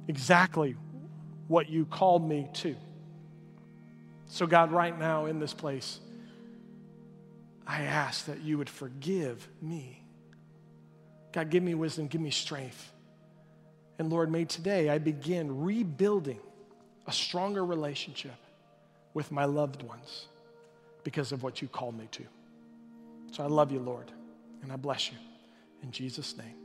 exactly 0.07 0.75
what 1.47 1.69
you 1.69 1.85
called 1.85 2.27
me 2.27 2.49
to. 2.53 2.75
So, 4.27 4.47
God, 4.47 4.71
right 4.71 4.97
now 4.97 5.25
in 5.25 5.39
this 5.39 5.53
place, 5.53 5.99
I 7.67 7.83
ask 7.83 8.25
that 8.25 8.41
you 8.41 8.57
would 8.57 8.69
forgive 8.69 9.47
me. 9.61 10.03
God, 11.31 11.49
give 11.49 11.63
me 11.63 11.73
wisdom, 11.73 12.07
give 12.07 12.21
me 12.21 12.31
strength. 12.31 12.91
And 13.99 14.09
Lord, 14.09 14.31
may 14.31 14.45
today 14.45 14.89
I 14.89 14.97
begin 14.97 15.61
rebuilding 15.61 16.39
a 17.07 17.11
stronger 17.11 17.65
relationship 17.65 18.35
with 19.13 19.31
my 19.31 19.45
loved 19.45 19.83
ones 19.83 20.27
because 21.03 21.31
of 21.31 21.43
what 21.43 21.61
you 21.61 21.67
called 21.67 21.97
me 21.97 22.07
to. 22.11 22.23
So 23.31 23.43
I 23.43 23.47
love 23.47 23.71
you, 23.71 23.79
Lord, 23.79 24.11
and 24.61 24.71
I 24.71 24.75
bless 24.75 25.11
you. 25.11 25.17
In 25.81 25.91
Jesus' 25.91 26.37
name. 26.37 26.62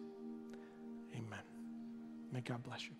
May 2.33 2.41
God 2.41 2.63
bless 2.63 2.85
you. 2.85 2.98